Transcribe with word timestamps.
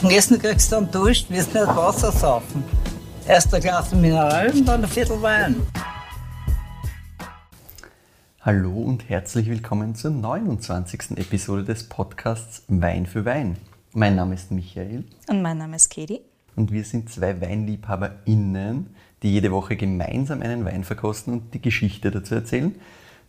Am 0.00 0.10
Essen 0.10 0.38
kriegst 0.38 0.70
du 0.70 0.76
dann 0.76 0.90
Durst, 0.92 1.28
wirst 1.28 1.52
nicht 1.52 1.66
Wasser 1.66 2.12
saufen. 2.12 2.62
Erst 3.26 3.52
ein 3.52 3.60
Glas 3.60 3.92
Mineral 3.92 4.48
und 4.52 4.64
dann 4.64 4.84
ein 4.84 4.88
Viertel 4.88 5.20
Wein. 5.20 5.56
Hallo 8.42 8.70
und 8.70 9.08
herzlich 9.08 9.48
willkommen 9.48 9.96
zur 9.96 10.12
29. 10.12 11.16
Episode 11.16 11.64
des 11.64 11.88
Podcasts 11.88 12.62
Wein 12.68 13.06
für 13.06 13.24
Wein. 13.24 13.56
Mein 13.92 14.14
Name 14.14 14.36
ist 14.36 14.52
Michael. 14.52 15.02
Und 15.26 15.42
mein 15.42 15.58
Name 15.58 15.74
ist 15.74 15.90
Katie. 15.90 16.20
Und 16.54 16.70
wir 16.70 16.84
sind 16.84 17.10
zwei 17.10 17.40
WeinliebhaberInnen, 17.40 18.94
die 19.24 19.32
jede 19.32 19.50
Woche 19.50 19.74
gemeinsam 19.74 20.42
einen 20.42 20.64
Wein 20.64 20.84
verkosten 20.84 21.32
und 21.32 21.54
die 21.54 21.60
Geschichte 21.60 22.12
dazu 22.12 22.36
erzählen. 22.36 22.76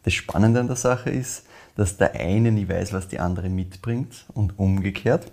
Das 0.04 0.14
Spannende 0.14 0.60
an 0.60 0.68
der 0.68 0.76
Sache 0.76 1.10
ist, 1.10 1.48
dass 1.76 1.98
der 1.98 2.14
eine 2.14 2.52
nie 2.52 2.70
weiß, 2.70 2.94
was 2.94 3.08
die 3.08 3.20
andere 3.20 3.50
mitbringt 3.50 4.26
und 4.36 4.60
umgekehrt. 4.60 5.32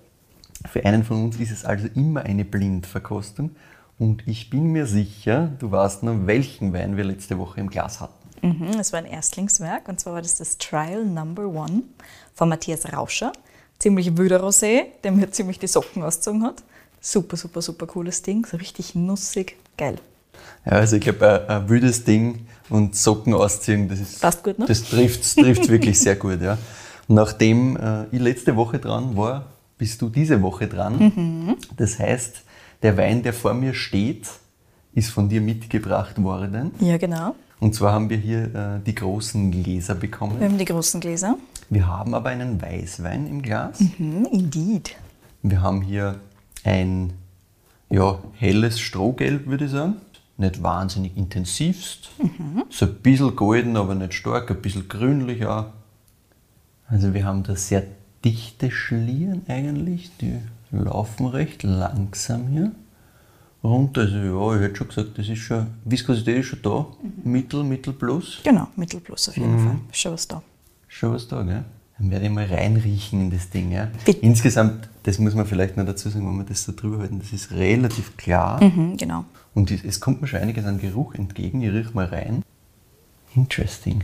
Für 0.66 0.84
einen 0.84 1.04
von 1.04 1.24
uns 1.24 1.38
ist 1.38 1.50
es 1.50 1.64
also 1.64 1.88
immer 1.94 2.22
eine 2.22 2.44
Blindverkostung 2.44 3.50
und 3.98 4.26
ich 4.26 4.50
bin 4.50 4.72
mir 4.72 4.86
sicher, 4.86 5.50
du 5.58 5.70
weißt 5.70 6.02
noch, 6.02 6.26
welchen 6.26 6.72
Wein 6.72 6.96
wir 6.96 7.04
letzte 7.04 7.38
Woche 7.38 7.60
im 7.60 7.70
Glas 7.70 8.00
hatten. 8.00 8.12
Mhm, 8.42 8.78
es 8.78 8.92
war 8.92 8.98
ein 8.98 9.06
Erstlingswerk 9.06 9.88
und 9.88 9.98
zwar 9.98 10.14
war 10.14 10.22
das 10.22 10.36
das 10.36 10.58
Trial 10.58 11.04
Number 11.04 11.46
One 11.46 11.82
von 12.34 12.48
Matthias 12.48 12.92
Rauscher. 12.92 13.32
Ziemlich 13.78 14.16
wüder 14.16 14.42
Rosé, 14.42 14.84
der 15.04 15.12
mir 15.12 15.30
ziemlich 15.30 15.58
die 15.58 15.66
Socken 15.66 16.02
ausgezogen 16.02 16.44
hat. 16.44 16.62
Super, 17.00 17.36
super, 17.36 17.62
super 17.62 17.86
cooles 17.86 18.22
Ding, 18.22 18.46
so 18.46 18.56
richtig 18.56 18.94
nussig, 18.94 19.56
geil. 19.76 19.98
Ja, 20.64 20.72
also 20.72 20.96
ich 20.96 21.02
glaube, 21.02 21.46
ein, 21.48 21.62
ein 21.62 21.68
wildes 21.68 22.04
Ding 22.04 22.46
und 22.68 22.96
Socken 22.96 23.34
ausziehen, 23.34 23.88
das 23.88 24.00
ist, 24.00 24.20
Passt 24.20 24.42
gut, 24.42 24.58
ne? 24.58 24.66
das 24.66 24.82
trifft 24.84 25.36
trifft 25.36 25.68
wirklich 25.68 26.00
sehr 26.00 26.16
gut. 26.16 26.40
Ja. 26.42 26.58
Nachdem 27.08 27.76
äh, 27.76 28.04
ich 28.10 28.20
letzte 28.20 28.56
Woche 28.56 28.78
dran 28.78 29.16
war, 29.16 29.46
bist 29.78 30.00
du 30.02 30.08
diese 30.08 30.40
Woche 30.42 30.66
dran. 30.68 30.98
Mhm. 30.98 31.56
Das 31.76 31.98
heißt, 31.98 32.42
der 32.82 32.96
Wein, 32.96 33.22
der 33.22 33.32
vor 33.32 33.54
mir 33.54 33.74
steht, 33.74 34.28
ist 34.94 35.10
von 35.10 35.28
dir 35.28 35.40
mitgebracht 35.40 36.22
worden. 36.22 36.72
Ja, 36.80 36.96
genau. 36.96 37.34
Und 37.58 37.74
zwar 37.74 37.92
haben 37.92 38.10
wir 38.10 38.18
hier 38.18 38.54
äh, 38.54 38.80
die 38.84 38.94
großen 38.94 39.50
Gläser 39.50 39.94
bekommen. 39.94 40.38
Wir 40.38 40.48
haben 40.48 40.58
die 40.58 40.64
großen 40.64 41.00
Gläser. 41.00 41.36
Wir 41.70 41.86
haben 41.86 42.14
aber 42.14 42.28
einen 42.28 42.60
Weißwein 42.60 43.26
im 43.26 43.42
Glas. 43.42 43.80
Mhm, 43.98 44.26
indeed. 44.30 44.96
Wir 45.42 45.62
haben 45.62 45.80
hier 45.82 46.16
ein 46.64 47.12
ja, 47.88 48.18
helles 48.34 48.80
Strohgelb, 48.80 49.46
würde 49.46 49.66
ich 49.66 49.70
sagen. 49.70 49.96
Nicht 50.38 50.62
wahnsinnig 50.62 51.16
intensivst. 51.16 52.10
So 52.68 52.86
ein 52.86 52.94
bisschen 52.96 53.34
golden, 53.36 53.76
aber 53.76 53.94
nicht 53.94 54.12
stark. 54.12 54.50
Ein 54.50 54.60
bisschen 54.60 54.86
grünlich 54.88 55.46
auch. 55.46 55.66
Also 56.88 57.14
wir 57.14 57.24
haben 57.24 57.42
da 57.42 57.56
sehr 57.56 57.84
dichte 58.26 58.70
Schlieren 58.72 59.42
eigentlich. 59.48 60.10
Die 60.20 60.34
laufen 60.72 61.26
recht 61.26 61.62
langsam 61.62 62.48
hier 62.48 62.72
runter. 63.62 64.00
Also 64.02 64.16
ja, 64.16 64.56
ich 64.56 64.62
hätte 64.62 64.76
schon 64.76 64.88
gesagt, 64.88 65.16
das 65.18 65.28
ist 65.28 65.38
schon, 65.38 65.68
Viskosität 65.84 66.38
ist 66.38 66.46
schon 66.46 66.58
da. 66.62 66.86
Mittel, 67.24 67.62
Mittel 67.62 67.92
plus. 67.92 68.40
Genau, 68.42 68.66
Mittelplus 68.76 69.28
auf 69.28 69.36
jeden 69.36 69.58
Fall. 69.58 69.76
Ist 69.90 69.98
schon 70.00 70.12
was 70.12 70.26
da. 70.28 70.42
Schon 70.88 71.12
was 71.12 71.28
da, 71.28 71.42
gell? 71.42 71.64
Dann 71.98 72.10
werde 72.10 72.26
ich 72.26 72.30
mal 72.32 72.44
reinriechen 72.44 73.20
in 73.22 73.30
das 73.30 73.48
Ding. 73.48 73.70
Ja? 73.72 73.88
Bitte. 74.04 74.18
Insgesamt, 74.20 74.88
das 75.04 75.18
muss 75.18 75.34
man 75.34 75.46
vielleicht 75.46 75.76
noch 75.76 75.86
dazu 75.86 76.10
sagen, 76.10 76.28
wenn 76.28 76.36
wir 76.36 76.44
das 76.44 76.64
so 76.64 76.72
drüber 76.72 76.98
halten, 76.98 77.20
das 77.20 77.32
ist 77.32 77.52
relativ 77.52 78.16
klar. 78.16 78.62
Mhm, 78.62 78.96
genau. 78.96 79.24
Und 79.54 79.70
es- 79.70 80.00
kommt 80.00 80.20
mir 80.20 80.26
schon 80.26 80.40
einiges 80.40 80.64
an 80.66 80.78
Geruch 80.78 81.14
entgegen. 81.14 81.62
Ich 81.62 81.72
riech 81.72 81.94
mal 81.94 82.04
rein. 82.06 82.42
Interesting. 83.34 84.02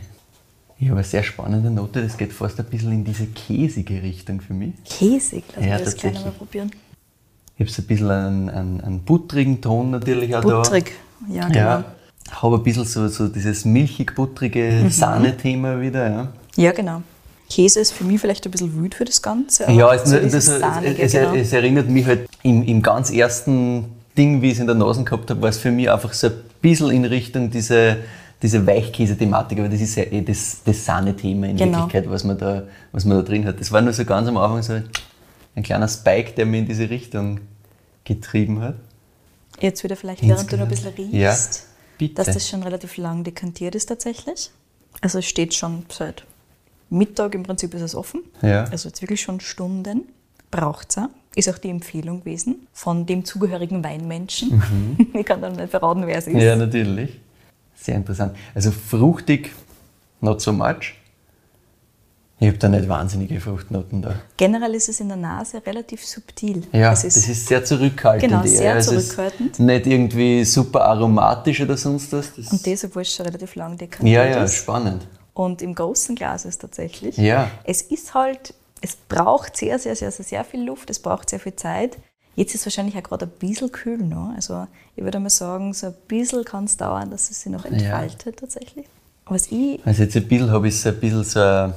Ich 0.82 0.88
habe 0.88 0.98
eine 0.98 1.04
sehr 1.06 1.22
spannende 1.22 1.70
Note, 1.70 2.02
das 2.02 2.16
geht 2.16 2.32
fast 2.32 2.58
ein 2.58 2.66
bisschen 2.66 2.90
in 2.90 3.04
diese 3.04 3.26
käsige 3.26 4.02
Richtung 4.02 4.40
für 4.40 4.52
mich. 4.52 4.72
Käsig, 4.84 5.44
lass 5.54 5.64
Ja, 5.64 5.74
mich 5.74 5.84
das 5.84 5.94
tatsächlich. 5.94 6.24
mal 6.24 6.32
probieren. 6.32 6.72
Ich 7.54 7.60
habe 7.60 7.70
so 7.70 7.82
ein 7.82 7.86
bisschen 7.86 8.10
einen, 8.10 8.50
einen, 8.50 8.80
einen 8.80 8.98
buttrigen 8.98 9.60
Ton 9.60 9.92
natürlich 9.92 10.34
auch 10.34 10.40
da. 10.44 10.56
Butterig. 10.56 10.90
Ja, 11.32 11.46
genau. 11.46 11.56
Ja. 11.56 11.84
Habe 12.32 12.56
ein 12.56 12.64
bisschen 12.64 12.84
so, 12.84 13.06
so 13.06 13.28
dieses 13.28 13.64
milchig-buttrige 13.64 14.80
Mhm. 14.82 14.90
Sahne-Thema 14.90 15.80
wieder. 15.80 16.10
Ja. 16.10 16.32
Ja, 16.56 16.72
genau. 16.72 17.02
Käse 17.48 17.78
ist 17.78 17.92
für 17.92 18.02
mich 18.02 18.20
vielleicht 18.20 18.44
ein 18.44 18.50
bisschen 18.50 18.74
wüt 18.74 18.96
für 18.96 19.04
das 19.04 19.22
Ganze. 19.22 19.68
aber 19.68 19.76
Ja, 19.78 19.94
es, 19.94 20.10
so 20.10 20.16
das, 20.18 20.34
es, 20.34 20.46
Sahnige, 20.46 21.00
es, 21.00 21.12
genau. 21.12 21.34
es 21.34 21.52
erinnert 21.52 21.88
mich 21.90 22.06
halt 22.06 22.28
im, 22.42 22.64
im 22.64 22.82
ganz 22.82 23.12
ersten 23.12 23.84
Ding, 24.18 24.42
wie 24.42 24.48
ich 24.48 24.54
es 24.54 24.58
in 24.58 24.66
der 24.66 24.74
Nase 24.74 25.04
gehabt 25.04 25.30
habe, 25.30 25.42
war 25.42 25.48
es 25.48 25.58
für 25.58 25.70
mich 25.70 25.88
einfach 25.88 26.12
so 26.12 26.26
ein 26.26 26.32
bisschen 26.60 26.90
in 26.90 27.04
Richtung 27.04 27.50
diese, 27.52 27.98
diese 28.42 28.66
Weichkäse-Thematik, 28.66 29.60
aber 29.60 29.68
das 29.68 29.80
ist 29.80 29.94
ja 29.94 30.02
eh 30.04 30.20
das, 30.20 30.62
das 30.64 30.84
Sahne-Thema 30.84 31.46
in 31.48 31.56
Genau. 31.56 31.78
Wirklichkeit, 31.78 32.10
was 32.10 32.24
man, 32.24 32.36
da, 32.38 32.64
was 32.90 33.04
man 33.04 33.18
da 33.18 33.22
drin 33.22 33.46
hat. 33.46 33.60
Das 33.60 33.70
war 33.70 33.80
nur 33.80 33.92
so 33.92 34.04
ganz 34.04 34.26
am 34.28 34.36
Anfang 34.36 34.62
so 34.62 34.82
ein 35.54 35.62
kleiner 35.62 35.86
Spike, 35.88 36.32
der 36.32 36.46
mir 36.46 36.58
in 36.58 36.66
diese 36.66 36.90
Richtung 36.90 37.40
getrieben 38.04 38.60
hat. 38.60 38.74
Jetzt 39.60 39.84
wieder 39.84 39.94
vielleicht, 39.96 40.26
während 40.26 40.50
du 40.50 40.56
noch 40.56 40.64
ein 40.64 40.68
bisschen 40.68 40.88
Insgesamt. 40.96 41.14
riechst, 41.14 41.66
Ja, 42.00 42.08
dass 42.08 42.34
das 42.34 42.48
schon 42.48 42.62
relativ 42.64 42.96
lang 42.96 43.22
dekantiert 43.22 43.76
ist 43.76 43.86
tatsächlich. 43.86 44.50
Also 45.00 45.20
es 45.20 45.26
steht 45.26 45.54
schon 45.54 45.84
seit 45.88 46.24
Mittag 46.90 47.34
im 47.34 47.44
Prinzip 47.44 47.72
ist 47.74 47.82
es 47.82 47.94
offen. 47.94 48.22
Ja. 48.42 48.64
Also 48.64 48.88
jetzt 48.88 49.00
wirklich 49.02 49.20
schon 49.20 49.40
Stunden. 49.40 50.02
Braucht 50.50 50.90
es 50.90 50.98
auch. 50.98 51.08
Ist 51.34 51.48
auch 51.48 51.56
die 51.56 51.70
Empfehlung 51.70 52.20
gewesen 52.20 52.66
von 52.74 53.06
dem 53.06 53.24
zugehörigen 53.24 53.82
Weinmenschen. 53.82 54.62
ich 55.14 55.24
kann 55.24 55.40
dann 55.40 55.54
nicht 55.56 55.70
verraten, 55.70 56.06
wer 56.06 56.18
es 56.18 56.26
ist. 56.26 56.34
Mhm. 56.34 56.40
Ja, 56.40 56.56
natürlich. 56.56 57.20
Sehr 57.82 57.96
interessant. 57.96 58.36
Also 58.54 58.70
fruchtig, 58.70 59.50
not 60.20 60.40
so 60.40 60.52
much. 60.52 60.94
Ich 62.38 62.48
habe 62.48 62.58
da 62.58 62.68
nicht 62.68 62.88
wahnsinnige 62.88 63.40
Fruchtnoten 63.40 64.02
da. 64.02 64.16
Generell 64.36 64.74
ist 64.74 64.88
es 64.88 64.98
in 64.98 65.08
der 65.08 65.16
Nase 65.16 65.64
relativ 65.64 66.04
subtil. 66.04 66.64
Ja, 66.72 66.92
es 66.92 67.02
das 67.02 67.16
ist 67.16 67.46
sehr 67.46 67.64
zurückhaltend. 67.64 68.30
Genau, 68.30 68.42
eher. 68.42 68.48
sehr 68.48 68.76
ist 68.78 68.88
zurückhaltend. 68.88 69.58
Nicht 69.60 69.86
irgendwie 69.86 70.44
super 70.44 70.84
aromatisch 70.86 71.60
oder 71.60 71.76
sonst 71.76 72.12
was. 72.12 72.34
Das 72.34 72.50
und 72.50 72.66
das, 72.66 72.84
obwohl 72.84 73.02
es 73.02 73.14
schon 73.14 73.26
relativ 73.26 73.54
lang 73.54 73.76
dekantiert 73.78 74.24
ja, 74.24 74.30
ja, 74.30 74.44
ist. 74.44 74.56
spannend. 74.56 75.06
Und 75.34 75.62
im 75.62 75.74
großen 75.74 76.16
Glas 76.16 76.44
ist 76.44 76.60
tatsächlich. 76.60 77.16
Ja. 77.16 77.48
Es 77.62 77.82
ist 77.82 78.12
halt, 78.14 78.54
es 78.80 78.96
braucht 78.96 79.56
sehr, 79.56 79.78
sehr, 79.78 79.94
sehr, 79.94 80.10
sehr, 80.10 80.24
sehr 80.24 80.44
viel 80.44 80.64
Luft, 80.64 80.90
es 80.90 80.98
braucht 80.98 81.30
sehr 81.30 81.38
viel 81.40 81.54
Zeit. 81.54 81.96
Jetzt 82.34 82.54
ist 82.54 82.60
es 82.62 82.66
wahrscheinlich 82.66 82.96
auch 82.96 83.02
gerade 83.02 83.26
ein 83.26 83.32
bisschen 83.38 83.70
kühl 83.70 83.98
noch. 83.98 84.32
Also 84.34 84.66
ich 84.96 85.04
würde 85.04 85.20
mal 85.20 85.30
sagen, 85.30 85.74
so 85.74 85.88
ein 85.88 85.94
bisschen 86.08 86.44
kann 86.44 86.64
es 86.64 86.76
dauern, 86.76 87.10
dass 87.10 87.30
es 87.30 87.42
sich 87.42 87.52
noch 87.52 87.64
entfaltet 87.64 88.38
tatsächlich. 88.38 88.86
Was 89.26 89.48
ich, 89.48 89.80
Also 89.84 90.02
jetzt 90.02 90.16
ein 90.16 90.26
bisschen 90.26 90.50
habe 90.50 90.68
ich 90.68 90.80
so 90.80 90.88
ein 90.88 90.98
bisschen 90.98 91.24
so 91.24 91.40
eine 91.40 91.74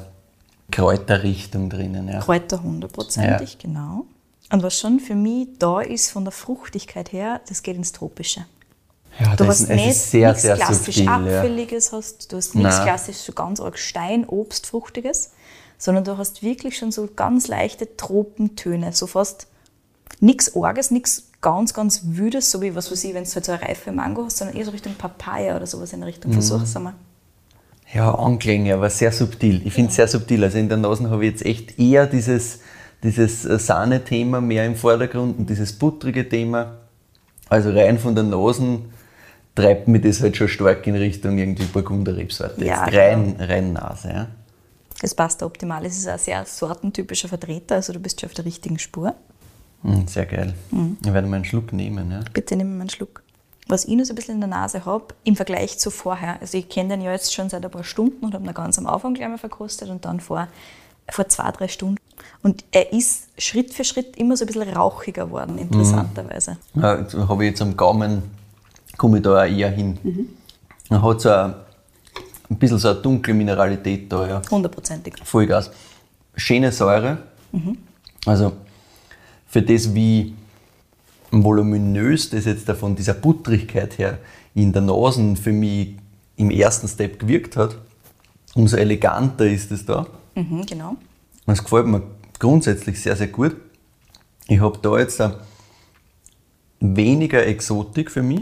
Kräuterrichtung 0.72 1.70
drinnen. 1.70 2.08
Ja. 2.08 2.20
Kräuter 2.20 2.62
hundertprozentig, 2.64 3.58
genau. 3.60 4.06
Und 4.52 4.64
was 4.64 4.80
schon 4.80 5.00
für 5.00 5.16
mich 5.16 5.50
da 5.60 5.82
ist 5.82 6.12
von 6.12 6.24
der 6.24 6.32
Fruchtigkeit 6.32 7.12
her, 7.12 7.42
das 7.48 7.64
geht 7.64 7.76
ins 7.76 7.92
Tropische. 7.92 8.46
Ja, 9.20 9.36
Du 9.36 9.46
das 9.46 9.62
hast 9.62 9.70
nicht 9.70 9.96
sehr, 9.96 10.30
nichts 10.30 10.44
sehr 10.44 10.56
klassisch 10.56 10.96
subtil. 10.98 11.06
Ja. 11.06 11.16
Abfälliges, 11.16 11.92
hast, 11.92 12.32
du 12.32 12.38
hast 12.38 12.56
nichts 12.56 12.82
klassisch 12.82 13.18
so 13.18 13.34
ganz 13.34 13.60
arg 13.60 13.78
Stein, 13.78 14.26
Obst, 14.28 14.68
Fruchtiges, 14.68 15.32
sondern 15.78 16.04
du 16.04 16.18
hast 16.18 16.44
wirklich 16.44 16.78
schon 16.78 16.92
so 16.92 17.08
ganz 17.16 17.48
leichte 17.48 17.96
Tropentöne, 17.96 18.92
so 18.94 19.08
fast 19.08 19.48
nichts 20.20 20.56
Orges, 20.56 20.92
nichts 20.92 21.30
ganz, 21.42 21.74
ganz 21.74 22.02
Wüdes, 22.06 22.50
so 22.50 22.62
wie 22.62 22.74
was 22.76 22.92
weiß 22.92 23.04
ich, 23.04 23.14
wenn 23.14 23.24
du 23.24 23.30
halt 23.30 23.46
so 23.46 23.52
eine 23.52 23.62
reife 23.62 23.92
Mango 23.92 24.26
hast, 24.26 24.38
sondern 24.38 24.58
eher 24.58 24.66
so 24.66 24.72
Richtung 24.72 24.96
Papaya 24.96 25.56
oder 25.56 25.68
sowas 25.68 25.94
in 25.94 26.00
der 26.00 26.08
Mhm. 26.08 26.14
Richtung. 26.14 26.34
Versuch 26.34 26.64
es 26.64 26.76
einmal. 26.76 26.94
Ja, 27.94 28.14
Anklänge, 28.16 28.74
aber 28.74 28.90
sehr 28.90 29.12
subtil. 29.12 29.62
Ich 29.66 29.74
finde 29.74 29.90
es 29.90 29.96
sehr 29.96 30.08
subtil. 30.08 30.44
Also 30.44 30.58
in 30.58 30.70
der 30.70 30.78
Nase 30.78 31.10
habe 31.10 31.26
ich 31.26 31.32
jetzt 31.34 31.46
echt 31.46 31.80
eher 31.80 32.08
dieses, 32.08 32.60
dieses 33.04 33.46
äh, 33.46 33.60
Sahne-Thema 33.60 34.42
mehr 34.42 34.66
im 34.66 34.76
Vordergrund 34.76 35.38
und 35.38 35.50
dieses 35.50 35.72
buttrige 35.74 36.28
Thema. 36.28 36.78
Also 37.48 37.70
rein 37.70 38.00
von 38.00 38.16
der 38.16 38.24
Nase 38.24 38.80
treibt 39.54 39.88
mich 39.88 40.02
das 40.02 40.20
halt 40.22 40.36
schon 40.36 40.48
stark 40.48 40.86
in 40.88 40.96
Richtung 40.96 41.38
irgendwie 41.38 41.66
Burgunder-Rebsorte. 41.66 42.66
Ja, 42.66 42.86
jetzt 42.86 42.96
rein, 42.98 43.36
rein 43.40 43.74
Nase. 43.74 44.10
Ja. 44.10 44.28
Das 45.02 45.14
passt 45.14 45.42
da 45.42 45.46
optimal. 45.46 45.86
Es 45.86 45.98
ist 45.98 46.08
ein 46.08 46.18
sehr 46.18 46.44
sortentypischer 46.46 47.28
Vertreter, 47.28 47.76
also 47.76 47.94
du 47.94 48.00
bist 48.00 48.20
schon 48.20 48.30
auf 48.30 48.34
der 48.34 48.46
richtigen 48.46 48.80
Spur. 48.80 49.14
Mm, 49.86 50.08
sehr 50.08 50.26
geil. 50.26 50.54
Mhm. 50.72 50.98
Ich 51.06 51.14
werde 51.14 51.28
mal 51.28 51.36
einen 51.38 51.46
Schluck 51.46 51.72
nehmen. 51.72 52.12
Ja. 52.12 52.22
Bitte 52.34 52.56
nimm 52.56 52.76
mal 52.76 52.82
einen 52.82 52.90
Schluck. 52.90 53.22
Was 53.68 53.86
ich 53.86 53.96
noch 53.96 54.06
so 54.06 54.14
ein 54.14 54.16
bisschen 54.16 54.36
in 54.36 54.42
der 54.42 54.50
Nase 54.50 54.86
habe, 54.86 55.06
im 55.24 55.36
Vergleich 55.36 55.78
zu 55.80 55.90
vorher, 55.90 56.40
also 56.42 56.58
ich 56.58 56.70
kenne 56.70 56.90
den 56.90 57.02
ja 57.02 57.12
jetzt 57.12 57.34
schon 57.34 57.50
seit 57.50 57.66
ein 57.66 57.72
paar 57.72 57.84
Stunden 57.84 58.26
und 58.26 58.34
habe 58.34 58.46
ihn 58.46 58.54
ganz 58.54 58.78
am 58.78 58.88
Anfang 58.88 59.14
gleich 59.14 59.28
mal 59.28 59.38
verkostet 59.38 59.90
und 59.90 60.06
dann 60.06 60.20
vor, 60.20 60.48
vor 61.10 61.28
zwei, 61.30 61.52
drei 61.52 61.68
Stunden. 61.68 61.98
Und 62.44 62.64
er 62.72 62.94
ist 62.94 63.28
Schritt 63.38 63.74
für 63.74 63.84
Schritt 63.84 64.18
immer 64.18 64.38
so 64.38 64.46
ein 64.46 64.48
bisschen 64.48 64.70
rauchiger 64.70 65.26
geworden, 65.26 65.58
interessanterweise. 65.58 66.58
Ja, 66.76 67.00
jetzt 67.00 67.16
habe 67.16 67.44
ich 67.44 67.52
jetzt 67.52 67.62
am 67.62 67.76
Gaumen, 67.76 68.24
komme 68.98 69.18
ich 69.18 69.24
da 69.24 69.44
auch 69.44 69.48
eher 69.48 69.72
hin. 69.72 69.98
Er 70.90 71.02
hat 71.02 71.22
so 71.22 71.30
ein, 71.30 71.56
ein 72.50 72.58
bisschen 72.58 72.78
so 72.78 72.90
eine 72.90 73.00
dunkle 73.02 73.34
Mineralität 73.34 74.12
da, 74.12 74.28
ja. 74.28 74.42
Hundertprozentig. 74.50 75.16
Vollgas. 75.24 75.72
Schöne 76.36 76.72
Säure. 76.72 77.18
Also 78.28 78.52
für 79.56 79.62
das, 79.62 79.96
wie 79.96 80.34
voluminös 81.32 82.30
das 82.30 82.44
jetzt 82.44 82.70
von 82.72 82.94
dieser 82.94 83.14
Buttrigkeit 83.14 83.98
her 83.98 84.18
in 84.54 84.74
der 84.74 84.82
Nase 84.82 85.34
für 85.38 85.54
mich 85.54 85.96
im 86.36 86.52
ersten 86.52 86.90
Step 86.90 87.18
gewirkt 87.20 87.56
hat, 87.56 87.78
umso 88.54 88.76
eleganter 88.76 89.48
ist 89.48 89.72
es 89.72 89.86
da. 89.86 90.08
Mhm, 90.36 90.66
genau. 90.66 90.98
Das 91.46 91.64
gefällt 91.64 91.88
mir 91.88 92.02
grundsätzlich 92.38 93.02
sehr, 93.02 93.16
sehr 93.16 93.28
gut. 93.28 93.56
Ich 94.50 94.60
habe 94.60 94.78
da 94.82 95.00
jetzt 95.00 95.24
weniger 96.82 97.46
Exotik 97.48 98.12
für 98.12 98.24
mich. 98.24 98.42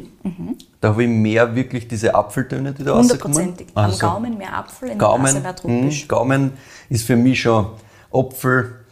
Da 0.81 0.89
habe 0.89 1.03
ich 1.03 1.09
mehr 1.09 1.55
wirklich 1.55 1.87
diese 1.87 2.15
Apfeltöne, 2.15 2.73
die 2.73 2.83
da 2.83 2.93
rauskommen. 2.93 3.37
Hundertprozentig. 3.37 3.67
Am 3.75 3.85
Also, 3.85 3.99
Gaumen 3.99 4.35
mehr 4.39 4.57
Apfel, 4.57 4.89
in 4.89 4.97
der 4.97 5.07
Gaumen, 5.07 5.23
Nase 5.25 5.39
mehr 5.41 5.55
tropisch. 5.55 6.01
mh, 6.01 6.07
Gaumen 6.07 6.51
ist 6.89 7.05
für 7.05 7.15
mich 7.15 7.39
schon 7.39 7.67
Apfel, 8.11 8.82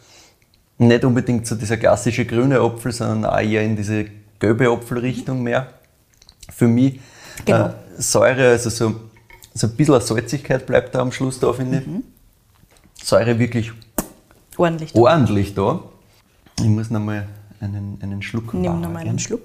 nicht 0.88 1.04
unbedingt 1.04 1.46
so 1.46 1.54
dieser 1.54 1.76
klassische 1.76 2.24
grüne 2.24 2.60
Apfel, 2.60 2.92
sondern 2.92 3.24
auch 3.30 3.40
eher 3.40 3.62
in 3.62 3.76
diese 3.76 4.06
gelbe 4.38 4.68
Apfelrichtung 4.70 5.42
mehr. 5.42 5.68
Für 6.50 6.66
mich 6.68 7.00
Genau. 7.44 7.66
äh, 7.66 7.72
Säure, 7.98 8.48
also 8.50 8.70
so, 8.70 8.94
so 9.54 9.66
ein 9.66 9.76
bisschen 9.76 10.00
Salzigkeit 10.00 10.66
bleibt 10.66 10.94
da 10.94 11.00
am 11.00 11.12
Schluss 11.12 11.38
da, 11.40 11.52
finde 11.52 11.80
Mhm. 11.80 12.02
ich. 12.98 13.06
Säure 13.06 13.38
wirklich 13.38 13.72
Ordentlich. 14.56 14.94
ordentlich 14.94 15.54
da. 15.54 15.80
Ich 16.58 16.66
muss 16.66 16.90
nochmal 16.90 17.26
einen, 17.60 17.98
einen 18.02 18.22
Schluck 18.22 18.52
Nimm 18.54 18.80
nochmal 18.80 19.02
einen 19.06 19.18
Schluck. 19.18 19.42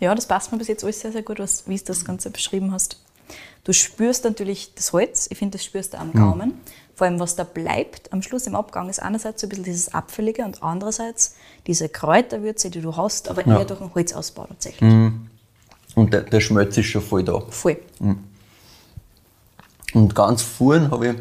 Ja, 0.00 0.14
das 0.14 0.26
passt 0.26 0.50
mir 0.50 0.58
bis 0.58 0.68
jetzt 0.68 0.82
alles 0.84 1.00
sehr, 1.00 1.12
sehr 1.12 1.22
gut, 1.22 1.38
was, 1.38 1.68
wie 1.68 1.76
du 1.76 1.84
das 1.84 2.04
Ganze 2.04 2.30
beschrieben 2.30 2.72
hast. 2.72 3.00
Du 3.64 3.72
spürst 3.72 4.24
natürlich 4.24 4.74
das 4.74 4.92
Holz, 4.92 5.28
ich 5.30 5.38
finde, 5.38 5.58
das 5.58 5.64
spürst 5.64 5.94
du 5.94 5.98
am 5.98 6.12
Gaumen. 6.12 6.54
Vor 6.94 7.06
allem, 7.06 7.18
was 7.20 7.36
da 7.36 7.44
bleibt 7.44 8.12
am 8.12 8.20
Schluss 8.22 8.46
im 8.46 8.54
Abgang, 8.54 8.88
ist 8.88 9.00
einerseits 9.02 9.40
so 9.40 9.46
ein 9.46 9.50
bisschen 9.50 9.64
dieses 9.64 9.94
Apfelige 9.94 10.44
und 10.44 10.62
andererseits 10.62 11.34
diese 11.66 11.88
Kräuterwürze, 11.88 12.70
die 12.70 12.80
du 12.80 12.96
hast, 12.96 13.28
aber 13.30 13.46
Ja. 13.46 13.58
eher 13.60 13.64
durch 13.64 13.80
den 13.80 13.94
Holzausbau 13.94 14.44
tatsächlich. 14.46 14.92
Und 15.94 16.12
der, 16.12 16.20
der 16.22 16.40
Schmelz 16.40 16.76
ist 16.76 16.86
schon 16.86 17.02
voll 17.02 17.22
da. 17.24 17.40
Voll. 17.50 17.78
Und 19.94 20.14
ganz 20.14 20.42
vorn 20.42 20.90
habe 20.90 21.08
ich 21.08 21.14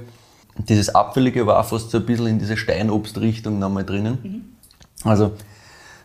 dieses 0.68 0.94
Apfelige 0.94 1.45
war 1.47 1.63
fast 1.63 1.89
so 1.91 1.97
ein 1.97 2.06
bisschen 2.06 2.27
in 2.27 2.39
diese 2.39 2.57
Steinobstrichtung 2.57 3.57
nochmal 3.57 3.85
drinnen. 3.85 4.56
Also 5.03 5.31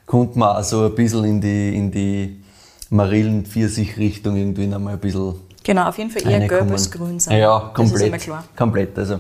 konnte 0.07 0.39
man 0.39 0.57
auch 0.57 0.63
so 0.65 0.87
ein 0.87 0.95
bisschen 0.95 1.25
in 1.25 1.41
die, 1.41 1.77
in 1.77 1.91
die 1.91 2.43
Marillen-Pfirsich-Richtung 2.91 4.37
irgendwie 4.37 4.67
nochmal 4.67 4.95
ein 4.95 5.01
bisschen 5.01 5.35
Genau, 5.65 5.89
auf 5.89 5.99
jeden 5.99 6.11
Fall 6.11 6.23
eher 6.31 6.47
gelb 6.47 6.71
als 6.71 6.89
grün 6.93 7.19
sein. 7.19 7.39
Ja, 7.41 7.59
Das 7.59 7.69
ist 7.69 7.75
komplett. 7.75 8.07
immer 8.09 8.19
klar. 8.19 8.45
Komplett. 8.57 8.97
Also 8.99 9.19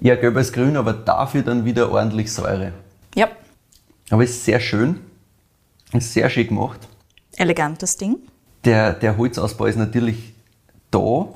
eher 0.00 0.16
gelb 0.16 0.36
als 0.36 0.52
grün, 0.52 0.76
aber 0.76 0.92
dafür 0.92 1.42
dann 1.42 1.64
wieder 1.64 1.90
ordentlich 1.90 2.32
Säure. 2.32 2.72
Ja, 3.14 3.28
Aber 4.10 4.24
ist 4.24 4.44
sehr 4.44 4.60
schön. 4.60 5.00
Ist 5.92 6.12
sehr 6.12 6.28
schön 6.30 6.48
gemacht. 6.48 6.80
elegantes 7.36 7.96
Ding. 7.96 8.16
Der, 8.64 8.92
der 8.92 9.16
Holzausbau 9.16 9.66
ist 9.66 9.76
natürlich 9.76 10.34
da, 10.90 11.28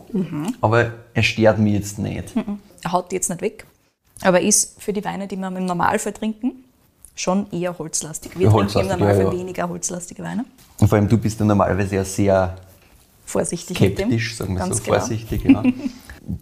aber 0.61 0.93
er 1.15 1.23
stört 1.23 1.59
mich 1.59 1.75
jetzt 1.75 1.99
nicht. 1.99 2.35
Er 2.83 2.93
haut 2.93 3.11
die 3.11 3.17
jetzt 3.17 3.29
nicht 3.31 3.41
weg, 3.43 3.65
aber 4.23 4.41
ist 4.41 4.81
für 4.83 4.93
die 4.93 5.05
Weine, 5.05 5.27
die 5.29 5.37
wir 5.37 5.49
im 5.49 5.65
Normalfall 5.67 6.13
trinken, 6.13 6.65
schon 7.15 7.47
eher 7.53 7.79
holzlastig. 7.79 8.33
Wir 8.39 8.47
Ja, 8.49 8.53
trinken 8.53 8.81
im 8.81 8.87
Normalfall 8.89 9.25
ja, 9.25 9.33
ja. 9.33 9.39
weniger 9.39 9.69
holzlastige 9.69 10.23
Weine. 10.23 10.45
Und 10.79 10.89
vor 10.89 10.99
allem 10.99 11.09
du 11.09 11.17
bist 11.19 11.39
ja 11.39 11.47
normalerweise 11.47 11.97
ja 11.97 12.05
sehr 12.05 12.57
Vorsichtig 13.27 13.81
mit 13.81 13.99
dem. 13.99 14.09
skeptisch, 14.09 14.37
sagen 14.37 14.55
wir 14.55 14.59
Ganz 14.61 14.79
so, 14.79 14.83
genau. 14.85 14.99
vorsichtig. 14.99 15.45
Ja. 15.45 15.63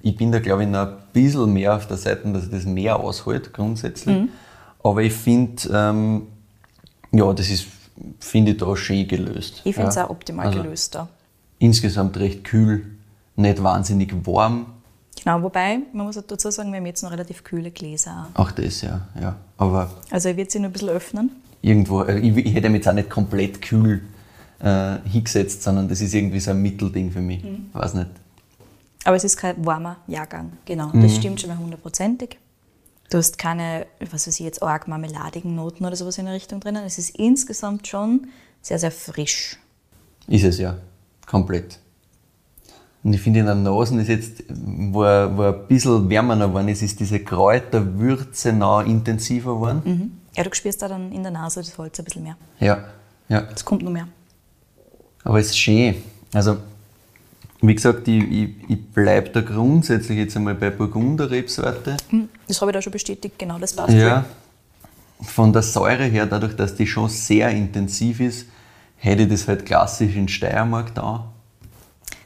ich 0.03 0.17
bin 0.17 0.33
da, 0.33 0.39
glaube 0.39 0.65
ich, 0.65 0.69
noch 0.69 0.87
ein 0.87 0.97
bisschen 1.13 1.53
mehr 1.53 1.75
auf 1.77 1.87
der 1.87 1.97
Seite, 1.97 2.31
dass 2.33 2.45
ich 2.45 2.51
das 2.51 2.65
mehr 2.65 2.99
aushält, 2.99 3.53
grundsätzlich. 3.53 4.17
Mhm. 4.17 4.29
Aber 4.83 5.03
ich 5.03 5.13
finde, 5.13 5.63
ähm, 5.73 6.23
ja, 7.13 7.33
das 7.33 7.51
ist, 7.51 7.67
finde 8.21 8.53
ich 8.53 8.59
da 8.59 8.77
schön 8.77 9.07
gelöst. 9.09 9.63
Ich 9.65 9.75
finde 9.75 9.91
es 9.91 9.97
ja. 9.97 10.07
auch 10.07 10.11
optimal 10.11 10.47
Also 10.47 10.63
gelöst 10.63 10.95
da. 10.95 11.09
Insgesamt 11.59 12.17
recht 12.19 12.45
kühl, 12.45 12.87
nicht 13.37 13.63
wahnsinnig 13.63 14.15
warm. 14.25 14.67
Genau, 15.25 15.43
wobei, 15.43 15.81
man 15.93 16.07
muss 16.07 16.17
auch 16.17 16.23
dazu 16.23 16.51
sagen, 16.51 16.71
wir 16.71 16.79
haben 16.79 16.87
jetzt 16.87 17.03
noch 17.03 17.11
relativ 17.11 17.43
kühle 17.43 17.71
Gläser. 17.71 18.29
auch. 18.35 18.53
Das, 18.53 18.83
ja. 18.83 19.01
ja. 19.21 19.37
Aber 19.57 19.91
Also 20.11 20.29
er 20.29 20.37
wird 20.37 20.51
sich 20.51 20.61
noch 20.61 20.69
ein 20.69 20.73
bisschen 20.73 20.91
öffnen. 20.91 21.31
irgendwo, 21.61 22.03
äh, 22.03 22.19
ich, 22.21 22.37
ich 22.37 22.55
hätte 22.55 22.69
mich 22.69 22.79
jetzt 22.79 22.89
auch 22.89 22.93
nicht 22.95 23.11
komplett 23.11 23.61
kühl 23.61 24.03
äh, 24.61 24.99
hingesetzt, 25.05 25.63
sondern 25.63 25.89
das 25.89 26.01
ist 26.01 26.15
irgendwie 26.15 26.41
so 26.41 26.53
ein 26.53 26.63
Mittelding 26.63 27.11
für 27.11 27.21
mich. 27.21 27.43
Mhm. 27.43 27.71
Weiß 27.73 27.95
nicht. 27.95 28.11
Aber 29.05 29.17
es 29.17 29.25
ist 29.25 29.37
kein 29.37 29.65
warmer 29.65 29.97
Jahrgang. 30.07 30.53
Genau, 30.65 30.89
Mhm. 30.89 31.03
das 31.03 31.17
stimmt 31.17 31.41
schon 31.41 31.51
mal 31.51 31.59
hundertprozentig. 31.59 32.39
Du 33.11 33.17
hast 33.19 33.39
keine, 33.39 33.87
was 34.01 34.27
weiß 34.27 34.39
ich 34.39 34.45
jetzt, 34.45 34.63
arg 34.63 34.87
marmeladigen 34.87 35.55
Noten 35.55 35.85
oder 35.87 35.97
sowas 35.97 36.19
in 36.19 36.27
der 36.27 36.35
Richtung 36.35 36.61
drinnen. 36.61 36.85
Es 36.85 36.99
ist 36.99 37.17
insgesamt 37.19 37.87
schon 37.87 38.27
sehr, 38.61 38.79
sehr 38.79 38.91
frisch. 38.91 39.57
Ist 40.27 40.45
es 40.45 40.59
ja. 40.59 40.77
Komplett. 41.27 41.79
Und 43.05 43.15
ich 43.15 43.21
finde, 43.21 43.41
in 43.41 43.47
der 43.47 43.55
Nase 43.55 43.99
ist 44.01 44.09
jetzt, 44.09 44.43
wo, 44.51 45.05
er- 45.05 45.35
wo 45.37 45.43
er 45.43 45.55
ein 45.55 45.69
bisschen 45.69 46.11
wärmer 46.11 46.37
noch 46.37 46.49
geworden 46.49 46.69
ist, 46.69 46.83
ist 46.83 46.99
diese 47.01 47.21
Kräuterwürze 47.21 48.53
noch 48.53 48.85
intensiver 48.85 49.55
geworden. 49.55 49.83
Mhm. 49.85 50.13
Ja, 50.37 50.43
du 50.45 50.53
spürst 50.55 50.83
da 50.83 50.89
dann 50.89 51.13
in 51.13 51.23
der 51.23 51.33
Nase 51.33 51.61
das 51.61 51.79
Holz 51.79 51.99
ein 51.99 52.05
bisschen 52.05 52.25
mehr. 52.25 52.37
Ja, 52.61 52.85
ja. 53.29 53.47
Es 53.55 53.65
kommt 53.65 53.83
noch 53.83 53.91
mehr. 53.93 54.09
Aber 55.25 55.39
es 55.39 55.47
ist 55.47 55.59
schön. 55.59 55.95
Also, 56.35 56.59
wie 57.61 57.75
gesagt, 57.75 58.07
ich, 58.09 58.23
ich, 58.31 58.49
ich 58.69 58.87
bleibe 58.93 59.31
da 59.31 59.41
grundsätzlich 59.41 60.19
jetzt 60.19 60.37
einmal 60.37 60.55
bei 60.55 60.71
Burgunder-Rebsorte. 60.71 61.97
Hm, 62.11 62.29
Das 62.47 62.61
habe 62.61 62.71
ich 62.71 62.75
da 62.75 62.83
schon 62.83 62.93
bestätigt, 62.93 63.39
genau, 63.39 63.59
das 63.59 63.75
passt. 63.75 63.93
Ja. 63.93 64.25
Von 65.21 65.53
der 65.53 65.63
Säure 65.63 66.05
her, 66.05 66.27
dadurch, 66.27 66.55
dass 66.55 66.77
die 66.77 66.87
schon 66.87 67.09
sehr 67.09 67.51
intensiv 67.51 68.21
ist, 68.21 68.47
hätte 68.97 69.23
ich 69.23 69.29
das 69.29 69.49
halt 69.49 69.67
klassisch 69.67 70.15
in 70.15 70.29
Steiermark 70.29 70.95
da. 70.95 71.33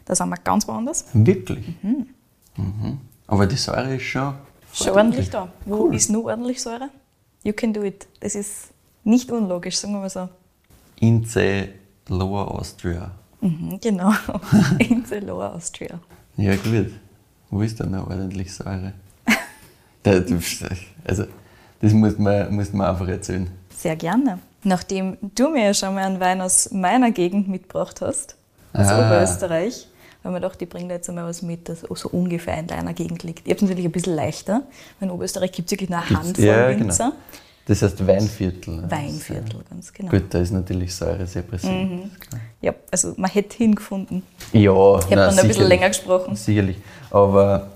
Da 0.04 0.14
sind 0.14 0.28
wir 0.28 0.36
ganz 0.36 0.68
woanders. 0.68 1.06
Wirklich. 1.14 1.64
Mhm. 1.82 2.98
Aber 3.26 3.46
die 3.46 3.56
Säure 3.56 3.94
ist 3.96 4.02
schon. 4.02 4.34
Schon 4.74 4.90
ordentlich 4.90 5.30
da. 5.30 5.48
Wo 5.64 5.88
ist 5.88 6.10
nur 6.10 6.26
ordentlich 6.26 6.60
Säure? 6.60 6.90
You 7.44 7.52
can 7.54 7.72
do 7.72 7.82
it. 7.82 8.06
Das 8.20 8.34
ist 8.34 8.68
nicht 9.04 9.30
unlogisch, 9.30 9.76
sagen 9.76 9.94
wir 9.94 10.00
mal 10.00 10.10
so. 10.10 10.28
Inze 11.00 11.68
Lower 12.08 12.50
Austria. 12.50 13.10
Mhm, 13.42 13.78
genau. 13.80 14.12
In 14.78 15.04
the 15.04 15.16
Lower 15.16 15.54
Austria. 15.54 15.98
Ja, 16.36 16.56
gut. 16.56 16.92
Wo 17.50 17.60
ist 17.60 17.78
denn 17.78 17.90
noch 17.90 18.08
ordentlich 18.08 18.52
Säure? 18.54 18.92
Also, 20.04 21.24
das 21.80 21.92
muss 21.92 22.18
man, 22.18 22.54
muss 22.54 22.72
man 22.72 22.88
einfach 22.88 23.08
erzählen. 23.08 23.48
Sehr 23.76 23.96
gerne. 23.96 24.38
Nachdem 24.64 25.16
du 25.34 25.50
mir 25.50 25.66
ja 25.66 25.74
schon 25.74 25.94
mal 25.94 26.04
einen 26.04 26.20
Wein 26.20 26.40
aus 26.40 26.70
meiner 26.72 27.10
Gegend 27.10 27.48
mitgebracht 27.48 28.00
hast, 28.00 28.36
aus 28.72 28.86
Ah. 28.86 28.98
Oberösterreich, 28.98 29.88
haben 30.24 30.32
wir 30.34 30.40
gedacht, 30.40 30.62
ich 30.62 30.68
bringe 30.68 30.88
da 30.88 30.94
jetzt 30.94 31.08
einmal 31.08 31.26
was 31.26 31.42
mit, 31.42 31.68
das 31.68 31.80
so 31.80 32.08
ungefähr 32.10 32.56
in 32.58 32.68
deiner 32.68 32.92
Gegend 32.94 33.22
liegt. 33.24 33.46
Ihr 33.46 33.52
habt 33.54 33.62
natürlich 33.62 33.84
ein 33.84 33.90
bisschen 33.92 34.14
leichter, 34.14 34.62
weil 35.00 35.08
in 35.08 35.10
Oberösterreich 35.10 35.50
gibt 35.52 35.66
es 35.66 35.72
wirklich 35.72 35.90
nur 35.90 35.98
eine 36.00 36.10
Handvoll 36.10 36.44
ja, 36.44 36.68
Winzer. 36.68 37.04
genau. 37.06 37.16
Das 37.66 37.80
heißt 37.82 38.04
Weinviertel. 38.06 38.82
Weinviertel, 38.90 39.60
ganz 39.70 39.92
genau. 39.92 40.10
Gut, 40.10 40.24
da 40.30 40.40
ist 40.40 40.50
natürlich 40.50 40.92
Säure 40.94 41.26
sehr 41.26 41.42
präsent. 41.42 42.10
klar. 42.20 42.40
Ja, 42.60 42.74
also 42.90 43.14
man 43.16 43.30
hätte 43.30 43.56
hingefunden. 43.56 44.22
Ja, 44.52 44.60
Ich 44.62 45.04
habe 45.04 45.06
na, 45.10 45.26
dann 45.28 45.38
ein 45.38 45.46
bisschen 45.48 45.68
länger 45.68 45.88
gesprochen. 45.88 46.34
Sicherlich. 46.34 46.76
Aber 47.10 47.68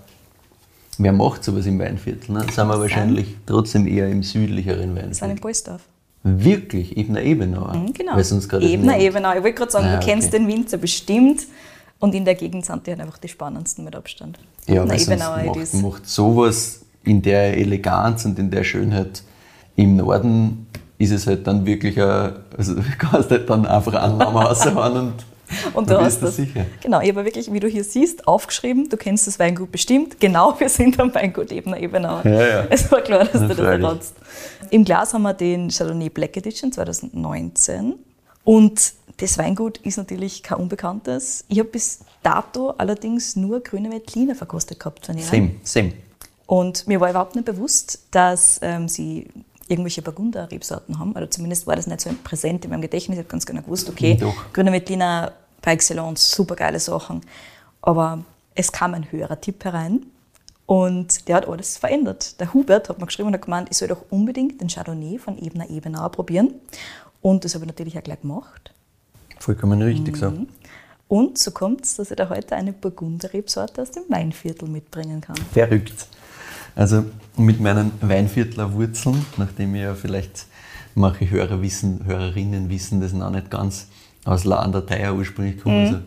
wer 0.99 1.13
macht 1.13 1.45
sowas 1.45 1.67
im 1.67 1.79
Weinviertel? 1.79 2.33
Ne? 2.35 2.41
Sind 2.53 2.67
wir 2.69 2.81
wahrscheinlich 2.81 3.37
trotzdem 3.47 3.87
eher 3.87 4.09
im 4.09 4.23
südlicheren 4.25 4.95
Das 4.97 4.97
war 4.97 5.05
in 5.07 5.11
Weinviertel. 5.13 5.41
Polsdorf. 5.41 5.83
Wirklich? 6.25 6.97
Ebner 6.97 7.23
Ebenau? 7.23 7.73
Mhm, 7.73 7.93
Genau. 7.93 8.19
Ebner, 8.19 8.93
nennt. 8.93 9.03
Ebenau. 9.03 9.31
Ich 9.37 9.43
wollte 9.45 9.53
gerade 9.55 9.71
sagen, 9.71 9.87
Ah, 9.87 10.01
du 10.01 10.05
kennst 10.07 10.29
okay. 10.29 10.39
den 10.39 10.49
Winzer 10.49 10.79
bestimmt. 10.79 11.43
Und 12.01 12.15
in 12.15 12.25
der 12.25 12.35
Gegend 12.35 12.67
sind 12.67 12.85
die 12.87 12.91
halt 12.91 13.01
einfach 13.01 13.19
die 13.19 13.29
spannendsten 13.29 13.85
mit 13.85 13.95
Abstand. 13.95 14.39
Ja, 14.67 14.83
Ebner, 14.83 14.99
Ebenauer 15.01 15.45
macht, 15.45 15.75
macht 15.75 16.09
sowas 16.09 16.81
in 17.05 17.23
der 17.23 17.57
Eleganz 17.57 18.25
und 18.25 18.37
in 18.41 18.51
der 18.51 18.65
Schönheit 18.65 19.23
im 19.77 19.97
Norden 19.97 20.67
ist 20.99 21.13
es 21.13 21.27
halt 21.27 21.47
dann 21.47 21.67
wirklich 21.67 22.01
ein, 22.01 22.33
also 22.57 22.75
du 22.77 22.83
kannst 22.99 23.31
halt 23.31 23.49
dann 23.49 23.67
einfach 23.67 23.95
Annahmen 23.95 24.37
raushauen 24.43 24.97
und, 24.97 25.13
Und 25.75 25.89
du 25.89 25.95
bist 25.95 26.05
hast 26.05 26.21
du 26.23 26.27
das. 26.27 26.37
sicher. 26.37 26.67
Genau, 26.83 27.01
ich 27.01 27.09
habe 27.11 27.25
wirklich, 27.25 27.53
wie 27.53 27.61
du 27.61 27.69
hier 27.69 27.85
siehst, 27.85 28.27
aufgeschrieben, 28.27 28.89
du 28.89 28.97
kennst 28.97 29.27
das 29.27 29.39
Weingut 29.39 29.71
bestimmt. 29.71 30.19
Genau, 30.19 30.59
wir 30.59 30.69
sind 30.69 30.99
am 30.99 31.15
Weingut 31.15 31.53
Ebner 31.53 31.79
Ebenauer. 31.79 32.23
Ja, 32.25 32.47
ja. 32.47 32.67
Es 32.69 32.91
war 32.91 33.01
klar, 33.01 33.25
dass 33.25 33.43
Na, 33.43 33.49
du 33.49 33.55
das 33.55 33.81
erratst. 33.81 34.15
Im 34.71 34.85
Glas 34.85 35.15
haben 35.15 35.23
wir 35.23 35.35
den 35.35 35.71
Chardonnay 35.71 36.09
Black 36.09 36.37
Edition 36.37 36.73
2019. 36.73 37.95
Und 38.43 38.93
das 39.19 39.39
Weingut 39.39 39.79
ist 39.79 39.99
natürlich 39.99 40.43
kein 40.43 40.59
Unbekanntes. 40.59 41.45
Ich 41.49 41.59
habe 41.59 41.69
bis 41.69 42.01
dato 42.23 42.71
allerdings 42.71 43.37
nur 43.37 43.61
grüne 43.61 43.91
Veltliner 43.91 44.35
verkostet 44.35 44.81
gehabt. 44.81 45.07
Same, 45.07 45.53
same. 45.63 45.93
Und 46.47 46.87
mir 46.87 47.01
war 47.01 47.11
überhaupt 47.11 47.35
nicht 47.35 47.45
bewusst, 47.45 48.01
dass 48.11 48.59
ähm, 48.63 48.89
sie 48.89 49.29
irgendwelche 49.69 50.03
Burgunder-Rebsorten 50.03 50.99
haben. 50.99 51.13
Oder 51.13 51.31
zumindest 51.31 51.67
war 51.67 51.77
das 51.77 51.87
nicht 51.87 52.01
so 52.01 52.11
präsent 52.25 52.65
in 52.65 52.71
meinem 52.71 52.83
Gedächtnis. 52.83 53.17
Ich 53.17 53.25
habe 53.25 53.31
ganz 53.31 53.47
genau 53.47 53.63
gewusst, 53.63 53.89
okay, 53.89 54.17
Doch. 54.19 54.53
Grüner 54.53 54.73
Veltliner 54.73 55.33
par 55.61 55.73
excellence, 55.73 56.31
super 56.31 56.57
geile 56.57 56.79
Sachen. 56.79 57.23
Aber 57.83 58.25
es 58.55 58.73
kam 58.73 58.95
ein 58.95 59.11
höherer 59.11 59.41
Tipp 59.41 59.65
herein 59.65 60.07
und 60.67 61.29
der 61.29 61.37
hat 61.37 61.49
alles 61.49 61.77
verändert. 61.77 62.41
Der 62.41 62.53
Hubert 62.53 62.89
hat 62.89 62.99
mir 62.99 63.07
geschrieben 63.07 63.29
und 63.29 63.35
hat 63.35 63.43
gemeint, 63.43 63.69
ich 63.71 63.77
soll 63.77 63.89
doch 63.89 64.05
unbedingt 64.11 64.61
den 64.61 64.69
Chardonnay 64.69 65.19
von 65.19 65.39
Ebner 65.39 65.69
Ebenauer 65.71 66.11
probieren. 66.11 66.55
Und 67.23 67.45
das 67.45 67.55
habe 67.55 67.65
ich 67.65 67.69
natürlich 67.69 67.99
auch 67.99 68.03
gleich 68.03 68.21
gemacht. 68.21 68.73
Vollkommen 69.39 69.83
richtig 69.83 70.17
so. 70.17 70.31
Mhm. 70.31 70.49
Und 71.09 71.39
so 71.39 71.53
kommt 71.53 71.85
es, 71.85 71.97
dass 71.97 72.11
ich 72.11 72.17
da 72.17 72.29
heute 72.29 72.57
eine 72.57 72.73
Burgunder-Rebsorte 72.73 73.83
aus 73.83 73.93
dem 73.93 74.05
Weinviertel 74.09 74.69
mitbringen 74.69 75.21
kann. 75.21 75.37
Verrückt. 75.53 76.09
Also 76.77 77.05
mit 77.37 77.61
meinen 77.61 77.91
Weinviertler 78.01 78.73
Wurzeln, 78.75 79.25
nachdem 79.39 79.75
ich 79.75 79.83
ja 79.83 79.95
vielleicht 79.95 80.47
manche 80.95 81.29
Hörer 81.29 81.61
wissen, 81.63 82.03
Hörerinnen 82.07 82.71
wissen 82.71 83.01
das 83.01 83.13
noch 83.13 83.31
nicht 83.31 83.51
ganz, 83.51 83.89
aus 84.25 84.45
La 84.45 84.57
an 84.61 84.73
der 84.73 84.87
Theier 84.87 85.15
ursprünglich 85.15 85.61
kommen. 85.63 85.81
Mhm. 85.81 85.87
Also 85.87 85.99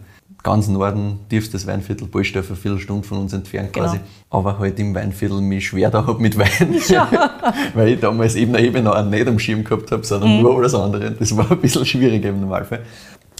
ganz 0.43 0.67
Norden, 0.67 1.19
tiefstes 1.29 1.67
Weinviertel, 1.67 2.07
Polsdorf, 2.07 2.47
eine 2.47 2.55
Viertelstunde 2.55 3.05
von 3.07 3.17
uns 3.17 3.33
entfernt 3.33 3.73
Genau. 3.73 3.87
quasi. 3.87 3.99
Aber 4.29 4.57
halt 4.59 4.79
im 4.79 4.95
Weinviertel 4.95 5.41
mich 5.41 5.67
schwer 5.67 5.89
da 5.91 6.05
hab 6.05 6.19
mit 6.19 6.37
Wein. 6.37 6.47
Weil 7.73 7.89
ich 7.89 7.99
damals 7.99 8.35
eben 8.35 8.55
eine 8.55 8.65
Ebene 8.65 9.03
nicht 9.09 9.27
am 9.27 9.37
Schirm 9.39 9.63
gehabt 9.63 9.91
habe, 9.91 10.05
sondern 10.05 10.37
Mhm. 10.37 10.41
nur 10.43 10.57
alles 10.57 10.73
andere. 10.75 11.11
Das 11.11 11.35
war 11.35 11.49
ein 11.51 11.59
bisschen 11.59 11.85
schwieriger 11.85 12.29
im 12.29 12.41
Normalfall. 12.41 12.83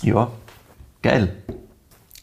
Ja, 0.02 0.30
geil. 1.02 1.34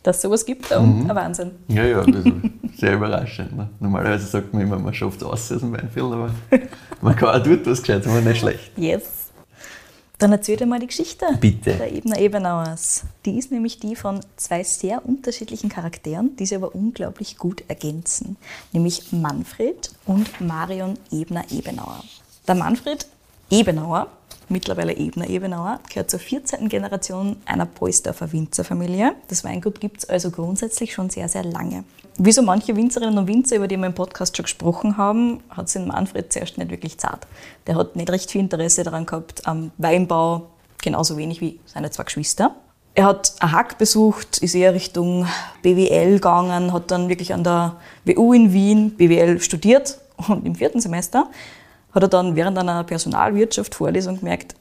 Dass 0.06 0.16
es 0.18 0.22
sowas 0.22 0.46
gibt, 0.46 0.70
Mhm. 0.70 1.10
ein 1.10 1.16
Wahnsinn. 1.16 1.50
Ja, 1.66 1.82
ja, 1.84 2.00
das 2.04 2.24
ist 2.24 2.78
sehr 2.78 2.94
überraschend. 2.94 3.56
Ne? 3.56 3.68
Normalerweise 3.80 4.24
sagt 4.24 4.54
man 4.54 4.62
immer, 4.62 4.78
man 4.78 4.94
schafft 4.94 5.16
es 5.20 5.26
aus 5.26 5.50
aus 5.50 5.58
dem 5.60 5.72
Weinviertel, 5.72 6.12
aber 6.12 6.30
man 7.00 7.16
kann 7.16 7.28
auch 7.40 7.42
dort 7.42 7.66
was 7.66 7.80
Gescheites, 7.82 8.06
aber 8.06 8.20
nicht 8.20 8.38
schlecht. 8.38 8.70
Yes. 8.76 9.02
Dann 10.18 10.30
erzähl 10.30 10.56
dir 10.56 10.64
mal 10.66 10.78
die 10.78 10.86
Geschichte 10.86 11.26
Bitte. 11.40 11.72
der 11.74 11.92
Ebner 11.92 12.20
Ebenauers. 12.20 13.02
Die 13.24 13.36
ist 13.36 13.50
nämlich 13.50 13.80
die 13.80 13.96
von 13.96 14.20
zwei 14.36 14.62
sehr 14.62 15.04
unterschiedlichen 15.04 15.68
Charakteren, 15.70 16.36
die 16.36 16.46
sie 16.46 16.54
aber 16.54 16.72
unglaublich 16.72 17.36
gut 17.36 17.64
ergänzen. 17.66 18.36
Nämlich 18.72 19.10
Manfred 19.12 19.90
und 20.06 20.40
Marion 20.40 20.94
Ebner-Ebenauer. 21.10 22.04
Der 22.46 22.54
Manfred 22.54 23.06
Ebenauer, 23.50 24.06
mittlerweile 24.48 24.96
Ebner-Ebenauer, 24.96 25.80
gehört 25.88 26.10
zur 26.10 26.20
14. 26.20 26.68
Generation 26.68 27.36
einer 27.44 27.66
Polsdorfer 27.66 28.32
Winzerfamilie. 28.32 29.14
Das 29.28 29.44
Weingut 29.44 29.80
gibt 29.80 29.98
es 29.98 30.08
also 30.08 30.30
grundsätzlich 30.30 30.92
schon 30.92 31.10
sehr, 31.10 31.28
sehr 31.28 31.44
lange. 31.44 31.84
Wie 32.18 32.32
so 32.32 32.42
manche 32.42 32.74
Winzerinnen 32.76 33.18
und 33.18 33.26
Winzer, 33.26 33.56
über 33.56 33.68
die 33.68 33.76
wir 33.76 33.86
im 33.86 33.94
Podcast 33.94 34.36
schon 34.36 34.44
gesprochen 34.44 34.96
haben, 34.96 35.40
hat 35.50 35.68
sich 35.68 35.84
Manfred 35.84 36.32
zuerst 36.32 36.56
nicht 36.56 36.70
wirklich 36.70 36.96
zart. 36.98 37.26
Der 37.66 37.74
hat 37.74 37.94
nicht 37.96 38.08
recht 38.08 38.30
viel 38.30 38.40
Interesse 38.40 38.84
daran 38.84 39.04
gehabt 39.04 39.46
am 39.46 39.70
Weinbau, 39.76 40.48
genauso 40.82 41.16
wenig 41.16 41.40
wie 41.40 41.60
seine 41.66 41.90
zwei 41.90 42.04
Geschwister. 42.04 42.54
Er 42.94 43.04
hat 43.04 43.34
ein 43.40 43.52
Hack 43.52 43.76
besucht, 43.76 44.38
ist 44.38 44.54
eher 44.54 44.72
Richtung 44.72 45.26
BWL 45.60 46.14
gegangen, 46.14 46.72
hat 46.72 46.90
dann 46.90 47.10
wirklich 47.10 47.34
an 47.34 47.44
der 47.44 47.76
WU 48.06 48.32
in 48.32 48.54
Wien 48.54 48.96
BWL 48.96 49.38
studiert 49.40 49.98
und 50.28 50.46
im 50.46 50.54
vierten 50.54 50.80
Semester 50.80 51.28
hat 51.96 52.02
er 52.04 52.08
dann 52.08 52.36
während 52.36 52.56
einer 52.58 52.84
Personalwirtschaft 52.84 53.74
Vorlesung 53.74 54.18
gemerkt, 54.18 54.54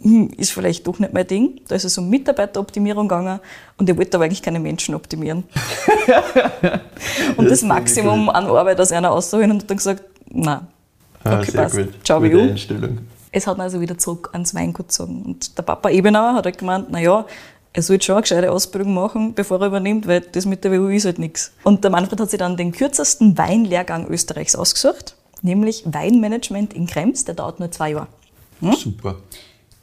hm, 0.00 0.30
ist 0.36 0.52
vielleicht 0.52 0.86
doch 0.86 0.98
nicht 0.98 1.12
mein 1.12 1.26
Ding. 1.26 1.60
Da 1.68 1.74
ist 1.74 1.84
es 1.84 1.96
um 1.98 2.08
Mitarbeiteroptimierung 2.08 3.06
gegangen 3.06 3.38
und 3.76 3.88
er 3.88 3.96
wollte 3.96 4.16
aber 4.16 4.24
eigentlich 4.24 4.42
keine 4.42 4.58
Menschen 4.58 4.94
optimieren. 4.94 5.44
und 7.36 7.44
das, 7.44 7.60
Das 7.60 7.62
Maximum 7.62 8.28
an 8.30 8.46
Arbeit 8.46 8.80
aus 8.80 8.92
einer 8.92 9.10
auszuholen 9.10 9.50
und 9.52 9.62
hat 9.62 9.70
dann 9.70 9.76
gesagt, 9.76 10.04
nein, 10.30 10.66
Ah, 11.22 11.38
okay, 11.38 11.50
sehr 11.50 11.62
passt. 11.62 11.76
gut. 11.76 11.88
Ciao, 12.04 12.20
Gute. 12.20 12.40
Einstellung. 12.40 12.98
Es 13.30 13.46
hat 13.46 13.58
ihn 13.58 13.60
also 13.60 13.80
wieder 13.80 13.98
zurück 13.98 14.30
ans 14.32 14.54
Weingut 14.54 14.88
gezogen. 14.88 15.22
Und 15.22 15.56
der 15.58 15.62
Papa 15.62 15.90
Ebenauer 15.90 16.34
hat 16.34 16.46
halt 16.46 16.56
gemeint, 16.58 16.90
naja, 16.90 17.26
er 17.72 17.82
sollte 17.82 18.06
schon 18.06 18.14
eine 18.16 18.22
gescheite 18.22 18.50
Ausbildung 18.50 18.94
machen, 18.94 19.34
bevor 19.34 19.60
er 19.60 19.66
übernimmt, 19.66 20.08
weil 20.08 20.22
das 20.22 20.46
mit 20.46 20.64
der 20.64 20.72
WU 20.72 20.88
ist 20.88 21.04
halt 21.04 21.18
nichts. 21.18 21.52
Und 21.62 21.84
der 21.84 21.90
Manfred 21.90 22.20
hat 22.20 22.30
sich 22.30 22.38
dann 22.38 22.56
den 22.56 22.72
kürzesten 22.72 23.36
Weinlehrgang 23.38 24.08
Österreichs 24.08 24.56
ausgesucht, 24.56 25.14
nämlich 25.42 25.84
Weinmanagement 25.86 26.74
in 26.74 26.86
Krems, 26.86 27.24
der 27.24 27.34
dauert 27.34 27.60
nur 27.60 27.70
zwei 27.70 27.90
Jahre. 27.92 28.06
Hm? 28.60 28.72
Super. 28.74 29.16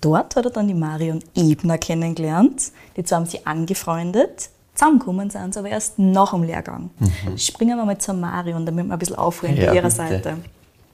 Dort 0.01 0.35
hat 0.35 0.45
er 0.45 0.51
dann 0.51 0.67
die 0.67 0.73
Marion 0.73 1.19
Ebner 1.35 1.77
kennengelernt. 1.77 2.71
Die 2.95 3.03
zwei 3.03 3.15
haben 3.17 3.25
sich 3.25 3.47
angefreundet. 3.47 4.49
Zusammengekommen 4.75 5.31
sind 5.31 5.53
sie 5.55 5.59
aber 5.59 5.69
erst 5.69 5.97
nach 5.97 6.31
dem 6.31 6.43
Lehrgang. 6.43 6.91
Springen 7.35 7.77
wir 7.77 7.85
mal 7.85 7.97
zur 7.97 8.13
Marion, 8.13 8.63
damit 8.65 8.85
wir 8.85 8.93
ein 8.93 8.99
bisschen 8.99 9.15
aufholen 9.15 9.57
Ja, 9.57 9.67
bei 9.71 9.75
ihrer 9.75 9.83
bitte. 9.89 9.95
Seite. 9.95 10.37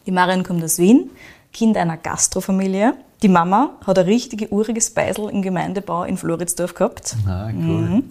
Die 0.05 0.12
Marion 0.12 0.43
kommt 0.43 0.63
aus 0.63 0.77
Wien, 0.79 1.10
Kind 1.51 1.75
einer 1.75 1.98
Gastrofamilie. 1.98 2.93
Die 3.22 3.27
Mama 3.27 3.72
hat 3.86 4.00
ein 4.00 4.05
richtig 4.05 4.51
uriges 4.51 4.89
Beisel 4.89 5.29
im 5.29 5.41
Gemeindebau 5.41 6.03
in 6.03 6.15
Floridsdorf 6.17 6.74
gehabt. 6.74 7.15
Ah, 7.27 7.48
cool. 7.48 7.53
Mhm. 7.53 8.03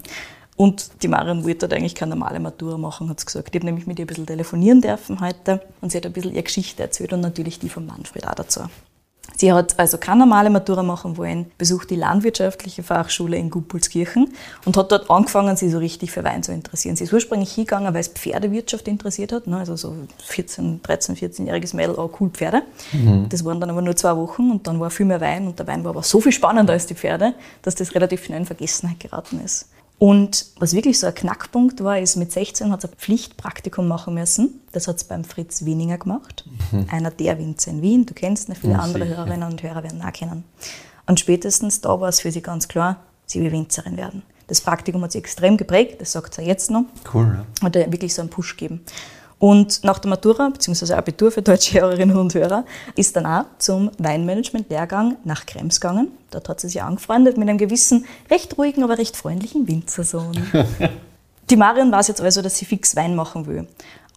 Und 0.63 1.03
die 1.03 1.09
Marion 1.09 1.43
wollte 1.43 1.67
dort 1.67 1.73
eigentlich 1.73 1.97
keine 1.97 2.15
normale 2.15 2.39
Matura 2.39 2.79
machen, 2.79 3.09
hat 3.09 3.19
sie 3.19 3.27
gesagt. 3.27 3.49
Ich 3.51 3.55
habe 3.57 3.67
nämlich 3.67 3.89
mit 3.89 3.99
ihr 3.99 4.05
ein 4.05 4.07
bisschen 4.07 4.27
telefonieren 4.27 4.81
dürfen 4.81 5.21
heute 5.21 5.61
und 5.81 5.91
sie 5.91 5.99
hat 5.99 6.07
ein 6.07 6.13
bisschen 6.13 6.35
ihre 6.35 6.45
Geschichte 6.45 6.85
erzählt 6.85 7.13
und 7.13 7.21
natürlich 7.21 7.59
die 7.59 7.69
von 7.69 7.85
Manfred 7.85 8.29
auch 8.29 8.37
dazu. 8.37 8.61
Sie 9.37 9.53
hat 9.53 9.77
also 9.81 9.99
keine 9.99 10.21
normale 10.21 10.51
Matura 10.51 10.85
machen 10.85 11.17
wollen, 11.17 11.51
besucht 11.59 11.91
die 11.91 11.97
landwirtschaftliche 11.97 12.85
Fachschule 12.85 13.39
in 13.39 13.51
Guppolskirchen 13.51 14.33
und 14.65 14.77
hat 14.77 14.93
dort 14.93 15.11
angefangen, 15.11 15.57
sich 15.57 15.73
so 15.73 15.79
richtig 15.79 16.13
für 16.13 16.23
Wein 16.23 16.45
zu 16.45 16.53
interessieren. 16.53 16.95
Sie 16.95 17.03
ist 17.03 17.13
ursprünglich 17.13 17.51
hingegangen, 17.51 17.93
weil 17.93 18.03
es 18.03 18.09
Pferdewirtschaft 18.09 18.87
interessiert 18.87 19.33
hat, 19.33 19.49
ne? 19.49 19.57
also 19.57 19.75
so 19.75 19.97
14, 20.27 20.81
13, 20.81 21.17
14-jähriges 21.17 21.75
Mädel, 21.75 21.97
oh 21.99 22.09
cool, 22.21 22.31
Pferde. 22.31 22.63
Das 23.31 23.45
waren 23.45 23.59
dann 23.59 23.71
aber 23.71 23.83
nur 23.83 23.97
zwei 23.97 24.17
Wochen 24.17 24.49
und 24.49 24.69
dann 24.69 24.79
war 24.79 24.91
viel 24.91 25.07
mehr 25.07 25.21
Wein 25.21 25.49
und 25.49 25.59
der 25.59 25.67
Wein 25.67 25.83
war 25.83 25.91
aber 25.91 26.05
so 26.05 26.21
viel 26.21 26.31
spannender 26.31 26.75
als 26.75 26.87
die 26.87 26.95
Pferde, 26.95 27.35
dass 27.63 27.75
das 27.75 27.97
relativ 27.97 28.25
schnell 28.25 28.39
in 28.39 28.47
Vergessenheit 28.47 29.01
geraten 29.01 29.41
ist. 29.45 29.67
Und 30.03 30.47
was 30.59 30.75
wirklich 30.75 30.99
so 30.99 31.07
ein 31.07 31.15
Knackpunkt 31.15 31.85
war, 31.85 31.97
ist, 31.97 32.17
mit 32.17 32.33
16 32.33 32.73
hat 32.73 32.83
sie 32.83 32.89
ein 32.89 32.95
Pflichtpraktikum 32.97 33.87
machen 33.87 34.15
müssen. 34.15 34.61
Das 34.73 34.89
hat 34.89 34.99
sie 34.99 35.05
beim 35.09 35.23
Fritz 35.23 35.65
Wieninger 35.65 35.97
gemacht. 35.97 36.45
Einer 36.91 37.13
der 37.13 37.39
Winzer 37.39 37.71
in 37.71 37.83
Wien. 37.83 38.05
Du 38.05 38.13
kennst 38.13 38.49
ihn, 38.49 38.57
viele 38.57 38.73
Ja, 38.73 38.81
andere 38.81 39.05
sicher. 39.05 39.19
Hörerinnen 39.19 39.49
und 39.49 39.63
Hörer 39.63 39.85
werden 39.85 40.01
ihn 40.01 40.05
auch 40.05 40.13
kennen. 40.13 40.43
Und 41.07 41.21
spätestens 41.21 41.83
da 41.83 42.01
war 42.01 42.09
es 42.09 42.19
für 42.21 42.33
sie 42.33 42.43
ganz 42.43 42.67
klar, 42.67 42.97
sie 43.27 43.41
will 43.43 43.53
Winzerin 43.53 43.97
werden. 43.97 44.25
Das 44.49 44.61
Praktikum 44.61 45.05
hat 45.05 45.13
sie 45.13 45.19
extrem 45.19 45.57
geprägt, 45.57 46.01
das 46.01 46.11
sagt 46.11 46.35
sie 46.35 46.43
jetzt 46.43 46.69
noch 46.73 46.87
Cool, 47.15 47.39
ja. 47.39 47.65
hat 47.65 47.77
er 47.77 47.93
wirklich 47.93 48.13
so 48.13 48.23
einen 48.23 48.31
Push 48.31 48.57
gegeben. 48.57 48.81
Und 49.43 49.83
nach 49.83 49.99
der 49.99 50.09
Matura, 50.09 50.51
beziehungsweise 50.51 50.97
Abitur 50.97 51.33
für 51.33 51.43
deutsche 51.43 51.81
Hörerinnen 51.81 52.17
und 52.17 52.33
Hörer, 52.33 52.65
ist 52.95 53.17
dann 53.17 53.27
auch 53.27 53.45
zum 53.59 53.91
Weinmanagement-Lehrgang 53.99 55.17
nach 55.25 55.47
Krems 55.47 55.81
gegangen. 55.81 56.13
Dort 56.31 56.49
hat 56.49 56.61
sie 56.61 56.69
sich 56.69 56.81
angefreundet 56.81 57.39
mit 57.39 57.49
einem 57.49 57.59
gewissen, 57.59 58.05
recht 58.31 58.57
ruhigen, 58.57 58.85
aber 58.85 58.99
recht 58.99 59.17
freundlichen 59.17 59.67
Winzersohn. 59.67 60.47
Die 61.51 61.57
Marion 61.57 61.91
weiß 61.91 62.07
jetzt 62.07 62.21
also, 62.21 62.41
dass 62.41 62.57
sie 62.57 62.67
fix 62.67 62.95
Wein 62.95 63.17
machen 63.17 63.49
will. 63.49 63.67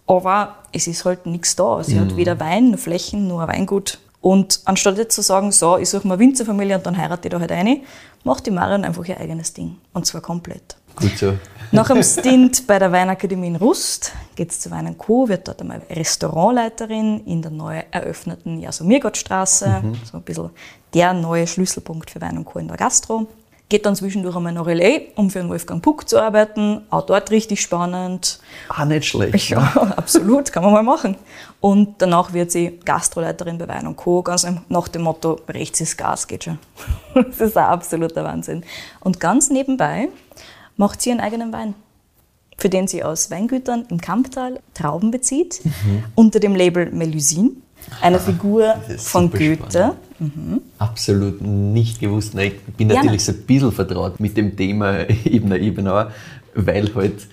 Aber 0.06 0.58
es 0.70 0.86
ist 0.86 1.04
halt 1.04 1.26
nichts 1.26 1.56
da. 1.56 1.82
Sie 1.82 1.98
hat 1.98 2.16
weder 2.16 2.38
Wein, 2.38 2.70
noch 2.70 2.78
Flächen, 2.78 3.26
noch 3.26 3.40
ein 3.40 3.48
Weingut. 3.48 3.98
Und 4.20 4.60
anstatt 4.64 4.96
jetzt 4.96 5.16
zu 5.16 5.22
sagen, 5.22 5.50
so, 5.50 5.76
ich 5.76 5.88
suche 5.88 6.06
mir 6.06 6.14
eine 6.14 6.20
Winzerfamilie 6.20 6.76
und 6.76 6.86
dann 6.86 6.96
heirate 6.96 7.26
ich 7.26 7.32
da 7.32 7.40
halt 7.40 7.50
eine, 7.50 7.80
macht 8.22 8.46
die 8.46 8.52
Marion 8.52 8.84
einfach 8.84 9.04
ihr 9.06 9.18
eigenes 9.18 9.52
Ding. 9.52 9.78
Und 9.92 10.06
zwar 10.06 10.20
komplett. 10.20 10.76
Gut 10.96 11.18
so. 11.18 11.34
Nach 11.72 11.90
einem 11.90 12.02
Stint 12.02 12.66
bei 12.66 12.78
der 12.78 12.90
Weinakademie 12.90 13.48
in 13.48 13.56
Rust 13.56 14.12
geht 14.34 14.50
es 14.50 14.60
zu 14.60 14.70
Wein 14.70 14.96
Co., 14.96 15.28
wird 15.28 15.46
dort 15.48 15.60
einmal 15.60 15.82
Restaurantleiterin 15.90 17.24
in 17.26 17.42
der 17.42 17.50
neu 17.50 17.82
eröffneten 17.90 18.60
Jasomirgottstraße, 18.60 19.82
so 20.10 20.16
ein 20.16 20.22
bisschen 20.22 20.50
der 20.94 21.12
neue 21.12 21.46
Schlüsselpunkt 21.46 22.10
für 22.10 22.20
Wein 22.20 22.42
Co. 22.44 22.60
in 22.60 22.68
der 22.68 22.76
Gastro. 22.76 23.26
Geht 23.68 23.84
dann 23.84 23.96
zwischendurch 23.96 24.36
einmal 24.36 24.52
nach 24.52 24.68
L.A., 24.68 25.00
um 25.16 25.28
für 25.28 25.40
den 25.40 25.48
Wolfgang 25.48 25.82
Puck 25.82 26.08
zu 26.08 26.22
arbeiten, 26.22 26.82
auch 26.88 27.04
dort 27.04 27.32
richtig 27.32 27.60
spannend. 27.60 28.38
Ah, 28.68 28.84
nicht 28.84 29.08
schlecht. 29.08 29.50
Ja, 29.50 29.58
absolut, 29.96 30.52
kann 30.52 30.62
man 30.62 30.72
mal 30.72 30.84
machen. 30.84 31.16
Und 31.60 31.96
danach 31.98 32.32
wird 32.32 32.52
sie 32.52 32.78
Gastroleiterin 32.84 33.58
bei 33.58 33.66
Wein 33.66 33.96
Co., 33.96 34.22
ganz 34.22 34.46
nach 34.68 34.86
dem 34.86 35.02
Motto, 35.02 35.40
rechts 35.48 35.80
ist 35.80 35.98
Gas, 35.98 36.28
geht 36.28 36.44
schon. 36.44 36.60
Das 37.14 37.40
ist 37.40 37.56
ein 37.56 37.64
absoluter 37.64 38.22
Wahnsinn. 38.22 38.62
Und 39.00 39.18
ganz 39.18 39.50
nebenbei 39.50 40.10
macht 40.76 41.00
sie 41.02 41.10
ihren 41.10 41.20
eigenen 41.20 41.52
Wein, 41.52 41.74
für 42.58 42.68
den 42.68 42.86
sie 42.88 43.02
aus 43.04 43.30
Weingütern 43.30 43.84
im 43.90 44.00
Kamptal 44.00 44.60
Trauben 44.74 45.10
bezieht, 45.10 45.60
unter 46.14 46.40
dem 46.40 46.54
Label 46.54 46.90
Melusine, 46.90 47.50
eine 48.00 48.18
Figur 48.18 48.74
Mhm. 48.76 48.80
das 48.88 48.94
ist 48.96 49.08
von 49.08 49.30
Goethe. 49.30 49.56
spannend. 49.70 50.62
Absolut 50.78 51.40
nicht 51.42 52.00
gewusst. 52.00 52.34
Nein, 52.34 52.52
ich 52.66 52.74
bin 52.74 52.88
Ja, 52.88 52.96
natürlich 52.96 53.26
ne? 53.26 53.32
so 53.34 53.38
ein 53.38 53.46
bisschen 53.46 53.72
vertraut 53.72 54.18
mit 54.18 54.36
dem 54.36 54.56
Thema 54.56 55.00
Ebner 55.24 55.56
Ebenauer, 55.58 56.10
weil 56.54 56.92
halt 56.94 57.26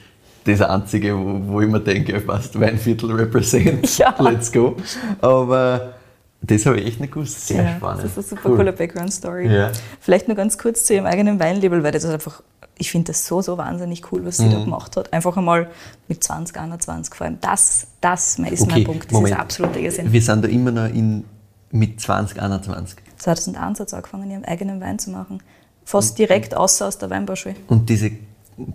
das 0.46 0.62
Einzige, 0.62 1.18
wo, 1.18 1.54
wo 1.54 1.62
ich 1.62 1.70
mir 1.70 1.80
denke, 1.80 2.20
passt, 2.20 2.60
Weinviertel 2.60 3.12
represent, 3.14 3.98
Ja. 3.98 4.14
let's 4.20 4.52
go. 4.52 4.76
Aber 5.22 5.94
das 6.42 6.66
habe 6.66 6.78
ich 6.82 6.88
echt 6.88 7.00
nicht 7.00 7.14
gewusst. 7.14 7.48
Sehr 7.48 7.64
Ja, 7.64 7.78
spannend. 7.78 8.04
Das 8.04 8.12
ist 8.12 8.18
eine 8.18 8.24
super 8.42 8.50
Cool. 8.50 8.58
coole 8.58 8.74
Background-Story. 8.74 9.48
Ja. 9.48 9.72
Vielleicht 10.02 10.28
nur 10.28 10.36
ganz 10.36 10.58
kurz 10.58 10.84
zu 10.84 10.94
ihrem 10.94 11.06
eigenen 11.06 11.40
Weinlabel, 11.40 11.82
weil 11.84 11.94
das 11.94 12.04
ist 12.04 12.10
einfach, 12.12 12.44
ich 12.77 12.92
finde 12.92 13.12
das 13.12 13.25
so, 13.27 13.42
so 13.42 13.58
wahnsinnig 13.58 14.12
cool, 14.12 14.25
was 14.25 14.38
sie 14.38 14.46
Mhm. 14.46 14.51
da 14.51 14.60
gemacht 14.63 14.98
hat. 14.98 15.13
Einfach 15.13 15.38
einmal 15.38 15.70
mit 16.08 16.24
20, 16.24 16.58
21 16.58 17.13
vor 17.13 17.25
allem. 17.25 17.38
Das, 17.42 17.88
das 18.01 18.39
ist 18.39 18.68
mein 18.68 18.84
Punkt. 18.84 19.06
Das 19.06 19.12
Moment. 19.12 19.36
ist 19.36 19.39
absoluter 19.39 19.80
Irrsinn. 19.80 20.12
Wir 20.12 20.22
sind 20.22 20.44
da 20.44 20.48
immer 20.50 20.72
noch 20.72 20.86
in, 20.94 21.24
mit 21.72 22.00
20, 22.01 22.42
21. 22.42 22.98
2001 23.18 23.80
hat 23.80 23.89
sie 23.89 23.96
angefangen, 23.96 24.30
ihren 24.32 24.46
eigenen 24.46 24.82
Wein 24.82 25.00
zu 25.00 25.12
machen. 25.12 25.36
Mhm. 25.38 25.42
Fast 25.86 26.18
direkt 26.18 26.56
außer 26.56 26.88
aus 26.88 26.98
der 26.98 27.10
Weinbauschule. 27.10 27.56
Und 27.68 27.89
diese 27.89 28.12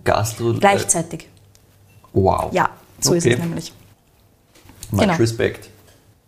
Gastro... 0.03 0.53
Gleichzeitig. 0.53 1.27
Wow. 2.13 2.51
Ja, 2.53 2.69
so 2.99 3.13
ist 3.13 3.25
Okay. 3.25 3.33
es 3.35 3.39
nämlich. 3.39 3.73
Much 4.91 5.01
genau. 5.01 5.13
respect. 5.15 5.68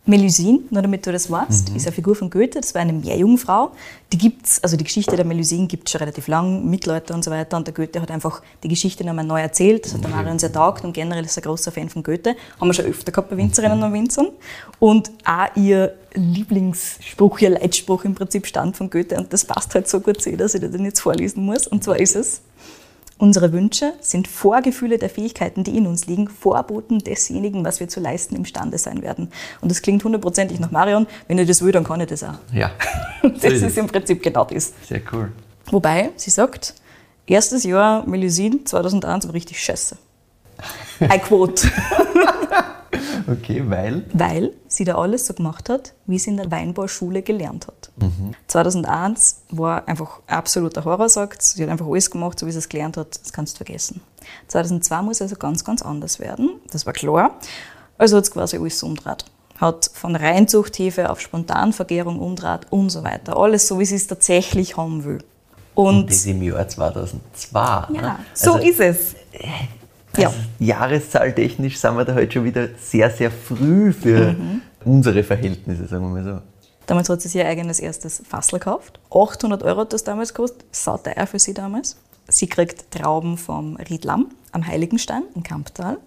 Melusine, 0.03 0.61
nur 0.71 0.81
damit 0.81 1.05
du 1.05 1.11
das 1.11 1.29
weißt, 1.29 1.69
ist 1.75 1.85
eine 1.85 1.91
Figur 1.91 2.15
von 2.15 2.31
Goethe, 2.31 2.59
das 2.59 2.73
war 2.73 2.81
eine 2.81 2.91
Meerjungfrau. 2.91 3.71
Die 4.11 4.17
gibt's, 4.17 4.61
also 4.63 4.75
die 4.75 4.83
Geschichte 4.83 5.15
der 5.15 5.25
Melusine 5.25 5.67
gibt 5.67 5.87
es 5.87 5.91
schon 5.91 5.99
relativ 5.99 6.27
lang, 6.27 6.67
Mittelalter 6.67 7.13
und 7.13 7.23
so 7.23 7.29
weiter. 7.29 7.55
Und 7.55 7.67
der 7.67 7.73
Goethe 7.75 8.01
hat 8.01 8.09
einfach 8.09 8.41
die 8.63 8.67
Geschichte 8.67 9.05
nochmal 9.05 9.25
neu 9.25 9.39
erzählt. 9.39 9.85
Das 9.85 9.93
hat 9.93 10.03
der 10.03 10.09
Marion 10.09 10.39
sehr 10.39 10.51
taugt 10.51 10.83
und 10.83 10.93
generell 10.93 11.23
ist 11.23 11.37
er 11.37 11.43
ein 11.43 11.45
großer 11.45 11.71
Fan 11.71 11.89
von 11.89 12.01
Goethe. 12.01 12.35
Haben 12.59 12.67
wir 12.67 12.73
schon 12.73 12.85
öfter 12.85 13.11
gehabt 13.11 13.29
bei 13.29 13.37
Winzerinnen 13.37 13.83
und 13.83 13.93
Winzern. 13.93 14.29
Und 14.79 15.11
auch 15.23 15.55
ihr 15.55 15.93
Lieblingsspruch, 16.15 17.39
ihr 17.39 17.51
Leitspruch 17.51 18.03
im 18.03 18.15
Prinzip 18.15 18.47
stand 18.47 18.75
von 18.75 18.89
Goethe. 18.89 19.15
Und 19.17 19.31
das 19.31 19.45
passt 19.45 19.75
halt 19.75 19.87
so 19.87 19.99
gut 19.99 20.19
zu 20.19 20.31
ihr, 20.31 20.37
dass 20.37 20.55
ich 20.55 20.61
den 20.61 20.83
jetzt 20.83 21.01
vorlesen 21.01 21.45
muss. 21.45 21.67
Und 21.67 21.83
zwar 21.83 21.99
ist 21.99 22.15
es, 22.15 22.41
Unsere 23.21 23.53
Wünsche 23.53 23.93
sind 23.99 24.27
Vorgefühle 24.27 24.97
der 24.97 25.07
Fähigkeiten, 25.07 25.63
die 25.63 25.77
in 25.77 25.85
uns 25.85 26.07
liegen, 26.07 26.27
Vorboten 26.27 26.97
desjenigen, 26.97 27.63
was 27.63 27.79
wir 27.79 27.87
zu 27.87 27.99
leisten 27.99 28.35
imstande 28.35 28.79
sein 28.79 29.03
werden. 29.03 29.29
Und 29.61 29.69
das 29.69 29.83
klingt 29.83 30.03
hundertprozentig 30.03 30.59
nach 30.59 30.71
Marion. 30.71 31.05
Wenn 31.27 31.37
ich 31.37 31.47
das 31.47 31.61
will, 31.61 31.71
dann 31.71 31.83
kann 31.83 32.01
ich 32.01 32.07
das 32.07 32.23
auch. 32.23 32.39
Ja. 32.51 32.71
Das 33.21 33.53
ist 33.53 33.77
im 33.77 33.85
Prinzip 33.85 34.23
genau 34.23 34.45
das. 34.45 34.73
Sehr 34.89 35.01
cool. 35.13 35.31
Wobei, 35.69 36.09
sie 36.15 36.31
sagt, 36.31 36.73
erstes 37.27 37.63
Jahr 37.63 38.03
Melusine 38.07 38.63
2001 38.63 39.27
war 39.27 39.35
richtig 39.35 39.63
scheiße. 39.63 39.97
Ein 41.01 41.21
Quote. 41.21 41.69
Okay, 43.29 43.63
weil? 43.67 44.03
Weil 44.13 44.53
sie 44.67 44.83
da 44.83 44.95
alles 44.95 45.27
so 45.27 45.33
gemacht 45.33 45.69
hat, 45.69 45.93
wie 46.05 46.19
sie 46.19 46.31
in 46.31 46.37
der 46.37 46.51
Weinbauschule 46.51 47.21
gelernt 47.21 47.67
hat. 47.67 47.91
2001 48.47 49.43
war 49.51 49.87
einfach 49.87 50.21
absoluter 50.27 50.83
Horror, 50.85 51.09
sagt 51.09 51.41
sie. 51.41 51.57
Sie 51.57 51.63
hat 51.63 51.69
einfach 51.69 51.87
alles 51.87 52.09
gemacht, 52.11 52.39
so 52.39 52.47
wie 52.47 52.51
sie 52.51 52.57
es 52.57 52.69
gelernt 52.69 52.97
hat. 52.97 53.19
Das 53.21 53.33
kannst 53.33 53.53
du 53.53 53.57
vergessen. 53.63 54.01
2002 54.47 55.01
muss 55.01 55.21
also 55.21 55.35
ganz, 55.35 55.63
ganz 55.63 55.81
anders 55.81 56.19
werden. 56.19 56.59
Das 56.71 56.85
war 56.85 56.93
klar. 56.93 57.37
Also 57.97 58.17
hat 58.17 58.23
es 58.23 58.31
quasi 58.31 58.57
alles 58.57 58.81
umdreht. 58.83 59.25
Hat 59.57 59.91
von 59.93 60.15
Reinzuchthefe 60.15 61.09
auf 61.09 61.21
Spontanvergärung 61.21 62.19
umdreht 62.19 62.61
und 62.71 62.89
so 62.89 63.03
weiter. 63.03 63.37
Alles 63.37 63.67
so, 63.67 63.79
wie 63.79 63.85
sie 63.85 63.95
es 63.95 64.07
tatsächlich 64.07 64.75
haben 64.77 65.03
will. 65.03 65.19
Und, 65.75 66.09
Das 66.09 66.25
im 66.25 66.41
Jahr 66.41 66.67
2002. 66.67 67.59
ja, 67.59 67.87
ne? 67.89 68.19
so 68.33 68.53
also, 68.53 68.67
ist 68.67 68.79
es. 68.79 69.15
Ja. 70.17 70.27
Also 70.27 70.39
Jahreszahltechnisch 70.59 71.77
sind 71.77 71.95
wir 71.97 72.05
da 72.05 72.13
heute 72.15 72.31
schon 72.33 72.43
wieder 72.45 72.67
sehr, 72.79 73.09
sehr 73.09 73.31
früh 73.31 73.93
für 73.93 74.33
Mhm. 74.33 74.61
unsere 74.85 75.23
Verhältnisse, 75.23 75.87
sagen 75.87 76.03
wir 76.03 76.21
mal 76.21 76.23
so. 76.23 76.41
Damals 76.87 77.09
hat 77.09 77.21
sie 77.21 77.29
sich 77.29 77.39
ihr 77.41 77.47
eigenes 77.47 77.79
erstes 77.79 78.21
Fassel 78.27 78.59
gekauft. 78.59 78.99
800 79.11 79.63
Euro 79.63 79.81
hat 79.81 79.93
das 79.93 80.03
damals 80.03 80.33
gekostet. 80.33 80.65
Sauteuer 80.71 81.25
für 81.27 81.39
sie 81.39 81.53
damals. 81.53 81.95
Sie 82.27 82.47
kriegt 82.47 82.91
Trauben 82.91 83.37
vom 83.37 83.75
Riedlamm 83.77 84.27
am 84.51 84.65
Heiligenstein 84.67 85.23
in 85.35 85.43
Kamptal. 85.43 85.97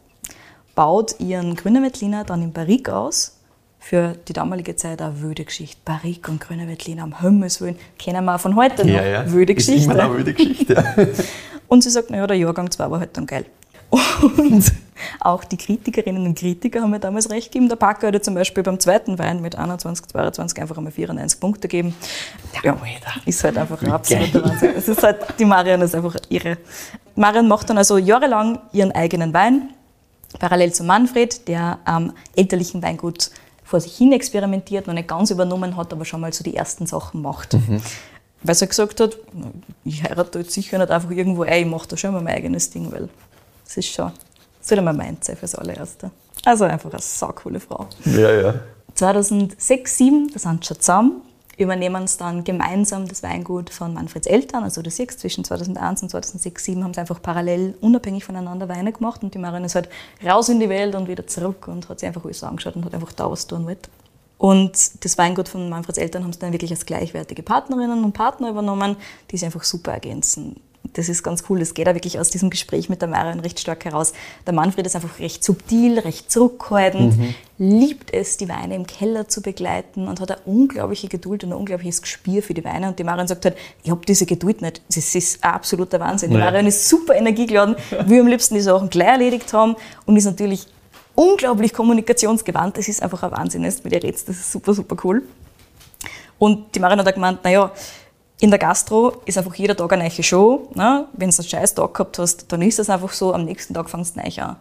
Baut 0.74 1.16
ihren 1.20 1.54
Grüner 1.54 1.82
Veltliner 1.82 2.24
dann 2.24 2.42
in 2.42 2.52
Barrique 2.52 2.88
aus. 2.94 3.36
Für 3.78 4.14
die 4.28 4.32
damalige 4.32 4.76
Zeit 4.76 5.02
eine 5.02 5.20
wilde 5.22 5.44
Geschichte. 5.44 5.78
Barrique 5.84 6.30
und 6.30 6.40
Grüner 6.40 6.66
Veltliner 6.66 7.02
am 7.02 7.20
Himmels 7.20 7.60
Willen. 7.60 7.76
Kennen 7.98 8.24
wir 8.24 8.34
auch 8.34 8.40
von 8.40 8.56
heute 8.56 8.84
noch. 8.86 9.32
Wilde 9.32 9.52
Ist 9.52 9.66
Geschichte. 9.66 9.84
immer 9.84 9.94
noch 9.94 10.04
eine 10.04 10.16
wilde 10.16 10.32
Geschichte. 10.34 10.84
Und 11.68 11.82
sie 11.82 11.90
sagt, 11.90 12.10
naja, 12.10 12.26
der 12.26 12.36
Jahrgang 12.36 12.70
2 12.70 12.90
war 12.90 13.00
halt 13.00 13.16
dann 13.16 13.26
geil. 13.26 13.44
Und 14.38 14.72
auch 15.20 15.44
die 15.44 15.56
Kritikerinnen 15.56 16.24
und 16.26 16.38
Kritiker 16.38 16.82
haben 16.82 16.90
mir 16.90 17.00
damals 17.00 17.30
recht 17.30 17.52
gegeben. 17.52 17.68
Der 17.68 17.76
Packer 17.76 18.08
hat 18.08 18.14
ja 18.14 18.22
zum 18.22 18.34
Beispiel 18.34 18.62
beim 18.62 18.78
zweiten 18.80 19.18
Wein 19.18 19.40
mit 19.40 19.56
21, 19.56 20.06
22 20.06 20.60
einfach 20.60 20.76
einmal 20.76 20.92
94 20.92 21.40
Punkte 21.40 21.68
gegeben. 21.68 21.94
Ja, 22.62 22.76
ist 23.24 23.44
halt 23.44 23.58
einfach 23.58 23.82
ein 23.82 23.92
absoluter 23.92 24.44
Wahnsinn. 24.44 24.72
Es 24.76 24.88
ist 24.88 25.02
halt, 25.02 25.18
die 25.38 25.44
Marion 25.44 25.80
ist 25.82 25.94
einfach 25.94 26.16
irre. 26.28 26.58
Marion 27.14 27.48
macht 27.48 27.70
dann 27.70 27.78
also 27.78 27.98
jahrelang 27.98 28.58
ihren 28.72 28.92
eigenen 28.92 29.32
Wein, 29.32 29.70
parallel 30.38 30.72
zu 30.72 30.84
Manfred, 30.84 31.46
der 31.48 31.78
am 31.84 32.12
elterlichen 32.34 32.82
Weingut 32.82 33.30
vor 33.62 33.80
sich 33.80 33.96
hin 33.96 34.12
experimentiert, 34.12 34.86
noch 34.86 34.94
nicht 34.94 35.08
ganz 35.08 35.30
übernommen 35.30 35.76
hat, 35.76 35.92
aber 35.92 36.04
schon 36.04 36.20
mal 36.20 36.32
so 36.32 36.44
die 36.44 36.54
ersten 36.54 36.86
Sachen 36.86 37.22
macht. 37.22 37.56
Weil 38.42 38.54
sie 38.54 38.66
gesagt 38.68 39.00
hat, 39.00 39.16
ich 39.84 40.02
heirate 40.02 40.40
jetzt 40.40 40.52
sicher 40.52 40.78
nicht 40.78 40.90
einfach 40.90 41.10
irgendwo 41.10 41.44
ein, 41.44 41.62
ich 41.62 41.66
mache 41.66 41.88
da 41.88 41.96
schon 41.96 42.12
mal 42.12 42.22
mein 42.22 42.34
eigenes 42.34 42.68
Ding, 42.70 42.92
weil 42.92 43.08
das 43.74 43.84
ist 43.84 43.94
schon, 43.94 44.12
das 44.60 44.70
wird 44.70 44.78
einmal 44.78 44.94
meins 44.94 45.26
sein 45.26 45.36
fürs 45.36 45.54
allererste. 45.54 46.10
Also 46.44 46.64
einfach 46.64 46.90
eine 46.90 47.00
saucoole 47.00 47.60
Frau. 47.60 47.86
ja, 48.04 48.30
ja. 48.32 48.54
2006, 48.94 49.96
2007, 49.96 50.30
da 50.32 50.38
sind 50.38 50.62
sie 50.62 50.68
schon 50.68 50.80
zusammen, 50.80 51.22
übernehmen 51.58 52.06
sie 52.06 52.18
dann 52.18 52.44
gemeinsam 52.44 53.08
das 53.08 53.22
Weingut 53.24 53.70
von 53.70 53.94
Manfreds 53.94 54.26
Eltern. 54.26 54.62
Also 54.62 54.82
du 54.82 54.90
siehst, 54.90 55.18
zwischen 55.18 55.42
2001 55.42 56.02
und 56.02 56.10
2006, 56.10 56.64
2007 56.64 56.84
haben 56.84 56.94
sie 56.94 57.00
einfach 57.00 57.20
parallel 57.20 57.74
unabhängig 57.80 58.24
voneinander 58.24 58.68
Weine 58.68 58.92
gemacht 58.92 59.22
und 59.22 59.34
die 59.34 59.38
Marion 59.38 59.64
ist 59.64 59.74
halt 59.74 59.88
raus 60.24 60.48
in 60.48 60.60
die 60.60 60.68
Welt 60.68 60.94
und 60.94 61.08
wieder 61.08 61.26
zurück 61.26 61.66
und 61.66 61.88
hat 61.88 62.00
sich 62.00 62.06
einfach 62.06 62.24
alles 62.24 62.42
angeschaut 62.44 62.76
und 62.76 62.84
hat 62.84 62.94
einfach 62.94 63.12
da 63.12 63.30
was 63.30 63.46
tun 63.46 63.66
wollen. 63.66 63.78
Und 64.38 65.04
das 65.04 65.16
Weingut 65.18 65.48
von 65.48 65.68
Manfreds 65.68 65.98
Eltern 65.98 66.22
haben 66.22 66.32
sie 66.32 66.38
dann 66.38 66.52
wirklich 66.52 66.70
als 66.70 66.86
gleichwertige 66.86 67.42
Partnerinnen 67.42 68.04
und 68.04 68.12
Partner 68.12 68.50
übernommen, 68.50 68.96
die 69.30 69.36
sich 69.36 69.46
einfach 69.46 69.64
super 69.64 69.92
ergänzen. 69.92 70.60
Das 70.92 71.08
ist 71.08 71.22
ganz 71.22 71.44
cool. 71.48 71.58
Das 71.58 71.74
geht 71.74 71.88
auch 71.88 71.94
wirklich 71.94 72.20
aus 72.20 72.30
diesem 72.30 72.50
Gespräch 72.50 72.88
mit 72.88 73.00
der 73.00 73.08
Marion 73.08 73.40
recht 73.40 73.58
stark 73.58 73.84
heraus. 73.84 74.12
Der 74.46 74.52
Manfred 74.52 74.86
ist 74.86 74.94
einfach 74.94 75.18
recht 75.18 75.42
subtil, 75.42 75.98
recht 75.98 76.30
zurückhaltend, 76.30 77.14
liebt 77.58 78.12
es, 78.12 78.36
die 78.36 78.48
Weine 78.48 78.76
im 78.76 78.86
Keller 78.86 79.26
zu 79.26 79.40
begleiten 79.42 80.06
und 80.06 80.20
hat 80.20 80.30
eine 80.30 80.40
unglaubliche 80.44 81.08
Geduld 81.08 81.42
und 81.42 81.50
ein 81.50 81.58
unglaubliches 81.58 82.02
Gespür 82.02 82.42
für 82.42 82.54
die 82.54 82.64
Weine. 82.64 82.88
Und 82.88 82.98
die 82.98 83.04
Marion 83.04 83.26
sagt 83.26 83.44
halt, 83.44 83.56
ich 83.82 83.90
habe 83.90 84.04
diese 84.06 84.26
Geduld 84.26 84.62
nicht. 84.62 84.82
Das 84.94 85.14
ist 85.14 85.42
absoluter 85.42 85.98
Wahnsinn. 85.98 86.30
Die 86.30 86.36
Ja. 86.36 86.44
Marion 86.44 86.66
ist 86.66 86.88
super 86.88 87.16
energiegeladen, 87.16 87.76
will 88.06 88.20
am 88.20 88.28
liebsten 88.28 88.54
die 88.54 88.60
Sachen 88.60 88.90
gleich 88.90 89.08
erledigt 89.08 89.52
haben 89.52 89.76
und 90.06 90.16
ist 90.16 90.26
natürlich 90.26 90.66
unglaublich 91.14 91.72
kommunikationsgewandt. 91.72 92.78
Das 92.78 92.88
ist 92.88 93.02
einfach 93.02 93.22
ein 93.22 93.32
Wahnsinn, 93.32 93.62
mit 93.62 93.92
ihr 93.92 94.02
redest. 94.02 94.28
Das 94.28 94.36
ist 94.36 94.52
super, 94.52 94.74
super 94.74 94.96
cool. 95.04 95.22
Und 96.38 96.74
die 96.74 96.80
Marion 96.80 96.98
hat 96.98 97.08
auch 97.08 97.14
gemeint, 97.14 97.42
naja, 97.42 97.72
in 98.40 98.50
der 98.50 98.58
Gastro 98.58 99.22
ist 99.26 99.38
einfach 99.38 99.54
jeder 99.54 99.76
Tag 99.76 99.92
eine 99.92 100.04
neue 100.04 100.22
Show. 100.22 100.68
Ne? 100.74 101.06
Wenn 101.12 101.30
du 101.30 101.36
einen 101.36 101.48
scheiß 101.48 101.74
Tag 101.74 101.94
gehabt 101.94 102.18
hast, 102.18 102.50
dann 102.52 102.62
ist 102.62 102.78
das 102.78 102.90
einfach 102.90 103.12
so, 103.12 103.32
am 103.32 103.44
nächsten 103.44 103.74
Tag 103.74 103.88
fängst 103.88 104.16
du 104.16 104.20
neu 104.20 104.42
an. 104.42 104.56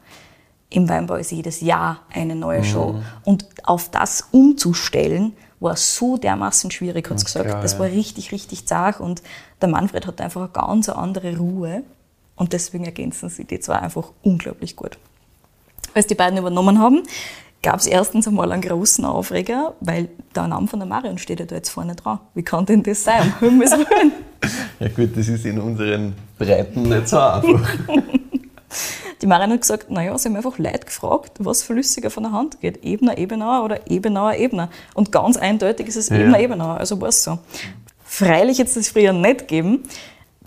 Im 0.70 0.90
Weinbau 0.90 1.16
ist 1.16 1.32
jedes 1.32 1.62
Jahr 1.62 2.02
eine 2.12 2.36
neue 2.36 2.64
Show. 2.64 2.96
Und 3.24 3.46
auf 3.64 3.90
das 3.90 4.28
umzustellen, 4.32 5.34
war 5.60 5.78
so 5.78 6.18
dermaßen 6.18 6.70
schwierig, 6.72 7.10
hat 7.10 7.24
gesagt. 7.24 7.46
klar, 7.48 7.62
das 7.62 7.74
ja. 7.74 7.80
war 7.80 7.88
richtig, 7.88 8.32
richtig 8.32 8.66
zart. 8.66 9.00
Und 9.00 9.24
der 9.62 9.70
Manfred 9.70 10.06
hat 10.06 10.20
einfach 10.22 10.42
eine 10.42 10.50
ganz 10.50 10.90
andere 10.90 11.38
Ruhe. 11.38 11.84
Und 12.36 12.54
deswegen 12.54 12.86
ergänzen 12.86 13.30
sie 13.30 13.46
die 13.46 13.60
zwei 13.60 13.76
einfach 13.76 14.12
unglaublich 14.24 14.76
gut. 14.76 14.98
Als 15.94 16.08
die 16.08 16.16
beiden 16.16 16.38
übernommen 16.38 16.80
haben, 16.80 17.04
gab 17.64 17.80
es 17.80 17.88
erstens 17.88 18.28
einmal 18.28 18.52
einen 18.52 18.62
großen 18.62 19.04
Aufreger, 19.06 19.74
weil 19.80 20.10
der 20.36 20.48
Name 20.48 20.68
von 20.68 20.80
der 20.80 20.88
Marion 20.88 21.18
steht 21.18 21.40
ja 21.40 21.46
da 21.46 21.56
jetzt 21.56 21.70
vorne 21.70 21.96
dran. 21.96 22.20
Wie 22.36 22.44
kann 22.44 22.66
denn 22.66 22.84
das 22.84 23.04
sein? 23.04 23.34
Um 23.42 23.50
Himmels 23.50 23.72
Willen. 23.72 24.12
Ja 24.80 24.90
gut, 24.90 25.18
das 25.18 25.28
ist 25.30 25.46
in 25.46 25.60
unseren 25.60 26.14
Breiten 26.38 26.84
nicht 26.84 27.08
so 27.08 27.18
einfach. 27.18 27.70
Die 29.22 29.28
Marion 29.28 29.52
hat 29.52 29.62
gesagt, 29.62 29.90
naja, 29.90 30.18
sie 30.18 30.28
haben 30.28 30.36
einfach 30.36 30.58
Leute 30.58 30.86
gefragt, 30.86 31.32
was 31.40 31.64
flüssiger 31.64 32.10
von 32.10 32.24
der 32.24 32.34
Hand 32.34 32.60
geht. 32.60 32.84
Ebener, 32.84 33.18
Ebenauer 33.18 33.64
oder 33.64 33.90
Ebenauer, 33.90 34.36
Ebner. 34.36 34.70
Und 34.96 35.14
ganz 35.14 35.38
eindeutig 35.38 35.88
ist 35.88 35.96
es 35.96 36.10
Ja. 36.10 36.18
Ebener, 36.18 36.40
Ebenauer, 36.42 36.78
also 36.78 37.00
war 37.00 37.08
es 37.08 37.24
so. 37.24 37.40
Freilich 38.04 38.60
es 38.60 38.74
das 38.74 38.90
früher 38.90 39.14
nicht 39.14 39.40
gegeben. 39.40 39.84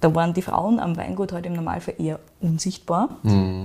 Da 0.00 0.14
waren 0.14 0.34
die 0.34 0.42
Frauen 0.42 0.78
am 0.78 0.96
Weingut 0.96 1.32
halt 1.32 1.46
im 1.46 1.54
Normalfall 1.54 1.94
eher 1.98 2.20
unsichtbar. 2.40 3.16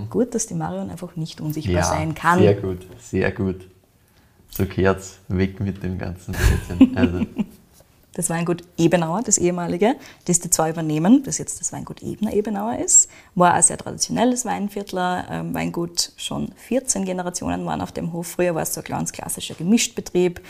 Gut, 0.10 0.34
dass 0.34 0.48
die 0.48 0.54
Marion 0.54 0.90
einfach 0.90 1.16
nicht 1.16 1.42
unsichtbar 1.42 1.76
Ja, 1.76 1.84
sein 1.84 2.16
kann. 2.16 2.40
sehr 2.40 2.56
gut, 2.56 2.80
sehr 3.00 3.32
gut. 3.32 3.68
So 4.50 4.66
kehrt's 4.66 5.20
weg 5.28 5.60
mit 5.60 5.82
dem 5.84 5.98
ganzen 5.98 6.34
Blödsinn. 6.34 6.98
Also, 6.98 7.26
das 8.14 8.30
Weingut 8.30 8.64
Ebenauer, 8.78 9.22
das 9.24 9.38
ehemalige, 9.38 9.96
das 10.26 10.40
die 10.40 10.50
zwei 10.50 10.70
übernehmen, 10.72 11.24
das 11.24 11.38
jetzt 11.38 11.62
das 11.62 11.72
Weingut 11.72 12.02
Ebner 12.04 12.34
Ebenauer 12.34 12.78
ist, 12.80 13.10
war 13.36 13.54
ein 13.54 13.64
sehr 13.64 13.78
traditionelles 13.78 14.44
Weinviertler, 14.46 15.26
ähm, 15.30 15.54
Weingut, 15.54 16.12
schon 16.18 16.52
14 16.56 17.06
Generationen 17.06 17.66
waren 17.66 17.80
auf 17.82 17.92
dem 17.94 18.12
Hof. 18.12 18.28
Früher 18.28 18.56
war 18.56 18.64
es 18.64 18.74
so 18.74 18.82
ein 18.82 18.86
ganz 18.86 19.12
klassischer 19.14 19.56
Gemischtbetrieb, 19.56 20.42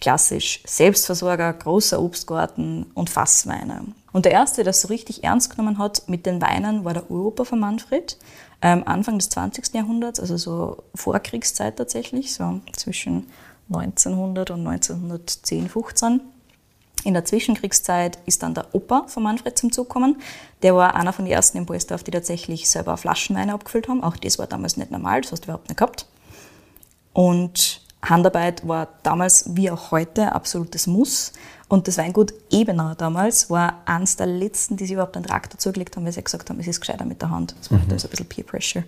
klassisch 0.00 0.62
Selbstversorger, 0.66 1.52
großer 1.52 2.00
Obstgarten 2.00 2.86
und 2.94 3.10
Fassweine. 3.10 3.84
Und 4.12 4.24
der 4.24 4.32
erste, 4.32 4.56
der 4.56 4.64
das 4.64 4.80
so 4.80 4.88
richtig 4.88 5.24
ernst 5.24 5.50
genommen 5.50 5.78
hat 5.78 6.08
mit 6.08 6.26
den 6.26 6.40
Weinen, 6.40 6.84
war 6.84 6.94
der 6.94 7.10
Europa 7.10 7.44
von 7.44 7.60
Manfred. 7.60 8.16
Ähm, 8.60 8.82
Anfang 8.86 9.18
des 9.18 9.28
20. 9.28 9.74
Jahrhunderts, 9.74 10.18
also 10.18 10.36
so 10.36 10.82
Vorkriegszeit 10.94 11.76
tatsächlich, 11.76 12.34
so 12.34 12.60
zwischen 12.72 13.28
1900 13.68 14.50
und 14.50 14.66
1910, 14.66 15.68
15. 15.68 16.20
In 17.04 17.14
der 17.14 17.24
Zwischenkriegszeit 17.24 18.18
ist 18.26 18.42
dann 18.42 18.54
der 18.54 18.74
Opa 18.74 19.06
von 19.06 19.22
Manfred 19.22 19.56
zum 19.56 19.70
Zug 19.70 19.88
gekommen. 19.88 20.20
Der 20.62 20.74
war 20.74 20.96
einer 20.96 21.12
von 21.12 21.24
den 21.24 21.32
ersten 21.32 21.58
in 21.58 21.66
Boisdorf, 21.66 22.02
die 22.02 22.10
tatsächlich 22.10 22.68
selber 22.68 22.96
Flaschenweine 22.96 23.54
abgefüllt 23.54 23.88
haben. 23.88 24.02
Auch 24.02 24.16
das 24.16 24.38
war 24.38 24.48
damals 24.48 24.76
nicht 24.76 24.90
normal, 24.90 25.20
das 25.20 25.30
hast 25.30 25.42
du 25.42 25.46
überhaupt 25.46 25.68
nicht 25.68 25.78
gehabt. 25.78 26.06
Und 27.12 27.82
Handarbeit 28.02 28.66
war 28.66 28.88
damals 29.02 29.56
wie 29.56 29.70
auch 29.70 29.90
heute 29.90 30.32
absolutes 30.32 30.86
Muss. 30.86 31.32
Und 31.68 31.86
das 31.86 31.98
Weingut 31.98 32.32
Ebener 32.50 32.94
damals 32.94 33.50
war 33.50 33.82
eines 33.84 34.16
der 34.16 34.26
letzten, 34.26 34.76
die 34.76 34.84
sich 34.84 34.92
überhaupt 34.92 35.16
einen 35.16 35.26
Traktor 35.26 35.58
zugelegt 35.58 35.96
haben, 35.96 36.04
weil 36.04 36.12
sie 36.12 36.22
gesagt 36.22 36.48
haben, 36.48 36.58
es 36.60 36.66
ist 36.66 36.80
gescheiter 36.80 37.04
mit 37.04 37.20
der 37.20 37.30
Hand. 37.30 37.54
Das 37.58 37.70
macht 37.70 37.92
also 37.92 38.08
ein 38.08 38.10
bisschen 38.10 38.28
Peer 38.28 38.44
Pressure. 38.44 38.84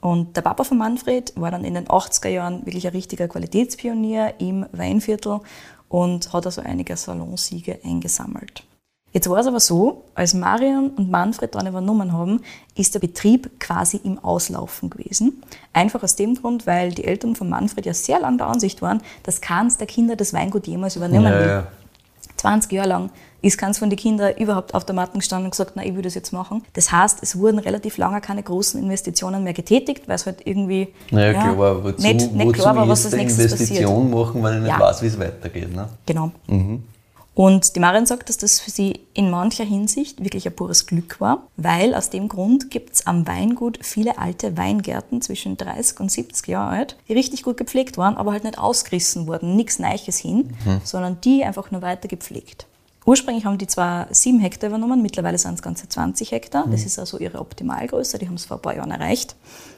Und 0.00 0.36
der 0.36 0.42
Papa 0.42 0.64
von 0.64 0.78
Manfred 0.78 1.32
war 1.36 1.50
dann 1.50 1.64
in 1.64 1.74
den 1.74 1.88
80er 1.88 2.28
Jahren 2.28 2.64
wirklich 2.64 2.86
ein 2.86 2.92
richtiger 2.92 3.28
Qualitätspionier 3.28 4.34
im 4.38 4.64
Weinviertel 4.72 5.40
und 5.88 6.32
hat 6.32 6.46
also 6.46 6.62
einige 6.62 6.96
Salonsiege 6.96 7.80
eingesammelt. 7.84 8.62
Jetzt 9.12 9.28
war 9.30 9.38
es 9.38 9.46
aber 9.46 9.58
so, 9.60 10.04
als 10.14 10.34
Marion 10.34 10.90
und 10.90 11.10
Manfred 11.10 11.54
dann 11.54 11.66
übernommen 11.66 12.12
haben, 12.12 12.42
ist 12.76 12.94
der 12.94 13.00
Betrieb 13.00 13.58
quasi 13.58 13.98
im 14.04 14.18
Auslaufen 14.18 14.90
gewesen. 14.90 15.42
Einfach 15.72 16.02
aus 16.02 16.14
dem 16.14 16.34
Grund, 16.34 16.66
weil 16.66 16.92
die 16.92 17.04
Eltern 17.04 17.34
von 17.34 17.48
Manfred 17.48 17.86
ja 17.86 17.94
sehr 17.94 18.20
lange 18.20 18.36
der 18.36 18.46
Ansicht 18.48 18.82
waren, 18.82 19.00
dass 19.22 19.40
keins 19.40 19.78
der 19.78 19.86
Kinder 19.86 20.14
das 20.14 20.32
Weingut 20.34 20.66
jemals 20.66 20.96
übernehmen 20.96 21.24
Ja, 21.24 21.38
will. 21.40 21.46
ja. 21.48 21.66
20 22.36 22.70
Jahre 22.70 22.88
lang 22.88 23.10
ist 23.42 23.56
keins 23.58 23.78
von 23.78 23.88
den 23.90 23.98
Kindern 23.98 24.34
überhaupt 24.36 24.74
auf 24.74 24.84
der 24.84 24.94
Matte 24.94 25.16
gestanden 25.18 25.46
und 25.46 25.50
gesagt, 25.52 25.72
na, 25.74 25.84
ich 25.84 25.94
will 25.94 26.02
das 26.02 26.14
jetzt 26.14 26.32
machen. 26.32 26.62
Das 26.74 26.92
heißt, 26.92 27.18
es 27.22 27.36
wurden 27.38 27.58
relativ 27.58 27.96
lange 27.96 28.20
keine 28.20 28.42
großen 28.42 28.80
Investitionen 28.80 29.42
mehr 29.42 29.54
getätigt, 29.54 30.06
weil 30.06 30.16
es 30.16 30.26
halt 30.26 30.46
irgendwie 30.46 30.88
Naja, 31.10 31.32
klar, 31.32 31.48
aber 31.52 31.82
wozu, 31.84 32.02
nicht, 32.02 32.32
nicht 32.32 32.46
wozu 32.46 32.52
klar 32.60 32.76
war, 32.76 32.88
was 32.88 33.06
als 33.06 33.14
nächstes 33.14 33.50
passiert. 33.52 33.60
Investition 33.70 34.10
machen, 34.10 34.44
wenn 34.44 34.54
ich 34.56 34.60
nicht 34.64 34.70
Ja. 34.70 34.80
weiß, 34.80 35.02
wie 35.02 35.06
es 35.06 35.18
weitergeht? 35.18 35.74
Ne? 35.74 35.88
Genau. 36.06 36.30
Und 37.38 37.76
die 37.76 37.80
Marion 37.80 38.04
sagt, 38.04 38.28
dass 38.28 38.36
das 38.36 38.58
für 38.58 38.72
sie 38.72 38.98
in 39.14 39.30
mancher 39.30 39.62
Hinsicht 39.62 40.24
wirklich 40.24 40.44
ein 40.48 40.56
pures 40.56 40.86
Glück 40.86 41.20
war, 41.20 41.46
weil 41.56 41.94
aus 41.94 42.10
dem 42.10 42.26
Grund 42.26 42.68
gibt 42.68 42.94
es 42.94 43.06
am 43.06 43.28
Weingut 43.28 43.78
viele 43.80 44.18
alte 44.18 44.56
Weingärten 44.56 45.22
zwischen 45.22 45.56
30 45.56 46.00
und 46.00 46.10
70 46.10 46.48
Jahre 46.48 46.70
alt, 46.70 46.96
die 47.06 47.12
richtig 47.12 47.44
gut 47.44 47.56
gepflegt 47.56 47.96
waren, 47.96 48.16
aber 48.16 48.32
halt 48.32 48.42
nicht 48.42 48.58
ausgerissen 48.58 49.28
wurden, 49.28 49.54
nichts 49.54 49.78
Neues 49.78 50.18
hin, 50.18 50.52
sondern 50.82 51.20
die 51.20 51.44
einfach 51.44 51.70
nur 51.70 51.80
weiter 51.80 52.08
gepflegt. 52.08 52.66
Ursprünglich 53.06 53.44
haben 53.44 53.56
die 53.56 53.68
zwar 53.68 54.12
sieben 54.12 54.40
Hektar 54.40 54.70
übernommen, 54.70 55.00
mittlerweile 55.00 55.38
sind 55.38 55.54
es 55.54 55.62
ganze 55.62 55.88
20 55.88 56.32
Hektar. 56.32 56.66
Das 56.68 56.84
ist 56.84 56.98
also 56.98 57.20
ihre 57.20 57.38
Optimalgröße, 57.38 58.18
die 58.18 58.26
haben 58.26 58.34
es 58.34 58.46
vor 58.46 58.56
ein 58.56 58.62
paar 58.62 58.74
Jahren 58.74 58.90
erreicht. 58.90 59.36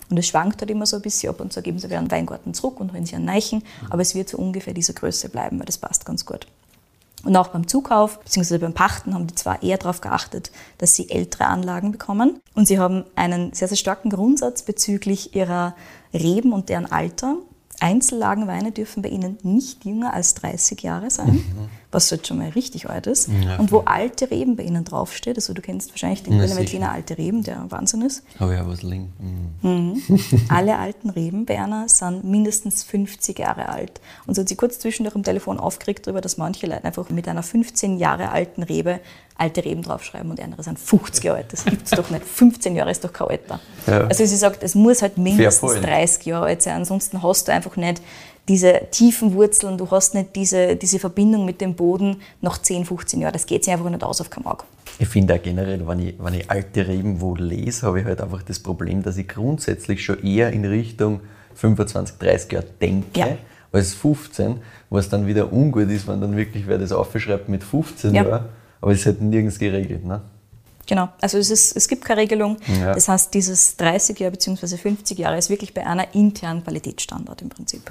Und 0.09 0.17
es 0.17 0.27
schwankt 0.27 0.63
halt 0.63 0.71
immer 0.71 0.87
so 0.87 0.97
ein 0.97 1.03
bisschen 1.03 1.29
ab 1.29 1.43
und 1.43 1.53
zu 1.53 1.61
geben 1.61 1.79
sie 1.79 1.89
wieder 1.89 1.99
einen 1.99 2.11
Weingarten 2.11 2.55
zurück 2.55 2.81
und 2.81 2.95
holen 2.95 3.05
sie 3.05 3.17
einen 3.17 3.27
Neichen, 3.27 3.63
aber 3.91 4.01
es 4.01 4.15
wird 4.15 4.31
so 4.31 4.39
ungefähr 4.39 4.73
diese 4.73 4.95
Größe 4.95 5.29
bleiben, 5.29 5.59
weil 5.59 5.67
das 5.67 5.77
passt 5.77 6.07
ganz 6.07 6.25
gut. 6.25 6.47
Und 7.23 7.37
auch 7.37 7.49
beim 7.49 7.69
Zukauf 7.69 8.19
bzw. 8.21 8.59
beim 8.59 8.73
Pachten 8.73 9.15
haben 9.15 9.27
die 9.27 9.35
zwar 9.35 9.63
eher 9.63 9.79
darauf 9.79 10.01
geachtet, 10.01 10.51
dass 10.79 10.95
sie 10.95 11.11
ältere 11.11 11.47
Anlagen 11.47 11.93
bekommen. 11.93 12.41
Und 12.55 12.67
sie 12.67 12.79
haben 12.79 13.05
einen 13.15 13.53
sehr, 13.53 13.69
sehr 13.69 13.77
starken 13.77 14.11
Grundsatz 14.11 14.63
bezüglich 14.63 15.35
ihrer 15.35 15.75
Reben 16.15 16.53
und 16.53 16.69
deren 16.69 16.91
Alter. 16.91 17.37
Einzellagenweine 17.81 18.73
dürfen 18.73 19.03
bei 19.03 19.09
ihnen 19.09 19.39
nicht 19.43 19.85
jünger 19.85 20.13
als 20.13 20.35
30 20.35 20.83
Jahre 20.83 21.11
sein, 21.11 21.43
was 21.93 22.11
halt 22.11 22.27
schon 22.27 22.39
mal 22.39 22.51
richtig 22.51 22.89
alt 22.89 23.07
ist. 23.07 23.29
Ja. 23.45 23.57
Und 23.57 23.73
wo 23.73 23.81
alte 23.81 24.31
Reben 24.31 24.57
bei 24.57 24.63
ihnen 24.63 24.85
draufsteht, 24.85 25.37
also 25.37 25.53
du 25.53 25.63
kennst 25.63 25.91
wahrscheinlich 25.91 26.23
den 26.23 26.39
Ja, 26.39 26.91
Alte 26.91 27.19
Reben, 27.19 27.43
der 27.43 27.67
Wahnsinn 27.69 28.03
ist. 28.03 28.23
Habe 28.39 28.55
ich 28.55 28.61
auch 28.61 28.69
was 28.69 28.83
liegen. 28.83 29.13
Mhm. 29.63 30.03
Alle 30.49 30.79
alten 30.79 31.11
Reben 31.11 31.47
bei 31.47 31.61
einer 31.61 31.89
sind 31.89 32.25
mindestens 32.25 32.83
50 32.85 33.39
Jahre 33.39 33.69
alt. 33.69 34.01
Und 34.27 34.35
so 34.35 34.43
hat 34.43 34.49
sie 34.49 34.57
kurz 34.57 34.79
zwischendurch 34.79 35.17
am 35.17 35.23
Telefon 35.23 35.59
aufgeregt 35.59 36.07
darüber, 36.07 36.21
dass 36.21 36.37
manche 36.37 36.67
Leute 36.67 36.85
einfach 36.85 37.11
mit 37.11 37.27
einer 37.27 37.43
15 37.43 37.99
Jahre 37.99 38.31
alten 38.31 38.63
Rebe 38.63 39.01
alte 39.41 39.65
Reben 39.65 39.83
draufschreiben 39.83 40.31
und 40.31 40.39
andere 40.41 40.63
sind 40.63 40.79
50 40.79 41.25
Jahre 41.25 41.39
alt. 41.39 41.53
Das 41.53 41.65
gibt's 41.65 41.91
doch 41.93 42.11
nicht. 42.11 42.25
15 42.25 42.77
Jahre 42.77 42.91
ist 42.91 43.03
doch 43.03 43.13
kein 43.13 43.29
Alter. 43.29 43.61
Ja. 43.87 44.01
Also 44.07 44.27
sie 44.27 44.37
sagt, 44.37 44.63
es 44.63 44.75
muss 44.75 45.01
halt 45.01 45.17
mindestens 45.17 45.73
point. 45.73 45.85
30 45.85 46.27
Jahre 46.27 46.47
alt 46.47 46.63
sein, 46.63 46.77
ansonsten 46.77 47.23
hast 47.23 47.49
du 47.49 47.53
einfach 47.53 47.77
nicht 47.77 48.03
diese 48.49 48.81
tiefen 48.91 49.35
Wurzeln, 49.35 49.79
du 49.79 49.91
hast 49.91 50.15
nicht 50.15 50.35
diese, 50.35 50.77
diese 50.77 50.99
Verbindung 50.99 51.45
mit 51.45 51.61
dem 51.61 51.75
Boden 51.75 52.17
nach 52.41 52.59
10, 52.59 52.85
15 52.85 53.21
Jahren. 53.21 53.33
Das 53.33 53.47
geht 53.47 53.65
sich 53.65 53.73
einfach 53.73 53.89
nicht 53.91 54.03
aus 54.03 54.21
auf 54.21 54.31
keinen 54.31 54.47
Auge. 54.47 54.65
Ich 54.99 55.09
finde 55.09 55.35
auch 55.35 55.43
generell, 55.43 55.87
wenn 55.87 56.01
ich, 56.01 56.15
wenn 56.19 56.35
ich 56.35 56.51
alte 56.51 56.87
Reben 56.87 57.21
wo 57.21 57.35
lese, 57.37 57.87
habe 57.87 58.01
ich 58.01 58.07
halt 58.07 58.21
einfach 58.21 58.43
das 58.43 58.59
Problem, 58.59 59.03
dass 59.03 59.17
ich 59.17 59.29
grundsätzlich 59.29 60.05
schon 60.05 60.23
eher 60.25 60.51
in 60.53 60.65
Richtung 60.65 61.21
25, 61.55 62.17
30 62.19 62.53
Jahre 62.53 62.67
denke, 62.81 63.21
Ja. 63.21 63.29
als 63.73 63.95
15, 63.95 64.57
was 64.91 65.09
dann 65.09 65.27
wieder 65.27 65.53
ungut 65.53 65.89
ist, 65.91 66.09
wenn 66.09 66.21
dann 66.21 66.37
wirklich 66.37 66.67
wer 66.67 66.79
das 66.79 66.93
aufschreibt 66.93 67.49
mit 67.49 67.63
15 67.63 68.15
Ja. 68.15 68.25
Jahren, 68.25 68.45
aber 68.81 68.93
es 68.93 69.01
ist 69.01 69.07
halt 69.07 69.21
nirgends 69.23 69.59
geregelt. 69.59 70.05
Ne? 70.05 70.21
Genau, 70.87 71.09
also 71.21 71.39
es, 71.39 71.51
ist, 71.51 71.77
es 71.77 71.89
gibt 71.89 72.05
keine 72.05 72.23
Regelung. 72.23 72.57
Ja. 72.81 72.95
Das 72.95 73.09
heißt, 73.09 73.33
dieses 73.33 73.77
30 73.77 74.19
Jahre 74.19 74.33
bzw. 74.33 74.77
50 74.77 75.19
Jahre 75.19 75.39
ist 75.39 75.51
wirklich 75.51 75.75
bei 75.75 75.87
einer 75.87 76.15
internen 76.15 76.65
Qualitätsstandard 76.65 77.43
im 77.43 77.49
Prinzip. 77.49 77.83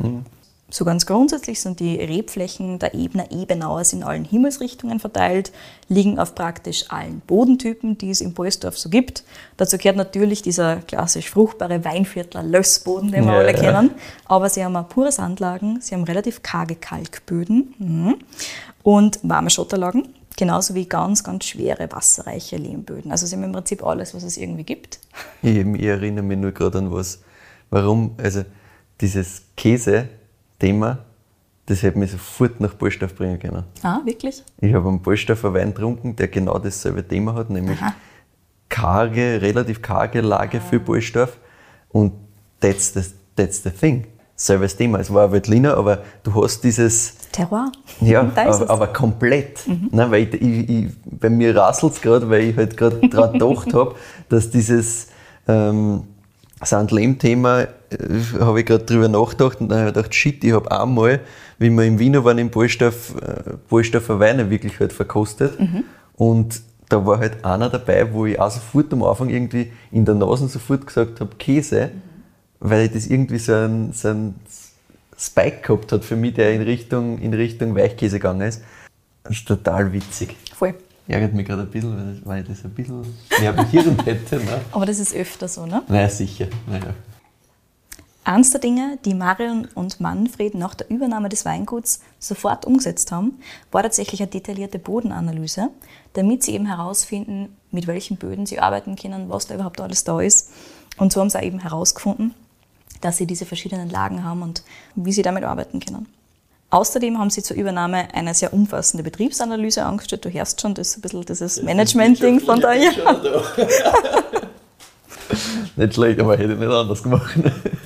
So 0.71 0.85
ganz 0.85 1.07
grundsätzlich 1.07 1.61
sind 1.61 1.79
die 1.79 1.95
Rebflächen 1.95 2.77
der 2.77 2.93
Ebner 2.93 3.31
Ebenauers 3.31 3.91
in 3.91 4.03
allen 4.03 4.23
Himmelsrichtungen 4.23 4.99
verteilt, 4.99 5.51
liegen 5.87 6.19
auf 6.19 6.35
praktisch 6.35 6.85
allen 6.89 7.21
Bodentypen, 7.21 7.97
die 7.97 8.11
es 8.11 8.21
im 8.21 8.35
Polsdorf 8.35 8.77
so 8.77 8.89
gibt. 8.89 9.23
Dazu 9.57 9.77
gehört 9.79 9.95
natürlich 9.95 10.43
dieser 10.43 10.77
klassisch 10.77 11.31
fruchtbare 11.31 11.83
Weinviertler 11.83 12.43
Lössboden, 12.43 13.11
den 13.11 13.25
wir 13.25 13.33
Ja, 13.33 13.39
alle 13.39 13.53
ja. 13.55 13.59
kennen. 13.59 13.91
Aber 14.25 14.47
sie 14.49 14.63
haben 14.63 14.75
auch 14.75 14.87
pure 14.87 15.11
Sandlagen, 15.11 15.81
sie 15.81 15.95
haben 15.95 16.03
relativ 16.03 16.43
karge 16.43 16.75
Kalkböden 16.75 17.73
mhm. 17.79 18.15
und 18.83 19.19
warme 19.23 19.49
Schotterlagen, 19.49 20.07
genauso 20.39 20.73
wie 20.73 20.85
ganz, 20.85 21.21
ganz 21.21 21.43
schwere, 21.45 21.91
wasserreiche 21.91 22.55
Lehmböden. 22.55 23.11
Also 23.11 23.27
sie 23.27 23.35
haben 23.35 23.43
im 23.43 23.51
Prinzip 23.51 23.85
alles, 23.85 24.15
was 24.15 24.23
es 24.23 24.37
irgendwie 24.37 24.63
gibt. 24.63 24.99
Ich, 25.41 25.57
ich 25.57 25.83
erinnere 25.83 26.23
mich 26.23 26.37
nur 26.37 26.51
gerade 26.51 26.79
an 26.79 26.91
was, 26.91 27.21
warum, 27.69 28.15
also 28.17 28.43
dieses 28.99 29.43
Käse-Thema, 29.55 30.99
das 31.65 31.83
hätte 31.83 31.97
mich 31.97 32.11
sofort 32.11 32.59
nach 32.59 32.77
Polstaff 32.77 33.15
bringen 33.15 33.39
können. 33.39 33.63
Ah, 33.83 33.99
wirklich? 34.03 34.43
Ich 34.59 34.73
habe 34.73 34.89
einen 34.89 35.01
Polstaffer 35.01 35.53
Wein 35.53 35.73
getrunken, 35.73 36.15
der 36.15 36.27
genau 36.27 36.57
dasselbe 36.59 37.07
Thema 37.07 37.35
hat, 37.35 37.49
nämlich 37.49 37.81
Aha. 37.81 37.93
karge, 38.67 39.41
relativ 39.41 39.81
karge 39.81 40.21
Lage 40.21 40.59
für 40.59 40.79
Polstaff. 40.79 41.37
Und 41.89 42.13
that's 42.59 42.93
the, 42.93 43.01
that's 43.35 43.63
the 43.63 43.69
thing. 43.69 44.07
Selbes 44.41 44.77
Thema. 44.77 44.99
Es 44.99 45.13
war 45.13 45.25
ein 45.25 45.31
Veltliner, 45.33 45.75
aber 45.75 45.99
du 46.23 46.41
hast 46.41 46.63
dieses, 46.63 47.13
Terroir. 47.33 47.73
ja, 47.99 48.21
aber, 48.21 48.69
aber 48.69 48.87
komplett. 48.87 49.67
Ne, 49.67 50.09
weil 50.09 50.23
ich, 50.23 50.33
ich, 50.41 50.69
ich, 50.69 50.87
bei 51.03 51.29
mir 51.29 51.53
rasselt 51.53 51.93
es 51.93 52.01
gerade, 52.01 52.29
weil 52.29 52.43
ich 52.43 52.55
halt 52.55 52.77
gerade 52.77 53.05
daran 53.09 53.33
gedacht 53.33 53.73
habe, 53.73 53.95
dass 54.29 54.49
dieses 54.49 55.09
ähm, 55.45 56.03
Sandlehm-Thema, 56.63 57.63
äh, 57.63 57.67
habe 58.39 58.61
ich 58.61 58.65
gerade 58.65 58.85
drüber 58.85 59.09
nachgedacht 59.09 59.59
und 59.59 59.67
dann 59.67 59.79
habe 59.79 59.89
ich 59.89 59.95
gedacht, 59.95 60.15
shit, 60.15 60.41
ich 60.41 60.53
habe 60.53 60.71
einmal, 60.71 61.19
wie 61.57 61.69
wir 61.69 61.83
im 61.83 61.99
Wiener 61.99 62.23
waren, 62.23 62.37
im 62.37 62.49
Polstaff, 62.49 63.15
äh, 63.21 63.57
Polstaffer 63.67 64.21
Weine 64.21 64.49
wirklich 64.49 64.79
halt 64.79 64.93
verkostet. 64.93 65.59
Mhm. 65.59 65.83
Und 66.15 66.61
da 66.87 67.05
war 67.05 67.19
halt 67.19 67.43
einer 67.43 67.69
dabei, 67.69 68.13
wo 68.13 68.25
ich 68.25 68.39
auch 68.39 68.51
sofort 68.51 68.93
am 68.93 69.03
Anfang 69.03 69.29
irgendwie 69.29 69.73
in 69.91 70.05
der 70.05 70.15
Nase 70.15 70.47
sofort 70.47 70.87
gesagt 70.87 71.19
habe, 71.19 71.35
Käse, 71.37 71.91
weil 72.59 72.89
das 72.89 73.07
irgendwie 73.07 73.39
so 73.39 73.53
ein, 73.53 73.93
so 73.93 74.09
ein 74.09 74.35
Spike 75.17 75.61
gehabt 75.61 75.91
hat 75.91 76.05
für 76.05 76.15
mich, 76.15 76.33
der 76.35 76.53
in 76.53 76.61
Richtung, 76.61 77.19
in 77.19 77.33
Richtung 77.33 77.75
Weichkäse 77.75 78.19
gegangen 78.19 78.47
ist. 78.47 78.61
Das 79.23 79.33
ist 79.33 79.47
total 79.47 79.91
witzig. 79.91 80.35
Voll. 80.55 80.75
Ärgert 81.07 81.33
mich 81.33 81.47
gerade 81.47 81.63
ein 81.63 81.69
bisschen, 81.69 82.21
weil, 82.23 82.41
ich 82.41 82.47
das 82.47 82.63
ein 82.63 82.71
bisschen 82.71 83.01
mehr 83.39 83.51
behirnt 83.53 84.05
hätte. 84.05 84.37
Ne? 84.37 84.61
Aber 84.71 84.85
das 84.85 84.99
ist 84.99 85.15
öfter 85.15 85.47
so, 85.47 85.65
ne? 85.65 85.81
Naja, 85.87 86.07
sicher. 86.07 86.47
Naja. 86.67 86.93
Eines 88.23 88.51
der 88.51 88.59
Dinge, 88.59 88.99
die 89.05 89.15
Marion 89.15 89.67
und 89.73 89.99
Manfred 89.99 90.53
nach 90.53 90.75
der 90.75 90.89
Übernahme 90.91 91.29
des 91.29 91.45
Weinguts 91.45 92.01
sofort 92.19 92.65
umgesetzt 92.65 93.11
haben, 93.11 93.39
war 93.71 93.81
tatsächlich 93.81 94.21
eine 94.21 94.29
detaillierte 94.29 94.77
Bodenanalyse, 94.77 95.69
damit 96.13 96.43
sie 96.43 96.53
eben 96.53 96.67
herausfinden, 96.67 97.55
mit 97.71 97.87
welchen 97.87 98.17
Böden 98.17 98.45
sie 98.45 98.59
arbeiten 98.59 98.95
können, 98.95 99.29
was 99.29 99.47
da 99.47 99.55
überhaupt 99.55 99.81
alles 99.81 100.03
da 100.03 100.21
ist. 100.21 100.51
Und 100.97 101.11
so 101.11 101.21
haben 101.21 101.29
sie 101.31 101.39
auch 101.39 101.43
eben 101.43 101.59
herausgefunden, 101.59 102.35
dass 103.01 103.17
sie 103.17 103.25
diese 103.25 103.45
verschiedenen 103.45 103.89
Lagen 103.89 104.23
haben 104.23 104.41
und 104.41 104.63
wie 104.95 105.11
sie 105.11 105.21
damit 105.21 105.43
arbeiten 105.43 105.79
können. 105.79 106.07
Außerdem 106.71 107.17
haben 107.17 107.31
sie 107.31 107.41
zur 107.41 107.57
Übernahme 107.57 108.13
eine 108.13 108.33
sehr 108.35 108.53
umfassende 108.53 109.03
Betriebsanalyse 109.03 109.83
angestellt. 109.83 110.23
Du 110.25 110.29
hörst 110.29 110.61
schon, 110.61 110.75
das 110.75 110.89
ist 110.89 110.97
ein 110.97 111.01
bisschen 111.01 111.25
dieses 111.25 111.63
Management-Ding 111.63 112.41
von 112.41 112.61
da. 112.61 112.73
Ja. 112.73 112.91
Nicht 115.75 115.93
schlecht, 115.93 116.19
aber 116.19 116.37
hätte 116.37 116.53
ich 116.53 116.59
nicht 116.59 116.71
anders 116.71 117.03
gemacht. 117.03 117.37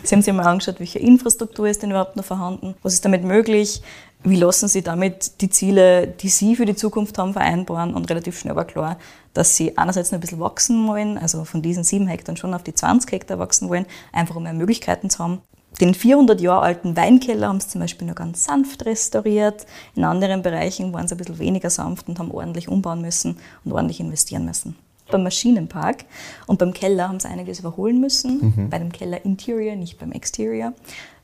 Sie 0.03 0.15
haben 0.15 0.21
sich 0.21 0.34
mal 0.34 0.43
angeschaut, 0.43 0.79
welche 0.79 0.99
Infrastruktur 0.99 1.67
ist 1.67 1.84
denn 1.84 1.91
überhaupt 1.91 2.15
noch 2.15 2.25
vorhanden, 2.25 2.75
was 2.82 2.93
ist 2.93 3.06
damit 3.06 3.23
möglich, 3.23 3.82
wie 4.23 4.36
lassen 4.36 4.67
Sie 4.67 4.82
damit 4.82 5.41
die 5.41 5.49
Ziele, 5.49 6.08
die 6.08 6.29
Sie 6.29 6.56
für 6.56 6.65
die 6.65 6.75
Zukunft 6.75 7.17
haben, 7.17 7.34
vereinbaren 7.34 7.93
und 7.93 8.10
relativ 8.10 8.39
schnell 8.39 8.56
war 8.56 8.65
klar, 8.65 8.97
dass 9.34 9.58
Sie 9.58 9.77
einerseits 9.77 10.12
noch 10.12 10.17
ein 10.17 10.21
bisschen 10.21 10.39
wachsen 10.39 10.88
wollen, 10.88 11.17
also 11.17 11.43
von 11.43 11.62
diesen 11.62 11.84
sieben 11.84 12.08
Hektar 12.08 12.38
schon 12.38 12.53
auf 12.53 12.63
die 12.63 12.73
20 12.73 13.12
Hektar 13.12 13.39
wachsen 13.39 13.69
wollen, 13.69 13.86
einfach 14.13 14.36
um 14.36 14.43
mehr 14.43 14.53
Möglichkeiten 14.53 15.10
zu 15.10 15.19
haben. 15.19 15.41
Den 15.82 15.93
400 15.93 16.39
Jahre 16.39 16.62
alten 16.62 16.95
Weinkeller 16.95 17.47
haben 17.47 17.60
sie 17.60 17.67
zum 17.67 17.82
Beispiel 17.82 18.08
noch 18.08 18.15
ganz 18.15 18.45
sanft 18.45 18.86
restauriert. 18.86 19.65
In 19.95 20.03
anderen 20.03 20.43
Bereichen 20.43 20.93
waren 20.93 21.08
sie 21.08 21.15
ein 21.15 21.17
bisschen 21.17 21.39
weniger 21.39 21.69
sanft 21.69 22.08
und 22.08 22.19
haben 22.19 22.32
ordentlich 22.32 22.67
umbauen 22.67 23.01
müssen 23.01 23.38
und 23.65 23.73
ordentlich 23.73 23.99
investieren 23.99 24.45
müssen. 24.45 24.75
Beim 25.13 25.23
Maschinenpark 25.23 26.06
und 26.47 26.58
beim 26.60 26.73
Keller 26.73 27.08
haben 27.08 27.19
sie 27.19 27.28
einiges 27.28 27.60
überholen 27.60 27.99
müssen. 27.99 28.67
Bei 28.69 28.80
dem 28.80 28.91
Keller 28.91 29.23
Interior, 29.23 29.76
nicht 29.76 29.99
beim 29.99 30.12
Exterior. 30.12 30.73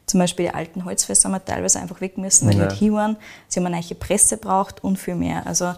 Zum 0.05 0.19
Beispiel 0.19 0.45
die 0.47 0.53
alten 0.53 0.85
Holzfässer 0.85 1.25
haben 1.29 1.33
wir 1.35 1.43
teilweise 1.45 1.79
einfach 1.79 1.99
weg 2.01 2.17
müssen, 2.17 2.47
weil 2.47 2.53
die 2.55 2.59
Ja. 2.61 2.65
nicht 2.67 2.77
hier 2.77 2.93
waren. 2.93 3.17
Sie 3.47 3.59
haben 3.59 3.67
eine 3.67 3.79
neue 3.79 3.95
Presse 3.95 4.37
braucht 4.37 4.83
und 4.83 4.97
viel 4.97 5.15
mehr. 5.15 5.45
Also 5.47 5.73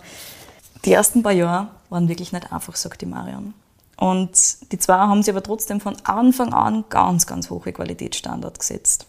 die 0.85 0.93
ersten 0.93 1.23
paar 1.23 1.31
Jahre 1.33 1.67
waren 1.89 2.07
wirklich 2.09 2.31
nicht 2.33 2.51
einfach, 2.51 2.75
sagt 2.75 3.01
die 3.01 3.05
Marion. 3.05 3.53
Und 3.97 4.71
die 4.71 4.79
zwei 4.79 4.95
haben 4.95 5.21
sich 5.21 5.33
aber 5.33 5.43
trotzdem 5.43 5.79
von 5.79 5.95
Anfang 6.03 6.53
an 6.53 6.85
ganz, 6.89 7.27
ganz 7.27 7.49
hohe 7.49 7.71
Qualitätsstandard 7.71 8.57
gesetzt. 8.59 9.05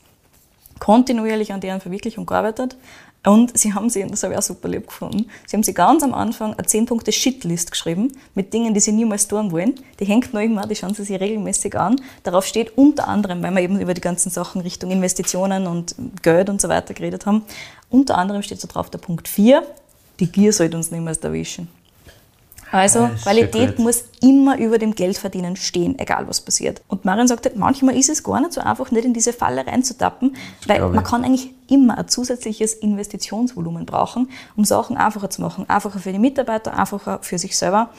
Kontinuierlich 0.79 1.53
an 1.53 1.61
deren 1.61 1.81
Verwirklichung 1.81 2.27
gearbeitet. 2.27 2.77
Und 3.25 3.57
sie 3.57 3.73
haben 3.73 3.89
sie, 3.89 4.05
das 4.05 4.25
habe 4.25 4.33
ich 4.33 4.39
auch 4.39 4.43
super 4.43 4.69
lieb 4.69 4.89
gefunden, 4.89 5.27
sie 5.47 5.57
haben 5.57 5.63
sie 5.63 5.75
ganz 5.75 6.03
am 6.03 6.13
Anfang 6.13 6.55
eine 6.55 6.67
10-Punkte-Shitlist 6.67 7.71
geschrieben 7.71 8.13
mit 8.35 8.53
Dingen, 8.53 8.75
die 8.75 8.81
sie 8.81 8.91
niemals 8.91 9.29
tun 9.29 9.53
wollen. 9.53 9.77
Die 10.01 10.05
hängt 10.07 10.35
noch 10.35 10.41
immer, 10.41 10.67
die 10.67 10.75
schauen 10.75 10.95
sie 10.95 11.05
sich 11.05 11.21
regelmäßig 11.21 11.79
an. 11.79 12.01
Darauf 12.25 12.45
steht 12.45 12.77
unter 12.77 13.07
anderem, 13.07 13.41
weil 13.43 13.53
wir 13.53 13.63
eben 13.63 13.81
über 13.81 13.95
die 13.95 14.01
ganzen 14.01 14.31
Sachen 14.31 14.61
Richtung 14.61 14.91
Investitionen 14.91 15.69
und 15.69 15.95
Geld 16.23 16.51
und 16.51 16.61
so 16.61 16.69
weiter 16.69 16.95
geredet 16.95 17.25
haben, 17.27 17.43
unter 17.91 18.19
anderem 18.19 18.43
steht 18.43 18.61
so 18.61 18.67
drauf 18.67 18.91
der 18.91 18.99
Punkt 18.99 19.29
4, 19.29 19.63
die 20.19 20.27
Gier 20.31 20.53
sollte 20.53 20.77
uns 20.77 20.91
niemals 20.91 21.19
erwischen. 21.19 21.69
Also 22.73 23.05
ist 23.15 23.25
Qualität 23.25 23.79
muss 23.79 24.05
immer 24.23 24.57
über 24.59 24.79
dem 24.79 24.95
Geldverdienen 24.95 25.57
stehen, 25.57 25.99
egal 25.99 26.27
was 26.27 26.41
passiert. 26.41 26.81
Und 26.89 27.05
Marion 27.05 27.29
sagt, 27.29 27.45
halt, 27.45 27.57
manchmal 27.57 27.97
ist 27.97 28.09
es 28.09 28.25
gar 28.25 28.41
nicht 28.41 28.55
so 28.55 28.63
einfach, 28.63 28.91
nicht 28.91 29.05
in 29.05 29.13
diese 29.13 29.35
Falle 29.35 29.67
reinzutappen, 29.67 30.35
weil 30.67 30.81
man 30.89 31.05
kann 31.05 31.23
eigentlich 31.23 31.51
immer 31.73 31.99
ein 31.99 32.09
zusätzliches 32.09 32.75
Investitionsvolumen 32.75 33.87
brauchen, 33.87 34.29
um 34.57 34.65
Sachen 34.65 34.97
einfacher 34.97 35.31
zu 35.31 35.41
machen. 35.43 35.69
Einfacher 35.69 35.99
für 35.99 36.13
die 36.13 36.19
Mitarbeiter, 36.19 36.77
einfacher 36.79 37.19
für 37.23 37.39
sich 37.39 37.57
selber. 37.57 37.91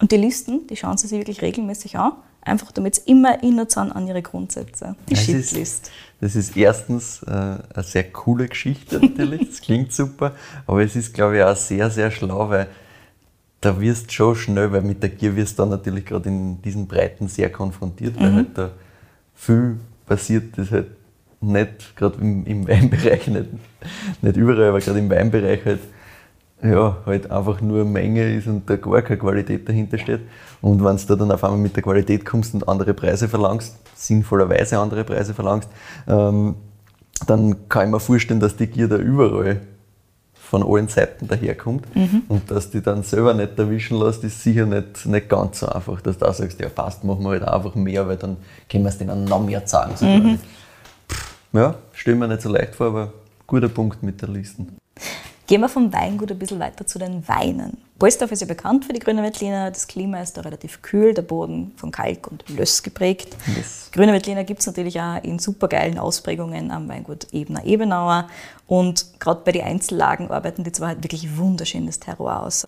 Und 0.00 0.12
die 0.12 0.16
Listen, 0.16 0.66
die 0.66 0.76
schauen 0.76 0.98
sie 0.98 1.06
sich 1.06 1.18
wirklich 1.18 1.40
regelmäßig 1.42 1.96
an, 1.98 2.12
einfach 2.42 2.70
damit 2.72 2.96
sie 2.96 3.02
immer 3.10 3.30
erinnert 3.30 3.70
sind 3.72 3.90
an 3.92 4.06
ihre 4.06 4.20
Grundsätze. 4.22 4.94
Die 5.08 5.14
Das 5.14 5.28
ist- 5.28 5.48
Shitlist. 5.50 5.90
Das 6.20 6.36
ist 6.36 6.56
erstens 6.56 7.22
äh, 7.24 7.30
eine 7.30 7.62
sehr 7.82 8.04
coole 8.12 8.48
Geschichte 8.48 8.98
natürlich, 9.00 9.48
das 9.50 9.60
klingt 9.60 9.92
super, 9.92 10.32
aber 10.66 10.82
es 10.82 10.96
ist, 10.96 11.12
glaube 11.14 11.36
ich, 11.38 11.42
auch 11.42 11.56
sehr, 11.56 11.90
sehr 11.90 12.10
schlau, 12.10 12.48
weil 12.48 12.68
da 13.60 13.78
wirst 13.80 14.12
schon 14.12 14.34
schnell, 14.36 14.70
weil 14.72 14.82
mit 14.82 15.02
der 15.02 15.10
Gier 15.10 15.34
wirst 15.36 15.58
du 15.58 15.62
dann 15.62 15.70
natürlich 15.70 16.04
gerade 16.06 16.28
in 16.28 16.60
diesen 16.62 16.86
Breiten 16.86 17.26
sehr 17.28 17.50
konfrontiert, 17.50 18.18
weil 18.20 18.32
halt 18.34 18.56
da 18.58 18.70
viel 19.34 19.78
passiert, 20.06 20.56
das 20.56 20.70
halt 20.70 20.88
nicht, 21.46 21.96
gerade 21.96 22.18
im, 22.20 22.44
im 22.46 22.68
Weinbereich, 22.68 23.26
nicht, 23.28 23.48
nicht 24.22 24.36
überall, 24.36 24.68
aber 24.68 24.80
gerade 24.80 24.98
im 24.98 25.10
Weinbereich 25.10 25.64
halt, 25.64 25.80
ja, 26.62 26.96
halt 27.04 27.30
einfach 27.30 27.60
nur 27.60 27.84
Menge 27.84 28.34
ist 28.34 28.46
und 28.46 28.68
da 28.68 28.76
gar 28.76 29.02
keine 29.02 29.18
Qualität 29.18 29.68
dahinter 29.68 29.98
steht. 29.98 30.20
Und 30.62 30.82
wenn 30.82 30.96
du 30.96 31.02
da 31.06 31.16
dann 31.16 31.30
auf 31.30 31.44
einmal 31.44 31.60
mit 31.60 31.76
der 31.76 31.82
Qualität 31.82 32.24
kommst 32.24 32.54
und 32.54 32.66
andere 32.68 32.94
Preise 32.94 33.28
verlangst, 33.28 33.76
sinnvollerweise 33.94 34.78
andere 34.78 35.04
Preise 35.04 35.34
verlangst, 35.34 35.68
ähm, 36.08 36.54
dann 37.26 37.68
kann 37.68 37.86
ich 37.86 37.92
mir 37.92 38.00
vorstellen, 38.00 38.40
dass 38.40 38.56
die 38.56 38.66
Gier 38.66 38.88
da 38.88 38.96
überall 38.96 39.60
von 40.34 40.62
allen 40.62 40.88
Seiten 40.88 41.26
daherkommt 41.26 41.86
und 42.28 42.50
dass 42.50 42.70
die 42.70 42.80
dann 42.80 43.02
selber 43.02 43.34
nicht 43.34 43.58
erwischen 43.58 43.98
lässt, 43.98 44.22
ist 44.22 44.42
sicher 44.42 44.64
nicht, 44.64 45.04
nicht 45.06 45.28
ganz 45.28 45.60
so 45.60 45.66
einfach, 45.66 46.00
dass 46.00 46.18
du 46.18 46.24
da 46.24 46.32
sagst, 46.32 46.60
ja 46.60 46.68
passt, 46.68 47.04
machen 47.04 47.24
wir 47.24 47.30
halt 47.30 47.42
einfach 47.42 47.74
mehr, 47.74 48.06
weil 48.06 48.16
dann 48.16 48.36
können 48.70 48.84
wir 48.84 48.90
es 48.90 48.98
denen 48.98 49.24
noch 49.24 49.44
mehr 49.44 49.66
zahlen. 49.66 49.92
So 49.96 50.06
quasi. 50.06 50.38
Ja, 51.56 51.74
stellen 51.94 52.18
mir 52.18 52.28
nicht 52.28 52.42
so 52.42 52.50
leicht 52.50 52.74
vor, 52.74 52.88
aber 52.88 53.12
guter 53.46 53.70
Punkt 53.70 54.02
mit 54.02 54.20
der 54.20 54.28
Listen. 54.28 54.76
Gehen 55.46 55.62
wir 55.62 55.70
vom 55.70 55.90
Weingut 55.90 56.30
ein 56.30 56.38
bisschen 56.38 56.60
weiter 56.60 56.86
zu 56.86 56.98
den 56.98 57.26
Weinen. 57.28 57.78
Polsdorf 57.98 58.30
ist 58.30 58.40
ja 58.40 58.46
bekannt 58.46 58.84
für 58.84 58.92
die 58.92 58.98
grüne 58.98 59.22
Veltliner. 59.22 59.70
Das 59.70 59.86
Klima 59.86 60.20
ist 60.20 60.36
da 60.36 60.42
relativ 60.42 60.82
kühl, 60.82 61.14
der 61.14 61.22
Boden 61.22 61.72
von 61.76 61.90
Kalk 61.90 62.30
und 62.30 62.46
Löss 62.50 62.82
geprägt. 62.82 63.34
Yes. 63.56 63.88
Grüne 63.90 64.12
Veltliner 64.12 64.44
gibt 64.44 64.60
es 64.60 64.66
natürlich 64.66 65.00
auch 65.00 65.22
in 65.22 65.38
supergeilen 65.38 65.98
Ausprägungen 65.98 66.70
am 66.70 66.88
Weingut 66.90 67.28
Ebner 67.32 67.64
Ebenauer. 67.64 68.28
Und 68.66 69.18
gerade 69.18 69.40
bei 69.44 69.52
den 69.52 69.64
Einzellagen 69.64 70.30
arbeiten 70.30 70.62
die 70.62 70.72
zwar 70.72 70.88
halt 70.88 71.04
wirklich 71.04 71.38
wunderschön 71.38 71.86
das 71.86 72.00
Terroir 72.00 72.42
aus. 72.42 72.66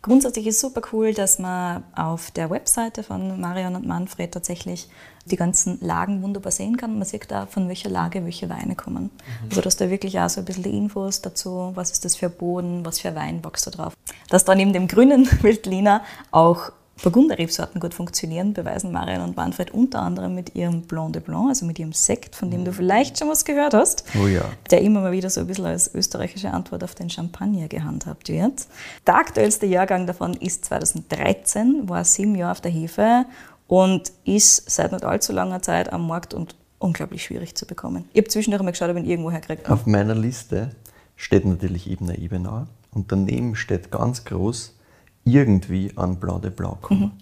Grundsätzlich 0.00 0.46
ist 0.46 0.60
super 0.60 0.80
cool, 0.92 1.12
dass 1.12 1.38
man 1.38 1.84
auf 1.94 2.30
der 2.30 2.48
Webseite 2.48 3.02
von 3.02 3.38
Marion 3.38 3.76
und 3.76 3.86
Manfred 3.86 4.32
tatsächlich 4.32 4.88
die 5.26 5.36
ganzen 5.36 5.78
Lagen 5.80 6.22
wunderbar 6.22 6.52
sehen 6.52 6.76
kann. 6.76 6.94
Man 6.98 7.06
sieht 7.06 7.30
da, 7.30 7.46
von 7.46 7.68
welcher 7.68 7.90
Lage 7.90 8.24
welche 8.24 8.48
Weine 8.48 8.74
kommen. 8.74 9.10
Also 9.48 9.60
dass 9.60 9.76
da 9.76 9.90
wirklich 9.90 10.18
auch 10.18 10.28
so 10.28 10.40
ein 10.40 10.44
bisschen 10.44 10.64
die 10.64 10.76
Infos 10.76 11.20
dazu, 11.22 11.72
was 11.74 11.90
ist 11.90 12.04
das 12.04 12.16
für 12.16 12.30
Boden, 12.30 12.84
was 12.84 13.00
für 13.00 13.14
Wein 13.14 13.44
wächst 13.44 13.66
da 13.66 13.70
drauf. 13.70 13.94
Dass 14.28 14.44
da 14.44 14.54
neben 14.54 14.72
dem 14.72 14.88
grünen 14.88 15.28
Veltliner 15.42 16.02
auch 16.30 16.72
Burgunderrebsorten 17.02 17.80
gut 17.80 17.94
funktionieren, 17.94 18.52
beweisen 18.52 18.92
Marion 18.92 19.22
und 19.22 19.36
Manfred 19.36 19.70
unter 19.72 20.02
anderem 20.02 20.34
mit 20.34 20.54
ihrem 20.54 20.82
Blanc 20.82 21.14
de 21.14 21.22
Blanc, 21.22 21.48
also 21.48 21.64
mit 21.64 21.78
ihrem 21.78 21.92
Sekt, 21.92 22.36
von 22.36 22.50
dem 22.50 22.64
du 22.64 22.72
vielleicht 22.72 23.18
schon 23.18 23.28
was 23.28 23.44
gehört 23.44 23.74
hast 23.74 24.04
Oh 24.22 24.26
ja. 24.26 24.44
der 24.70 24.82
immer 24.82 25.00
mal 25.00 25.12
wieder 25.12 25.30
so 25.30 25.40
ein 25.40 25.46
bisschen 25.46 25.66
als 25.66 25.94
österreichische 25.94 26.50
Antwort 26.50 26.84
auf 26.84 26.94
den 26.94 27.08
Champagner 27.08 27.68
gehandhabt 27.68 28.28
wird. 28.28 28.66
Der 29.06 29.16
aktuellste 29.16 29.66
Jahrgang 29.66 30.06
davon 30.06 30.34
ist 30.34 30.66
2013, 30.66 31.88
war 31.88 32.04
sieben 32.04 32.34
Jahre 32.34 32.52
auf 32.52 32.60
der 32.60 32.70
Hefe 32.70 33.24
und 33.70 34.10
ist 34.24 34.68
seit 34.68 34.90
nicht 34.90 35.04
allzu 35.04 35.32
langer 35.32 35.62
Zeit 35.62 35.92
am 35.92 36.08
Markt 36.08 36.34
und 36.34 36.56
unglaublich 36.80 37.22
schwierig 37.22 37.54
zu 37.54 37.66
bekommen. 37.66 38.04
Ich 38.12 38.18
habe 38.18 38.28
zwischendurch 38.28 38.64
mal 38.64 38.72
geschaut, 38.72 38.90
ob 38.90 38.96
ich 38.96 39.04
ihn 39.04 39.08
irgendwo 39.08 39.30
herkriege. 39.30 39.70
Auf 39.70 39.86
meiner 39.86 40.16
Liste 40.16 40.74
steht 41.14 41.44
natürlich 41.44 41.88
Ebner 41.88 42.18
Ebenauer 42.18 42.66
und 42.90 43.12
daneben 43.12 43.54
steht 43.54 43.92
ganz 43.92 44.24
groß 44.24 44.74
irgendwie 45.22 45.92
an 45.94 46.16
Blanc 46.16 46.42
de 46.42 46.50
Blanc 46.50 46.82
kommen. 46.82 47.12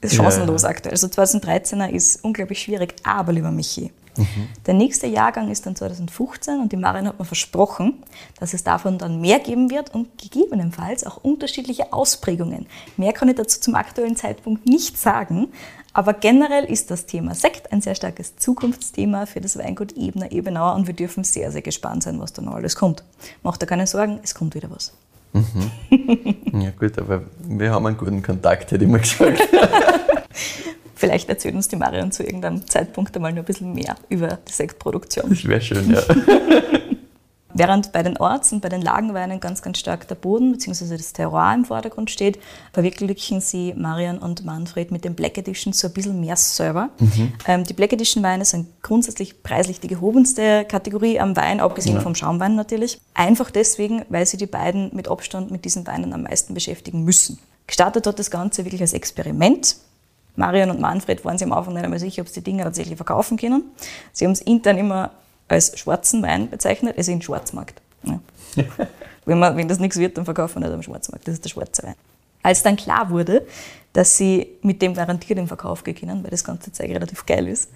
ist 0.00 0.14
chancenlos 0.14 0.62
aktuell. 0.62 0.92
Also 0.92 1.08
2013er 1.08 1.88
ist 1.88 2.22
unglaublich 2.22 2.60
schwierig, 2.60 2.94
aber 3.02 3.32
lieber 3.32 3.50
Michi. 3.50 3.90
Der 4.64 4.74
nächste 4.74 5.06
Jahrgang 5.06 5.50
ist 5.50 5.66
dann 5.66 5.76
2015 5.76 6.60
und 6.60 6.72
die 6.72 6.76
Marin 6.76 7.06
hat 7.06 7.18
mir 7.18 7.24
versprochen, 7.24 8.02
dass 8.40 8.54
es 8.54 8.64
davon 8.64 8.96
dann 8.96 9.20
mehr 9.20 9.40
geben 9.40 9.70
wird 9.70 9.94
und 9.94 10.16
gegebenenfalls 10.18 11.04
auch 11.04 11.18
unterschiedliche 11.18 11.92
Ausprägungen. 11.92 12.66
Mehr 12.96 13.12
kann 13.12 13.28
ich 13.28 13.34
dazu 13.34 13.60
zum 13.60 13.74
aktuellen 13.74 14.16
Zeitpunkt 14.16 14.66
nicht 14.66 14.98
sagen, 14.98 15.48
aber 15.96 16.12
generell 16.12 16.64
ist 16.66 16.90
das 16.90 17.06
Thema 17.06 17.34
Sekt 17.34 17.72
ein 17.72 17.80
sehr 17.80 17.94
starkes 17.94 18.36
Zukunftsthema 18.36 19.24
für 19.24 19.40
das 19.40 19.56
Weingut 19.56 19.96
Ebner 19.96 20.30
Ebenauer 20.30 20.74
und 20.74 20.86
wir 20.86 20.92
dürfen 20.92 21.24
sehr, 21.24 21.50
sehr 21.50 21.62
gespannt 21.62 22.02
sein, 22.02 22.20
was 22.20 22.34
da 22.34 22.42
noch 22.42 22.54
alles 22.54 22.76
kommt. 22.76 23.02
Macht 23.42 23.62
dir 23.62 23.66
keine 23.66 23.86
Sorgen, 23.86 24.20
es 24.22 24.34
kommt 24.34 24.54
wieder 24.54 24.70
was. 24.70 24.92
Ja 25.32 26.70
gut, 26.78 26.98
aber 26.98 27.22
wir 27.48 27.70
haben 27.70 27.86
einen 27.86 27.96
guten 27.96 28.22
Kontakt, 28.22 28.72
hätte 28.72 28.84
ich 28.84 28.90
mal 28.90 29.00
gesagt. 29.00 29.40
Vielleicht 30.94 31.30
erzählt 31.30 31.54
uns 31.54 31.68
die 31.68 31.76
Marion 31.76 32.12
zu 32.12 32.22
irgendeinem 32.22 32.66
Zeitpunkt 32.66 33.16
einmal 33.16 33.32
noch 33.32 33.38
ein 33.38 33.44
bisschen 33.46 33.72
mehr 33.72 33.96
über 34.10 34.38
die 34.46 34.52
Sektproduktion. 34.52 35.30
Das 35.30 35.46
wäre 35.46 35.62
schön, 35.62 35.94
ja. 35.94 36.02
Während 37.58 37.92
bei 37.92 38.02
den 38.02 38.18
Orts- 38.18 38.52
und 38.52 38.60
bei 38.60 38.68
den 38.68 38.82
Lagenweinen 38.82 39.40
ganz, 39.40 39.62
ganz 39.62 39.78
stark 39.78 40.06
der 40.08 40.14
Boden 40.14 40.52
bzw. 40.52 40.98
das 40.98 41.14
Terroir 41.14 41.54
im 41.54 41.64
Vordergrund 41.64 42.10
steht, 42.10 42.38
verwirklichen 42.74 43.40
sie 43.40 43.72
Marion 43.74 44.18
und 44.18 44.44
Manfred 44.44 44.90
mit 44.90 45.04
den 45.04 45.14
Black 45.14 45.38
Editions 45.38 45.78
so 45.78 45.88
ein 45.88 45.94
bisschen 45.94 46.20
mehr 46.20 46.36
selber. 46.36 46.90
Ähm, 47.46 47.64
die 47.64 47.72
Black 47.72 47.94
Edition 47.94 48.22
Weine 48.22 48.44
sind 48.44 48.66
grundsätzlich 48.82 49.42
preislich 49.42 49.80
die 49.80 49.88
gehobenste 49.88 50.66
Kategorie 50.66 51.18
am 51.18 51.34
Wein, 51.34 51.60
abgesehen 51.60 52.00
vom 52.02 52.14
Schaumwein 52.14 52.56
natürlich. 52.56 53.00
Einfach 53.14 53.50
deswegen, 53.50 54.04
weil 54.10 54.26
sie 54.26 54.36
die 54.36 54.46
beiden 54.46 54.90
mit 54.94 55.08
Abstand 55.08 55.50
mit 55.50 55.64
diesen 55.64 55.86
Weinen 55.86 56.12
am 56.12 56.24
meisten 56.24 56.52
beschäftigen 56.52 57.04
müssen. 57.04 57.38
Gestartet 57.66 58.06
hat 58.06 58.18
das 58.18 58.30
Ganze 58.30 58.64
wirklich 58.64 58.82
als 58.82 58.92
Experiment. 58.92 59.76
Marion 60.36 60.70
und 60.70 60.80
Manfred 60.80 61.24
waren 61.24 61.38
sich 61.38 61.46
am 61.46 61.52
Anfang 61.52 61.72
nicht 61.72 61.84
einmal 61.84 61.98
sicher, 61.98 62.20
ob 62.20 62.28
sie 62.28 62.40
die 62.40 62.44
Dinge 62.44 62.64
tatsächlich 62.64 62.96
verkaufen 62.96 63.38
können. 63.38 63.64
Sie 64.12 64.26
haben 64.26 64.32
es 64.32 64.42
intern 64.42 64.76
immer 64.76 65.10
als 65.48 65.78
schwarzen 65.78 66.22
Wein 66.22 66.50
bezeichnet, 66.50 66.96
also 66.96 67.12
in 67.12 67.22
Schwarzmarkt. 67.22 67.80
Ja. 68.02 68.20
wenn, 69.24 69.38
man, 69.38 69.56
wenn 69.56 69.68
das 69.68 69.78
nichts 69.78 69.96
wird, 69.96 70.16
dann 70.16 70.24
verkaufen 70.24 70.60
wir 70.60 70.68
nicht 70.68 70.74
am 70.74 70.82
Schwarzmarkt. 70.82 71.26
Das 71.26 71.34
ist 71.34 71.44
der 71.44 71.50
schwarze 71.50 71.82
Wein. 71.82 71.94
Als 72.42 72.62
dann 72.62 72.76
klar 72.76 73.10
wurde, 73.10 73.46
dass 73.92 74.16
sie 74.16 74.46
mit 74.62 74.82
dem 74.82 74.94
garantiert 74.94 75.38
in 75.38 75.48
Verkauf 75.48 75.82
gehen 75.82 75.96
können, 75.96 76.22
weil 76.22 76.30
das 76.30 76.44
ganze 76.44 76.70
Zeug 76.70 76.90
relativ 76.90 77.26
geil 77.26 77.48
ist, 77.48 77.70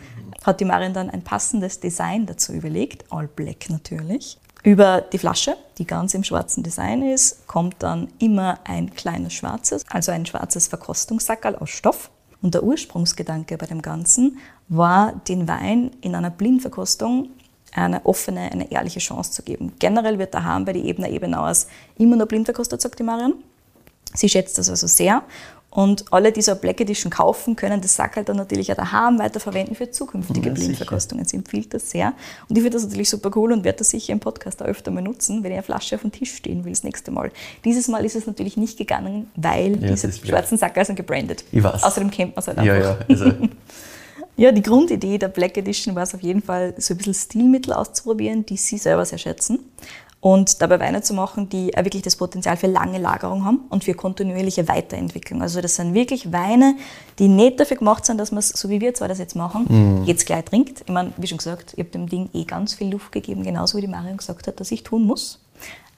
hat 0.45 0.61
die 0.61 0.65
Marion 0.65 0.93
dann 0.93 1.11
ein 1.11 1.23
passendes 1.23 1.81
Design 1.81 2.27
dazu 2.27 2.53
überlegt, 2.53 3.05
all 3.11 3.27
black 3.27 3.69
natürlich. 3.69 4.39
Über 4.63 5.01
die 5.01 5.19
Flasche, 5.19 5.57
die 5.79 5.87
ganz 5.87 6.13
im 6.13 6.23
schwarzen 6.23 6.63
Design 6.63 7.03
ist, 7.03 7.47
kommt 7.47 7.77
dann 7.79 8.09
immer 8.19 8.59
ein 8.65 8.95
kleines 8.95 9.33
schwarzes, 9.33 9.85
also 9.89 10.13
ein 10.13 10.27
schwarzes 10.27 10.69
Verkostungssackerl 10.69 11.57
aus 11.57 11.71
Stoff. 11.71 12.11
Und 12.43 12.55
der 12.55 12.63
Ursprungsgedanke 12.63 13.59
bei 13.59 13.67
dem 13.67 13.83
Ganzen 13.83 14.39
war, 14.69 15.15
den 15.29 15.49
Wein 15.49 15.91
in 16.01 16.15
einer 16.15 16.31
Blindverkostung 16.31 17.31
eine 17.73 18.05
offene, 18.05 18.51
eine 18.53 18.71
ehrliche 18.71 19.01
Chance 19.01 19.33
zu 19.33 19.43
geben. 19.43 19.73
Generell 19.79 20.19
wird 20.19 20.35
daheim 20.35 20.65
bei 20.65 20.73
den 20.73 20.85
Ebner 20.85 21.09
Ebenauers 21.09 21.67
immer 21.99 22.17
nur 22.17 22.27
blind 22.27 22.47
verkostet, 22.47 22.81
sagt 22.81 22.99
die 22.99 23.03
Marion. 23.03 23.35
Sie 24.15 24.29
schätzt 24.29 24.59
das 24.59 24.69
also 24.69 24.87
sehr. 24.87 25.23
Und 25.71 26.13
alle, 26.13 26.33
die 26.33 26.43
so 26.43 26.51
eine 26.51 26.61
Black 26.61 26.81
Edition 26.81 27.11
kaufen, 27.11 27.55
können 27.55 27.81
das 27.81 27.95
Sackerl 27.95 28.25
dann 28.25 28.37
natürlich 28.37 28.73
auch 28.73 28.77
daheim 28.77 29.21
weiterverwenden 29.21 29.77
für 29.77 29.89
zukünftige 29.89 30.49
Ja, 30.49 30.55
Blindverkostungen. 30.55 31.25
Sie 31.25 31.37
empfiehlt 31.37 31.73
das 31.73 31.91
sehr. 31.91 32.13
Und 32.49 32.57
ich 32.57 32.63
finde 32.63 32.71
das 32.71 32.83
natürlich 32.83 33.09
super 33.09 33.31
cool 33.37 33.53
und 33.53 33.63
werde 33.63 33.79
das 33.79 33.91
sicher 33.91 34.13
im 34.13 34.19
Podcast 34.19 34.61
auch 34.63 34.67
öfter 34.67 34.91
mal 34.91 35.01
nutzen, 35.01 35.45
wenn 35.45 35.53
ich 35.53 35.59
eine 35.59 35.63
Flasche 35.63 35.95
auf 35.95 36.01
dem 36.01 36.11
Tisch 36.11 36.35
stehen 36.35 36.65
will 36.65 36.73
das 36.73 36.83
nächste 36.83 37.13
Mal. 37.13 37.31
Dieses 37.65 37.87
Mal 37.87 38.05
ist 38.05 38.17
es 38.17 38.27
natürlich 38.27 38.57
nicht 38.57 38.79
gegangen, 38.79 39.31
weil 39.37 39.81
Ja, 39.81 39.91
diese 39.91 40.13
schwarzen 40.13 40.59
sind 40.59 40.97
gebrandet. 40.97 41.45
Ich 41.53 41.63
weiß. 41.63 41.85
Außerdem 41.85 42.11
kennt 42.11 42.35
man 42.35 42.41
es 42.41 42.49
halt 42.49 42.59
einfach. 42.59 42.75
Ja, 42.75 42.81
ja. 42.81 42.99
Also, 43.09 43.27
Ja, 44.41 44.53
die 44.53 44.63
Grundidee 44.63 45.19
der 45.19 45.29
Black 45.29 45.59
Edition 45.59 45.95
war 45.95 46.05
es 46.05 46.15
auf 46.15 46.23
jeden 46.23 46.41
Fall, 46.41 46.73
so 46.79 46.95
ein 46.95 46.97
bisschen 46.97 47.13
Stilmittel 47.13 47.75
auszuprobieren, 47.75 48.47
die 48.47 48.57
sie 48.57 48.79
selber 48.79 49.05
sehr 49.05 49.19
schätzen. 49.19 49.59
und 50.23 50.61
dabei 50.61 50.79
Weine 50.81 51.01
zu 51.01 51.15
machen, 51.15 51.49
die 51.49 51.71
wirklich 51.75 52.03
das 52.03 52.15
Potenzial 52.17 52.57
für 52.59 52.67
lange 52.67 52.99
Lagerung 52.99 53.45
haben 53.47 53.61
und 53.71 53.85
für 53.85 53.95
kontinuierliche 53.95 54.69
Weiterentwicklung. 54.69 55.41
Also 55.41 55.63
das 55.63 55.77
sind 55.77 55.95
wirklich 55.95 56.31
Weine, 56.31 56.75
die 57.19 57.29
nicht 57.29 57.59
dafür 57.59 57.79
gemacht 57.79 58.05
sind, 58.05 58.19
dass 58.19 58.31
man 58.31 58.39
es, 58.41 58.51
so 58.51 58.69
wie 58.69 58.83
wir 58.83 58.93
zwar 58.93 59.09
das 59.09 59.19
jetzt 59.19 59.35
machen, 59.35 59.65
Mhm. 59.69 60.05
jetzt 60.05 60.27
gleich 60.27 60.45
trinkt. 60.45 60.83
Ich 60.87 60.93
meine, 60.93 61.13
wie 61.17 61.27
schon 61.27 61.39
gesagt, 61.39 61.73
ich 61.75 61.79
habe 61.79 61.91
dem 61.91 62.07
Ding 62.07 62.29
eh 62.35 62.45
ganz 62.45 62.75
viel 62.75 62.91
Luft 62.91 63.13
gegeben, 63.13 63.43
genauso 63.45 63.79
wie 63.79 63.83
die 63.83 63.89
Marion 63.89 64.19
gesagt 64.19 64.47
hat, 64.47 64.61
dass 64.61 64.71
ich 64.71 64.83
tun 64.83 65.05
muss. 65.07 65.39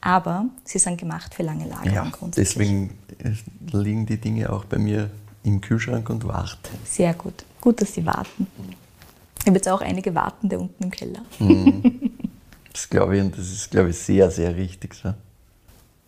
Aber 0.00 0.46
sie 0.64 0.78
sind 0.78 0.98
gemacht 0.98 1.34
für 1.34 1.42
lange 1.42 1.66
Lagerung 1.68 1.92
Ja, 1.94 2.28
deswegen 2.36 2.98
äh, 3.24 3.30
liegen 3.76 4.06
die 4.06 4.18
Dinge 4.18 4.52
auch 4.52 4.64
bei 4.66 4.78
mir 4.78 5.10
im 5.42 5.60
Kühlschrank 5.60 6.08
und 6.10 6.24
warten. 6.28 6.58
Sehr 6.84 7.14
gut. 7.14 7.44
Gut, 7.62 7.80
dass 7.80 7.94
sie 7.94 8.04
warten. 8.04 8.46
Ich 9.40 9.46
habe 9.46 9.56
jetzt 9.56 9.68
auch 9.68 9.80
einige 9.80 10.14
Wartende 10.14 10.58
unten 10.58 10.82
im 10.84 10.90
Keller. 10.90 11.22
Das 12.72 12.90
glaube 12.90 13.16
ich 13.16 13.22
und 13.22 13.38
das 13.38 13.50
ist, 13.50 13.70
glaube 13.70 13.90
ich, 13.90 13.98
sehr, 13.98 14.30
sehr 14.30 14.54
richtig 14.56 14.94
so. 14.94 15.14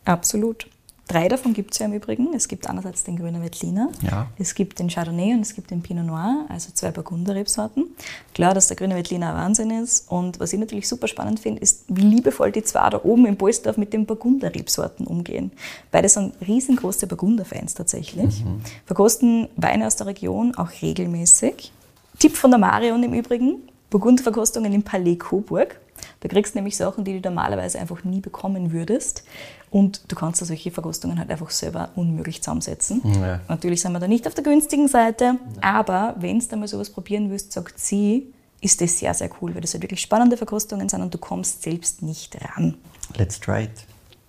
Absolut. 0.04 0.66
Drei 1.06 1.28
davon 1.28 1.52
gibt 1.52 1.72
es 1.74 1.78
ja 1.80 1.86
im 1.86 1.92
Übrigen. 1.92 2.32
Es 2.34 2.48
gibt 2.48 2.66
einerseits 2.66 3.04
den 3.04 3.16
Grüner 3.16 3.42
Veltliner, 3.42 3.90
Ja. 4.00 4.26
es 4.38 4.54
gibt 4.54 4.78
den 4.78 4.88
Chardonnay 4.88 5.34
und 5.34 5.40
es 5.42 5.54
gibt 5.54 5.70
den 5.70 5.82
Pinot 5.82 6.06
Noir, 6.06 6.46
also 6.48 6.70
zwei 6.72 6.90
Burgunderrebsorten. 6.92 7.84
Klar, 8.32 8.54
dass 8.54 8.68
der 8.68 8.76
Grüne 8.78 8.94
Veltliner 8.94 9.30
ein 9.30 9.34
Wahnsinn 9.36 9.70
ist. 9.70 10.10
Und 10.10 10.40
was 10.40 10.52
ich 10.54 10.58
natürlich 10.58 10.88
super 10.88 11.06
spannend 11.06 11.40
finde, 11.40 11.60
ist, 11.60 11.84
wie 11.88 12.00
liebevoll 12.00 12.52
die 12.52 12.62
zwei 12.62 12.88
da 12.88 13.00
oben 13.04 13.26
im 13.26 13.36
Polsdorf 13.36 13.76
mit 13.76 13.92
den 13.92 14.06
Burgunderrebsorten 14.06 15.06
umgehen. 15.06 15.52
Beide 15.90 16.08
sind 16.08 16.34
riesengroße 16.46 17.06
Burgunderfans 17.06 17.74
tatsächlich. 17.74 18.42
Verkosten 18.86 19.48
Weine 19.56 19.86
aus 19.86 19.96
der 19.96 20.06
Region 20.06 20.54
auch 20.56 20.70
regelmäßig. 20.80 21.70
Tipp 22.18 22.34
von 22.36 22.50
der 22.50 22.58
Marion 22.58 23.02
im 23.02 23.12
Übrigen, 23.12 23.56
Burgunderverkostungen 23.90 24.72
im 24.72 24.82
Palais 24.82 25.16
Coburg. 25.16 25.78
Da 26.24 26.30
kriegst 26.30 26.54
du 26.54 26.58
nämlich 26.58 26.74
Sachen, 26.74 27.04
die 27.04 27.20
du 27.20 27.28
normalerweise 27.28 27.78
einfach 27.78 28.02
nie 28.02 28.20
bekommen 28.20 28.72
würdest. 28.72 29.24
Und 29.70 30.10
du 30.10 30.16
kannst 30.16 30.40
da 30.40 30.46
solche 30.46 30.70
Verkostungen 30.70 31.18
halt 31.18 31.30
einfach 31.30 31.50
selber 31.50 31.90
unmöglich 31.96 32.42
zusammensetzen. 32.42 33.02
Ja. 33.20 33.40
Natürlich 33.48 33.82
sind 33.82 33.92
wir 33.92 34.00
da 34.00 34.08
nicht 34.08 34.26
auf 34.26 34.32
der 34.32 34.42
günstigen 34.42 34.88
Seite, 34.88 35.36
aber 35.60 36.14
wenn 36.18 36.38
du 36.38 36.46
da 36.46 36.56
mal 36.56 36.66
sowas 36.66 36.88
probieren 36.88 37.30
willst, 37.30 37.52
sagt 37.52 37.78
sie, 37.78 38.32
ist 38.62 38.80
das 38.80 38.98
sehr, 38.98 39.12
sehr 39.12 39.28
cool, 39.42 39.54
weil 39.54 39.60
das 39.60 39.74
halt 39.74 39.82
wirklich 39.82 40.00
spannende 40.00 40.38
Verkostungen 40.38 40.88
sind 40.88 41.02
und 41.02 41.12
du 41.12 41.18
kommst 41.18 41.62
selbst 41.62 42.00
nicht 42.00 42.38
ran. 42.42 42.76
Let's 43.18 43.38
try 43.38 43.64
it. 43.64 43.84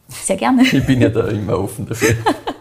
Sehr 0.09 0.35
gerne. 0.35 0.63
Ich 0.63 0.85
bin 0.85 0.99
ja 0.99 1.07
da 1.07 1.29
immer 1.29 1.57
offen 1.57 1.85
dafür. 1.85 2.13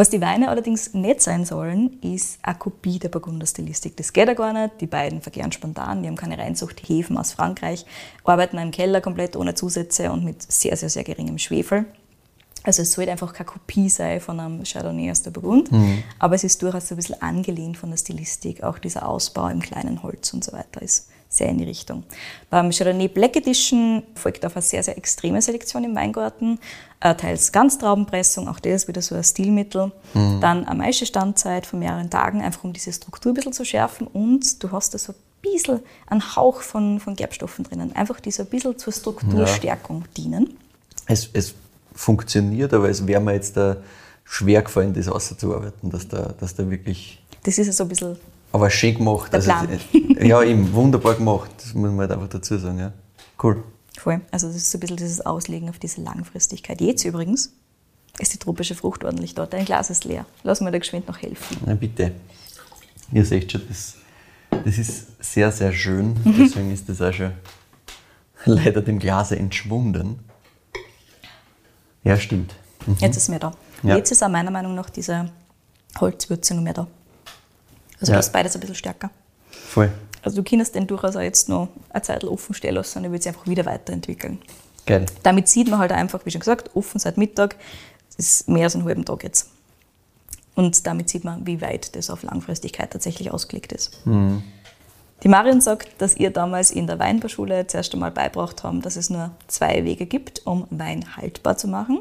Was 0.00 0.08
die 0.08 0.22
Weine 0.22 0.48
allerdings 0.48 0.94
nicht 0.94 1.20
sein 1.20 1.44
sollen, 1.44 2.00
ist 2.00 2.38
eine 2.40 2.56
Kopie 2.56 2.98
der 2.98 3.10
Burgunderstilistik. 3.10 3.98
Das 3.98 4.14
geht 4.14 4.28
ja 4.28 4.32
gar 4.32 4.54
nicht. 4.54 4.80
Die 4.80 4.86
beiden 4.86 5.20
verkehren 5.20 5.52
spontan, 5.52 6.00
die 6.00 6.08
haben 6.08 6.16
keine 6.16 6.38
Reinzuchthäfen 6.38 7.18
aus 7.18 7.32
Frankreich, 7.32 7.84
arbeiten 8.24 8.56
im 8.56 8.70
Keller 8.70 9.02
komplett 9.02 9.36
ohne 9.36 9.54
Zusätze 9.54 10.10
und 10.10 10.24
mit 10.24 10.50
sehr, 10.50 10.74
sehr, 10.78 10.88
sehr 10.88 11.04
geringem 11.04 11.36
Schwefel. 11.36 11.84
Also 12.62 12.80
es 12.80 12.92
sollte 12.92 13.10
einfach 13.10 13.34
keine 13.34 13.50
Kopie 13.50 13.90
sein 13.90 14.22
von 14.22 14.40
einem 14.40 14.64
Chardonnay 14.64 15.10
aus 15.10 15.20
der 15.20 15.32
Burgund, 15.32 15.68
aber 16.18 16.34
es 16.34 16.44
ist 16.44 16.62
durchaus 16.62 16.88
so 16.88 16.94
ein 16.94 16.96
bisschen 16.96 17.20
angelehnt 17.20 17.76
von 17.76 17.90
der 17.90 17.98
Stilistik. 17.98 18.62
Auch 18.62 18.78
dieser 18.78 19.06
Ausbau 19.06 19.48
im 19.48 19.60
kleinen 19.60 20.02
Holz 20.02 20.32
und 20.32 20.42
so 20.42 20.52
weiter 20.52 20.80
ist 20.80 21.10
sehr 21.30 21.48
in 21.48 21.58
die 21.58 21.64
Richtung. 21.64 22.02
Beim 22.50 22.70
Chardonnay 22.70 23.08
Black 23.08 23.36
Edition 23.36 24.02
folgt 24.16 24.44
auf 24.44 24.56
eine 24.56 24.62
sehr, 24.62 24.82
sehr 24.82 24.98
extreme 24.98 25.40
Selektion 25.40 25.84
im 25.84 25.94
Weingarten. 25.94 26.58
Äh, 26.98 27.14
teils 27.14 27.52
Ganztraubenpressung, 27.52 28.48
auch 28.48 28.58
das 28.58 28.82
ist 28.82 28.88
wieder 28.88 29.00
so 29.00 29.14
ein 29.14 29.22
Stilmittel. 29.24 29.92
Dann 30.12 30.66
eine 30.66 30.78
Maischestandzeit 30.78 31.66
von 31.66 31.78
mehreren 31.78 32.10
Tagen, 32.10 32.42
einfach 32.42 32.64
um 32.64 32.72
diese 32.72 32.92
Struktur 32.92 33.30
ein 33.32 33.36
bisschen 33.36 33.52
zu 33.52 33.64
schärfen. 33.64 34.08
Und 34.08 34.62
du 34.62 34.72
hast 34.72 34.92
da 34.92 34.98
so 34.98 35.12
ein 35.12 35.16
bisschen 35.40 35.80
einen 36.08 36.36
Hauch 36.36 36.60
von, 36.62 36.98
von 36.98 37.14
Gerbstoffen 37.14 37.64
drinnen. 37.64 37.94
Einfach 37.94 38.18
die 38.18 38.32
so 38.32 38.42
ein 38.42 38.48
bisschen 38.48 38.76
zur 38.76 38.92
Strukturstärkung 38.92 40.04
dienen. 40.16 40.58
Es, 41.06 41.30
es 41.32 41.54
funktioniert, 41.94 42.74
aber 42.74 42.90
es 42.90 43.06
wäre 43.06 43.20
mir 43.20 43.34
jetzt 43.34 43.56
da 43.56 43.76
schwer 44.24 44.62
gefallen, 44.62 44.94
das 44.94 45.08
auszuarbeiten, 45.08 45.90
dass 45.90 46.08
da, 46.08 46.34
dass 46.38 46.56
da 46.56 46.68
wirklich. 46.68 47.22
Das 47.44 47.56
ist 47.56 47.68
ja 47.68 47.72
so 47.72 47.84
ein 47.84 47.88
bisschen 47.88 48.16
Aber 48.52 48.70
schön 48.70 48.96
gemacht. 48.96 49.32
Der 49.32 49.38
also, 49.38 49.50
Plan. 49.50 49.80
äh, 50.16 50.26
ja, 50.26 50.42
eben 50.42 50.72
wunderbar 50.72 51.14
gemacht. 51.14 51.50
Das 51.58 51.74
muss 51.74 51.90
man 51.90 52.00
halt 52.00 52.12
einfach 52.12 52.28
dazu 52.28 52.58
sagen. 52.58 52.78
Ja. 52.78 52.92
Cool. 53.42 53.62
voll. 53.96 54.20
Also 54.30 54.48
das 54.48 54.56
ist 54.56 54.70
so 54.70 54.78
ein 54.78 54.80
bisschen 54.80 54.96
dieses 54.96 55.24
Auslegen 55.24 55.68
auf 55.68 55.78
diese 55.78 56.00
Langfristigkeit. 56.00 56.80
Jetzt 56.80 57.04
übrigens 57.04 57.52
ist 58.18 58.34
die 58.34 58.38
tropische 58.38 58.74
Frucht 58.74 59.04
ordentlich 59.04 59.34
dort. 59.34 59.52
Dein 59.52 59.64
Glas 59.64 59.90
ist 59.90 60.04
leer. 60.04 60.26
Lass 60.42 60.60
mir 60.60 60.70
da 60.70 60.78
geschwind 60.78 61.08
noch 61.08 61.22
helfen. 61.22 61.56
Na 61.64 61.74
bitte. 61.74 62.12
Ihr 63.12 63.24
seht 63.24 63.50
schon, 63.50 63.62
das, 63.68 63.96
das 64.50 64.78
ist 64.78 65.22
sehr, 65.22 65.50
sehr 65.52 65.72
schön. 65.72 66.16
Deswegen 66.24 66.72
ist 66.72 66.88
das 66.88 67.00
auch 67.00 67.12
schon 67.12 67.32
leider 68.44 68.82
dem 68.82 68.98
Glase 68.98 69.36
entschwunden. 69.38 70.18
Ja, 72.04 72.16
stimmt. 72.16 72.54
Jetzt 72.98 73.16
ist 73.16 73.28
mehr 73.28 73.38
da. 73.38 73.52
Ja. 73.82 73.96
Jetzt 73.96 74.10
ist 74.10 74.22
auch 74.22 74.28
meiner 74.28 74.50
Meinung 74.50 74.74
nach 74.74 74.90
diese 74.90 75.30
Holzwürzung 75.98 76.62
mehr 76.62 76.74
da. 76.74 76.86
Also 78.00 78.12
Ja. 78.12 78.16
das 78.18 78.26
ist 78.26 78.32
beides 78.32 78.54
ein 78.54 78.60
bisschen 78.60 78.76
stärker. 78.76 79.10
Voll. 79.50 79.90
Also 80.22 80.42
du 80.42 80.48
kannst 80.48 80.74
den 80.74 80.86
durchaus 80.86 81.16
auch 81.16 81.20
jetzt 81.20 81.48
noch 81.48 81.68
eine 81.90 82.02
Zeit 82.02 82.24
offen 82.24 82.54
stehen 82.54 82.74
lassen 82.74 83.04
er 83.04 83.12
wird 83.12 83.22
sich 83.22 83.32
einfach 83.34 83.46
wieder 83.46 83.64
weiterentwickeln. 83.64 84.38
Geil. 84.86 85.06
Damit 85.22 85.48
sieht 85.48 85.68
man 85.70 85.78
halt 85.78 85.92
einfach, 85.92 86.24
wie 86.24 86.30
schon 86.30 86.40
gesagt, 86.40 86.74
offen 86.74 86.98
seit 86.98 87.16
Mittag. 87.16 87.56
Das 88.16 88.26
ist 88.26 88.48
mehr 88.48 88.64
als 88.64 88.74
einen 88.74 88.84
halben 88.84 89.04
Tag 89.04 89.22
jetzt. 89.24 89.48
Und 90.54 90.86
damit 90.86 91.08
sieht 91.08 91.24
man, 91.24 91.46
wie 91.46 91.60
weit 91.62 91.94
das 91.96 92.10
auf 92.10 92.22
Langfristigkeit 92.22 92.90
tatsächlich 92.90 93.30
ausgelegt 93.30 93.72
ist. 93.72 94.00
Die 95.22 95.28
Marion 95.28 95.60
sagt, 95.60 95.88
dass 95.98 96.16
ihr 96.16 96.30
damals 96.30 96.70
in 96.70 96.86
der 96.86 96.98
Weinbauschule 96.98 97.66
zuerst 97.66 97.92
einmal 97.94 98.10
beibracht 98.10 98.62
haben, 98.62 98.82
dass 98.82 98.96
es 98.96 99.10
nur 99.10 99.30
zwei 99.48 99.84
Wege 99.84 100.06
gibt, 100.06 100.46
um 100.46 100.66
Wein 100.70 101.16
haltbar 101.16 101.56
zu 101.56 101.68
machen. 101.68 102.00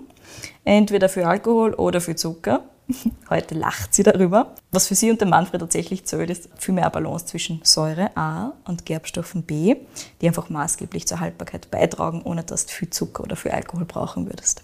Entweder 0.66 1.10
für 1.10 1.28
Alkohol 1.28 1.74
oder 1.74 2.02
für 2.02 2.16
Zucker. 2.16 2.64
Heute 3.30 3.56
lacht 3.56 3.94
sie 3.94 4.04
darüber. 4.04 4.56
Was 4.72 4.88
für 4.88 4.96
sie 4.96 5.12
und 5.12 5.22
den 5.22 5.30
Manfred 5.30 5.62
tatsächlich 5.62 6.06
zählt, 6.06 6.30
ist 6.30 6.50
viel 6.58 6.74
mehr 6.74 6.90
Balance 6.90 7.26
zwischen 7.26 7.62
Säure 7.64 8.16
A 8.16 8.54
und 8.66 8.86
Gerbstoffen 8.86 9.44
B, 9.44 9.76
die 10.22 10.28
einfach 10.28 10.50
maßgeblich 10.50 11.08
zur 11.08 11.20
Haltbarkeit 11.20 11.72
beitragen, 11.72 12.22
ohne 12.24 12.44
dass 12.44 12.66
du 12.66 12.74
viel 12.74 12.90
Zucker 12.90 13.24
oder 13.24 13.36
viel 13.36 13.52
Alkohol 13.52 13.86
brauchen 13.86 14.26
würdest. 14.26 14.64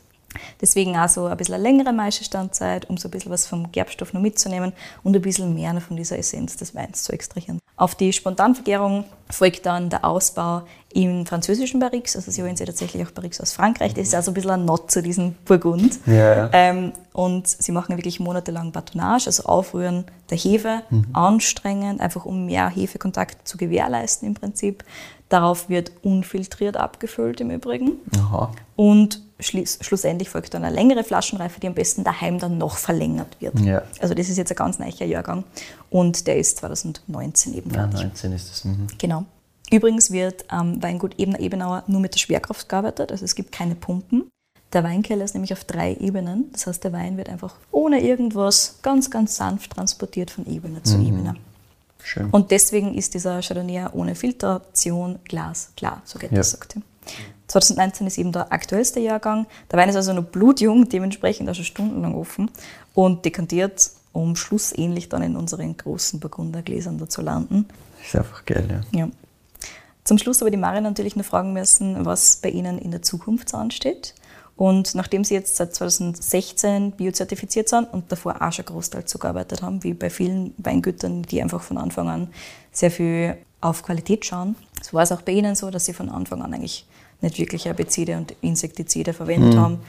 Deswegen 0.61 0.97
auch 0.97 1.09
so 1.09 1.25
ein 1.25 1.37
bisschen 1.37 1.55
eine 1.55 1.63
längere 1.63 1.93
Maischestandzeit, 1.93 2.89
um 2.89 2.97
so 2.97 3.07
ein 3.07 3.11
bisschen 3.11 3.31
was 3.31 3.47
vom 3.47 3.71
Gerbstoff 3.71 4.13
noch 4.13 4.21
mitzunehmen 4.21 4.73
und 5.03 5.15
ein 5.15 5.21
bisschen 5.21 5.53
mehr 5.53 5.79
von 5.81 5.97
dieser 5.97 6.17
Essenz 6.17 6.57
des 6.57 6.75
Weins 6.75 7.03
zu 7.03 7.11
extrahieren. 7.11 7.59
Auf 7.77 7.95
die 7.95 8.13
Spontanvergärung 8.13 9.03
folgt 9.29 9.65
dann 9.65 9.89
der 9.89 10.05
Ausbau 10.05 10.61
im 10.93 11.25
französischen 11.25 11.81
Barriques, 11.81 12.15
also 12.15 12.31
sie 12.31 12.41
holen 12.41 12.55
sich 12.55 12.65
tatsächlich 12.65 13.05
auch 13.05 13.11
Barriques 13.11 13.41
aus 13.41 13.51
Frankreich. 13.51 13.93
Das 13.93 14.07
ist 14.07 14.15
auch 14.15 14.21
so 14.21 14.31
ein 14.31 14.33
bisschen 14.33 14.51
ein 14.51 14.63
Not 14.63 14.91
zu 14.91 15.01
diesem 15.01 15.33
Burgund. 15.43 15.99
Ja, 16.05 16.13
ja. 16.13 16.49
Ähm, 16.53 16.93
und 17.11 17.47
sie 17.47 17.73
machen 17.73 17.97
wirklich 17.97 18.21
monatelang 18.21 18.71
Batonnage, 18.71 19.27
also 19.27 19.43
Aufrühren 19.43 20.05
der 20.29 20.37
Hefe, 20.37 20.83
anstrengend, 21.11 21.99
einfach 21.99 22.23
um 22.23 22.45
mehr 22.45 22.69
Hefekontakt 22.69 23.45
zu 23.45 23.57
gewährleisten 23.57 24.25
im 24.25 24.35
Prinzip. 24.35 24.85
Darauf 25.27 25.67
wird 25.67 25.91
unfiltriert 26.01 26.77
abgefüllt 26.77 27.41
im 27.41 27.51
Übrigen. 27.51 27.93
Aha. 28.17 28.51
Und 28.77 29.21
schlussendlich 29.39 30.29
folgt 30.29 30.53
dann 30.53 30.63
eine 30.63 30.73
längere 30.73 31.03
Flaschenreife, 31.03 31.59
die 31.59 31.67
am 31.67 31.73
besten 31.73 32.03
daheim 32.03 32.39
dann 32.39 32.57
noch 32.57 32.77
verlängert 32.77 33.35
wird. 33.41 33.59
Ja. 33.59 33.81
Also 33.99 34.13
das 34.13 34.29
ist 34.29 34.37
jetzt 34.37 34.51
ein 34.51 34.55
ganz 34.55 34.79
neuer 34.79 35.05
Jahrgang 35.07 35.43
und 35.89 36.25
der 36.27 36.37
ist 36.37 36.57
2019 36.59 37.53
eben 37.53 37.69
Ja, 37.71 37.81
fertig. 37.81 38.01
19 38.01 38.33
ist 38.33 38.49
das. 38.51 38.65
Mhm. 38.65 38.87
Genau. 38.97 39.25
Übrigens 39.71 40.11
wird 40.11 40.45
am 40.49 40.81
Weingut 40.81 41.15
Ebener 41.19 41.39
Ebenauer 41.39 41.83
nur 41.87 41.99
mit 41.99 42.13
der 42.13 42.19
Schwerkraft 42.19 42.69
gearbeitet, 42.69 43.11
also 43.11 43.25
es 43.25 43.35
gibt 43.35 43.51
keine 43.51 43.75
Pumpen. 43.75 44.29
Der 44.73 44.83
Weinkeller 44.83 45.23
ist 45.25 45.33
nämlich 45.33 45.53
auf 45.53 45.63
drei 45.63 45.95
Ebenen, 45.95 46.51
das 46.51 46.67
heißt 46.67 46.83
der 46.83 46.93
Wein 46.93 47.17
wird 47.17 47.29
einfach 47.29 47.55
ohne 47.71 48.01
irgendwas 48.01 48.79
ganz, 48.81 49.09
ganz 49.09 49.35
sanft 49.35 49.71
transportiert 49.71 50.31
von 50.31 50.45
Ebene 50.45 50.83
zu 50.83 50.95
Ebene. 50.99 51.35
Schön. 52.03 52.29
Und 52.29 52.51
deswegen 52.51 52.93
ist 52.93 53.13
dieser 53.15 53.41
Chardonnay 53.41 53.87
ohne 53.93 54.13
Filtration 54.15 55.17
glasklar, 55.25 56.01
so 56.05 56.19
geht 56.19 56.31
Ja. 56.31 56.37
das, 56.37 56.51
sagt 56.51 56.75
er. 56.75 56.81
2019 57.47 58.07
ist 58.07 58.17
eben 58.17 58.31
der 58.31 58.51
aktuellste 58.51 58.99
Jahrgang. 58.99 59.45
Der 59.71 59.79
Wein 59.79 59.89
ist 59.89 59.95
also 59.95 60.13
noch 60.13 60.23
blutjung, 60.23 60.89
dementsprechend 60.89 61.53
schon 61.55 61.65
stundenlang 61.65 62.15
offen 62.15 62.49
und 62.93 63.25
dekantiert, 63.25 63.91
um 64.13 64.35
schlussähnlich 64.35 65.09
dann 65.09 65.21
in 65.21 65.35
unseren 65.35 65.77
großen 65.77 66.19
Burgundergläsern 66.19 66.97
da 66.97 67.07
zu 67.07 67.21
landen. 67.21 67.67
Ist 68.03 68.15
einfach 68.15 68.45
geil, 68.45 68.83
ja. 68.91 68.99
Ja. 68.99 69.09
Zum 70.03 70.17
Schluss 70.17 70.41
aber 70.41 70.51
die 70.51 70.57
Marion 70.57 70.83
natürlich 70.83 71.15
noch 71.15 71.25
fragen 71.25 71.53
müssen, 71.53 72.05
was 72.05 72.37
bei 72.37 72.49
Ihnen 72.49 72.77
in 72.77 72.91
der 72.91 73.01
Zukunft 73.01 73.49
so 73.49 73.57
ansteht. 73.57 74.13
Und 74.55 74.95
nachdem 74.95 75.23
Sie 75.23 75.33
jetzt 75.33 75.57
seit 75.57 75.75
2016 75.75 76.91
biozertifiziert 76.91 77.67
sind 77.67 77.91
und 77.91 78.11
davor 78.11 78.41
auch 78.41 78.53
schon 78.53 78.65
großteils 78.65 79.11
so 79.11 79.19
gearbeitet 79.19 79.61
haben, 79.61 79.83
wie 79.83 79.93
bei 79.93 80.09
vielen 80.09 80.53
Weingütern, 80.57 81.23
die 81.23 81.41
einfach 81.41 81.61
von 81.61 81.77
Anfang 81.77 82.07
an 82.07 82.27
sehr 82.71 82.91
viel 82.91 83.35
auf 83.59 83.83
Qualität 83.83 84.25
schauen, 84.25 84.55
so 84.81 84.93
war 84.93 85.03
es 85.03 85.11
auch 85.11 85.23
bei 85.23 85.33
Ihnen 85.33 85.55
so, 85.55 85.71
dass 85.71 85.85
Sie 85.85 85.93
von 85.93 86.09
Anfang 86.09 86.41
an 86.41 86.53
eigentlich 86.53 86.85
nicht 87.25 87.37
wirklich 87.37 87.65
Herbizide 87.65 88.17
und 88.17 88.33
Insektizide 88.41 89.13
verwendet 89.13 89.57
haben. 89.57 89.79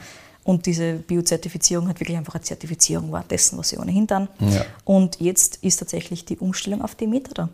Und 0.43 0.65
diese 0.65 0.93
Biozertifizierung 0.93 1.89
hat 1.89 1.99
wirklich 1.99 2.17
einfach 2.17 2.35
eine 2.35 2.43
Zertifizierung 2.43 3.11
war 3.11 3.23
dessen, 3.23 3.57
was 3.57 3.69
Sie 3.69 3.77
ohnehin 3.77 4.07
dann. 4.07 4.29
Ja. 4.39 4.65
Und 4.85 5.19
jetzt 5.19 5.57
ist 5.57 5.77
tatsächlich 5.77 6.23
die 6.23 6.37
Umstellung 6.37 6.81
auf 6.81 6.95
Demeter 6.95 7.33
da. 7.33 7.49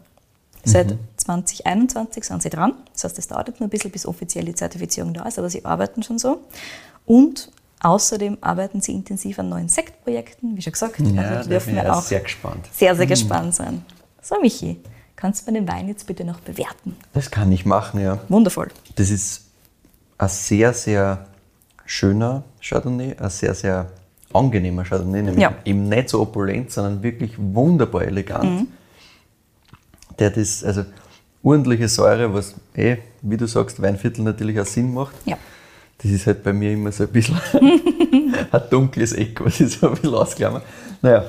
Seit 0.66 0.96
2021 1.18 2.24
sind 2.24 2.42
sie 2.42 2.50
dran. 2.50 2.74
Das 2.94 3.04
heißt, 3.04 3.20
es 3.20 3.28
dauert 3.28 3.50
noch 3.50 3.62
ein 3.62 3.70
bisschen, 3.70 3.92
bis 3.92 4.06
offiziell 4.06 4.46
die 4.46 4.56
Zertifizierung 4.56 5.14
da 5.14 5.24
ist, 5.24 5.38
aber 5.38 5.50
sie 5.50 5.66
arbeiten 5.66 6.04
schon 6.04 6.20
so. 6.20 6.40
Und 7.06 7.52
außerdem 7.82 8.38
arbeiten 8.40 8.80
sie 8.80 8.94
intensiv 8.94 9.40
an 9.40 9.50
neuen 9.50 9.68
Sektprojekten, 9.68 10.56
wie 10.56 10.62
schon 10.62 10.72
gesagt. 10.72 11.00
Ja, 11.00 11.22
also 11.22 11.50
dürfen 11.50 11.76
wir 11.76 11.94
auch 11.94 12.02
sehr 12.02 12.22
gespannt. 12.22 12.70
sehr, 12.72 12.96
sehr 12.96 13.08
gespannt 13.08 13.56
sein. 13.56 13.84
So, 14.22 14.40
Michi, 14.40 14.80
kannst 15.18 15.46
du 15.46 15.52
mir 15.52 15.60
den 15.60 15.68
Wein 15.68 15.90
jetzt 15.90 16.08
bitte 16.08 16.24
noch 16.24 16.40
bewerten? 16.40 16.96
Das 17.14 17.30
kann 17.30 17.52
ich 17.52 17.66
machen, 17.66 18.00
ja. 18.00 18.20
Wundervoll. 18.30 18.70
Das 18.96 19.10
ist 19.10 19.42
ein 20.24 20.30
sehr, 20.30 20.74
sehr 20.74 21.26
schöner 21.86 22.44
Chardonnay, 22.62 23.16
ein 23.20 23.30
sehr, 23.30 23.54
sehr 23.54 23.88
angenehmer 24.34 24.84
Chardonnay, 24.84 25.22
nämlich 25.22 25.42
Ja. 25.44 25.54
eben 25.66 25.90
nicht 25.90 26.10
so 26.10 26.22
opulent, 26.22 26.72
sondern 26.72 27.04
wirklich 27.04 27.34
wunderbar 27.38 28.04
elegant. 28.04 28.68
Der 30.20 30.30
das, 30.30 30.64
also 30.64 30.86
ordentliche 31.44 31.88
Säure, 31.88 32.34
was 32.34 32.56
eh, 32.76 32.98
wie 33.22 33.38
du 33.38 33.48
sagst, 33.48 33.82
Weinviertel 33.82 34.24
natürlich 34.24 34.60
auch 34.60 34.66
Sinn 34.66 34.94
macht. 34.94 35.16
Ja. 35.26 35.38
Das 36.02 36.12
ist 36.12 36.28
halt 36.28 36.44
bei 36.44 36.54
mir 36.54 36.72
immer 36.72 36.92
so 36.92 37.04
ein 37.04 37.10
bisschen 37.10 37.40
ein 38.52 38.62
dunkles 38.70 39.14
Eck, 39.14 39.44
was 39.44 39.60
ich 39.60 39.78
so 39.78 39.88
ein 39.90 39.94
bisschen 39.96 40.14
ausklammer. 40.14 40.62
Naja, 41.02 41.26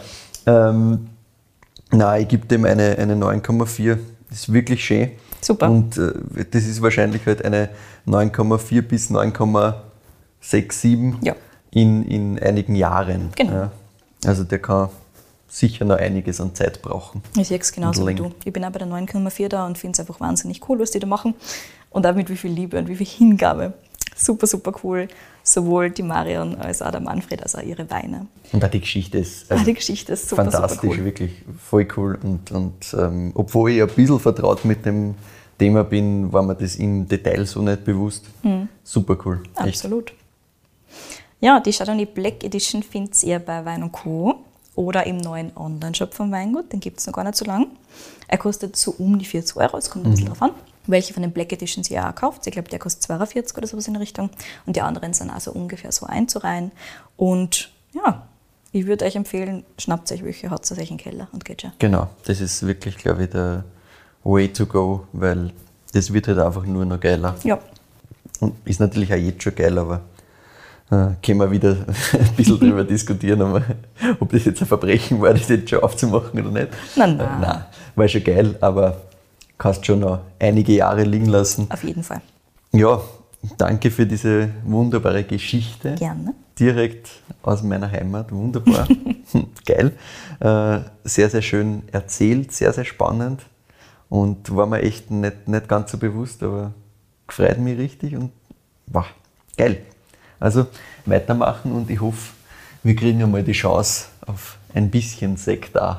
ähm, 0.47 1.09
nein, 1.91 2.23
ich 2.23 2.29
gebe 2.29 2.47
dem 2.47 2.65
eine, 2.65 2.97
eine 2.99 3.15
9,4. 3.15 3.99
Das 4.29 4.39
ist 4.39 4.53
wirklich 4.53 4.85
schön. 4.85 5.11
Super. 5.41 5.71
Und 5.71 5.97
äh, 5.99 6.13
das 6.51 6.65
ist 6.65 6.81
wahrscheinlich 6.83 7.25
halt 7.27 7.45
eine 7.45 7.69
9,4 8.07 8.83
bis 8.83 9.11
9,67 9.11 11.15
Ja. 11.23 11.35
in, 11.71 12.05
in 12.05 12.39
einigen 12.39 12.75
Jahren. 12.75 13.31
Genau. 13.37 13.53
Ja. 13.53 13.71
Also 14.27 14.45
der 14.45 14.59
kann 14.61 14.89
sicher 15.49 15.85
noch 15.85 15.97
einiges 15.99 16.41
an 16.41 16.55
Zeit 16.55 16.83
brauchen. 16.83 17.23
Ich 17.37 17.49
sehe 17.49 17.59
es 17.59 17.73
genauso 17.73 18.07
wie 18.07 18.15
du. 18.15 18.33
Ich 18.45 18.53
bin 18.53 18.65
auch 18.65 18.71
bei 18.71 18.79
der 18.81 18.89
9,4 18.89 19.49
da 19.49 19.67
und 19.67 19.79
finde 19.79 19.93
es 19.95 20.01
einfach 20.01 20.21
wahnsinnig 20.21 20.61
cool, 20.69 20.79
was 20.81 20.91
die 20.91 20.99
da 20.99 21.07
machen. 21.07 21.35
Und 21.91 22.07
auch 22.07 22.15
mit 22.15 22.29
wie 22.29 22.37
viel 22.37 22.51
Liebe 22.51 22.79
und 22.79 22.89
wie 22.89 22.97
viel 22.97 23.07
Hingabe. 23.07 23.73
Super, 24.17 24.47
super 24.47 24.73
cool. 24.83 25.09
Sowohl 25.43 25.91
die 25.91 26.03
Marion 26.03 26.57
als 26.57 26.81
auch 26.83 26.91
der 26.91 27.01
Manfred, 27.01 27.43
als 27.43 27.55
auch 27.55 27.63
ihre 27.63 27.89
Weine. 27.91 28.27
Und 28.53 28.65
auch 28.65 28.71
die 28.71 28.81
Geschichte 28.81 29.19
ist 29.19 29.51
also 29.51 29.63
Ah, 29.63 29.67
die 29.67 29.75
Geschichte 29.75 30.13
ist 30.13 30.29
super, 30.29 30.43
fantastisch, 30.45 30.81
super 30.81 30.95
cool. 30.99 31.05
wirklich 31.05 31.33
voll 31.69 31.87
cool. 31.97 32.19
Und, 32.23 32.51
und 32.51 32.97
ähm, 32.99 33.33
obwohl 33.35 33.71
ich 33.73 33.83
ein 33.83 33.89
bisschen 33.89 34.19
vertraut 34.21 34.65
mit 34.65 34.87
dem 34.87 35.15
Thema 35.59 35.85
bin, 35.85 36.33
war 36.33 36.43
mir 36.43 36.55
das 36.55 36.77
im 36.77 37.07
Detail 37.09 37.47
so 37.47 37.63
nicht 37.63 37.85
bewusst. 37.85 38.25
Super 38.83 39.17
cool. 39.25 39.41
Echt. 39.43 39.61
Mhm. 39.61 39.69
Absolut. 39.69 40.13
Ja, 41.41 41.61
die 41.61 41.73
Chardonnay 41.73 42.07
Black 42.07 42.43
Edition 42.43 42.83
findet 42.83 43.23
ihr 43.23 43.39
bei 43.39 43.65
Wein 43.65 43.93
Co. 43.93 44.37
oder 44.75 45.07
im 45.07 45.19
neuen 45.19 45.55
Online-Shop 45.57 46.15
von 46.15 46.33
Weingut. 46.33 46.73
Den 46.73 46.81
gibt 46.81 46.99
es 47.01 47.07
noch 47.07 47.13
gar 47.13 47.25
nicht 47.25 47.37
so 47.37 47.45
lang. 47.45 47.67
Er 48.29 48.39
kostet 48.39 48.77
so 48.77 48.95
um 48.99 49.19
die 49.19 49.27
40 49.27 49.57
Euro. 49.57 49.77
Es 49.77 49.91
kommt 49.91 50.07
ein 50.07 50.11
bisschen 50.13 50.29
drauf 50.29 50.41
an, 50.41 50.53
welche 50.87 51.13
von 51.13 51.23
den 51.23 51.33
Black 51.33 51.53
Editions 51.53 51.91
ihr 51.91 52.09
auch 52.09 52.15
kauft. 52.15 52.47
Ich 52.47 52.53
glaube, 52.53 52.69
der 52.71 52.79
kostet 52.79 53.03
42 53.03 53.57
oder 53.59 53.67
sowas 53.67 53.87
in 53.87 53.95
der 53.95 54.01
Richtung. 54.01 54.31
Und 54.65 54.77
die 54.77 54.81
anderen 54.81 55.13
sind 55.13 55.31
also 55.31 55.53
ungefähr 55.53 55.93
so 55.93 56.07
einzureihen. 56.07 56.73
Und 57.17 57.71
ja, 57.93 58.27
ich 58.73 58.87
würde 58.87 59.05
euch 59.05 59.15
empfehlen, 59.15 59.65
schnappt 59.79 60.11
euch 60.13 60.25
welche, 60.25 60.51
haut 60.51 60.65
es 60.65 60.73
euch 60.73 60.91
in 60.91 60.97
den 60.97 60.99
Keller 60.99 61.29
und 61.33 61.45
geht 61.45 61.63
schon. 61.63 61.73
Genau, 61.79 62.09
das 62.25 62.41
ist 62.41 62.67
wirklich, 62.67 62.97
glaube 62.97 63.25
ich, 63.25 63.31
der 63.31 63.65
Way 64.25 64.49
to 64.53 64.67
go, 64.67 65.05
weil 65.13 65.53
das 65.93 66.13
wird 66.13 66.29
halt 66.29 66.39
einfach 66.39 66.65
nur 66.65 66.85
noch 66.85 66.99
geiler. 67.01 67.35
Ja, 67.45 67.59
Und 68.41 68.55
ist 68.65 68.81
natürlich 68.81 69.13
auch 69.13 69.19
jetzt 69.19 69.43
schon 69.43 69.55
geil, 69.55 69.79
aber 69.79 70.01
äh, 70.91 71.09
können 71.25 71.41
wir 71.41 71.51
wieder 71.51 71.71
ein 72.13 72.35
bisschen 72.37 72.59
drüber 72.59 72.85
diskutieren, 72.95 73.43
aber, 73.43 73.63
ob 74.21 74.31
das 74.33 74.45
jetzt 74.45 74.61
ein 74.63 74.67
Verbrechen 74.67 75.21
war, 75.21 75.33
das 75.33 75.49
jetzt 75.49 75.71
schon 75.71 75.83
aufzumachen 75.83 76.41
oder 76.41 76.51
nicht. 76.51 76.69
Nein, 76.97 77.17
nein. 77.17 77.29
Äh, 77.29 77.41
nein, 77.41 77.65
war 77.95 78.09
schon 78.09 78.25
geil, 78.25 78.57
aber 78.61 79.03
kannst 79.59 79.87
schon 79.87 80.01
noch 80.01 80.21
einige 80.39 80.73
Jahre 80.73 81.05
liegen 81.05 81.27
lassen. 81.27 81.67
auf 81.71 81.85
jeden 81.85 82.03
Fall. 82.03 82.21
Ja, 82.73 83.01
danke 83.57 83.91
für 83.91 84.05
diese 84.07 84.49
wunderbare 84.65 85.23
Geschichte. 85.23 85.95
Gerne. 85.95 86.35
Direkt 86.59 87.09
aus 87.43 87.63
meiner 87.63 87.91
Heimat, 87.91 88.31
wunderbar. 88.33 88.87
Geil. 89.67 89.93
Äh, 90.41 90.81
sehr, 91.05 91.29
sehr 91.31 91.43
schön 91.43 91.83
erzählt, 91.91 92.53
sehr, 92.53 92.73
sehr 92.73 92.85
spannend. 92.85 93.43
Und 94.15 94.55
war 94.55 94.67
mir 94.69 94.81
echt 94.83 95.11
nicht, 95.11 95.49
nicht 95.49 95.67
ganz 95.69 95.91
so 95.91 95.99
bewusst, 95.99 96.41
aber 96.45 96.73
gefreut 97.27 97.59
mich 97.59 97.77
richtig 97.77 98.15
und 98.15 98.31
wow, 98.87 99.07
geil. 99.57 99.79
Also 100.39 100.67
weitermachen 101.05 101.73
und 101.73 101.91
ich 101.91 102.01
hoffe, 102.01 102.33
wir 102.85 102.95
kriegen 102.95 103.21
einmal 103.25 103.43
die 103.43 103.51
Chance 103.51 104.05
auf 104.25 104.57
ein 104.73 104.89
bisschen 104.89 105.37
Sekt 105.37 105.77
auch. 105.77 105.97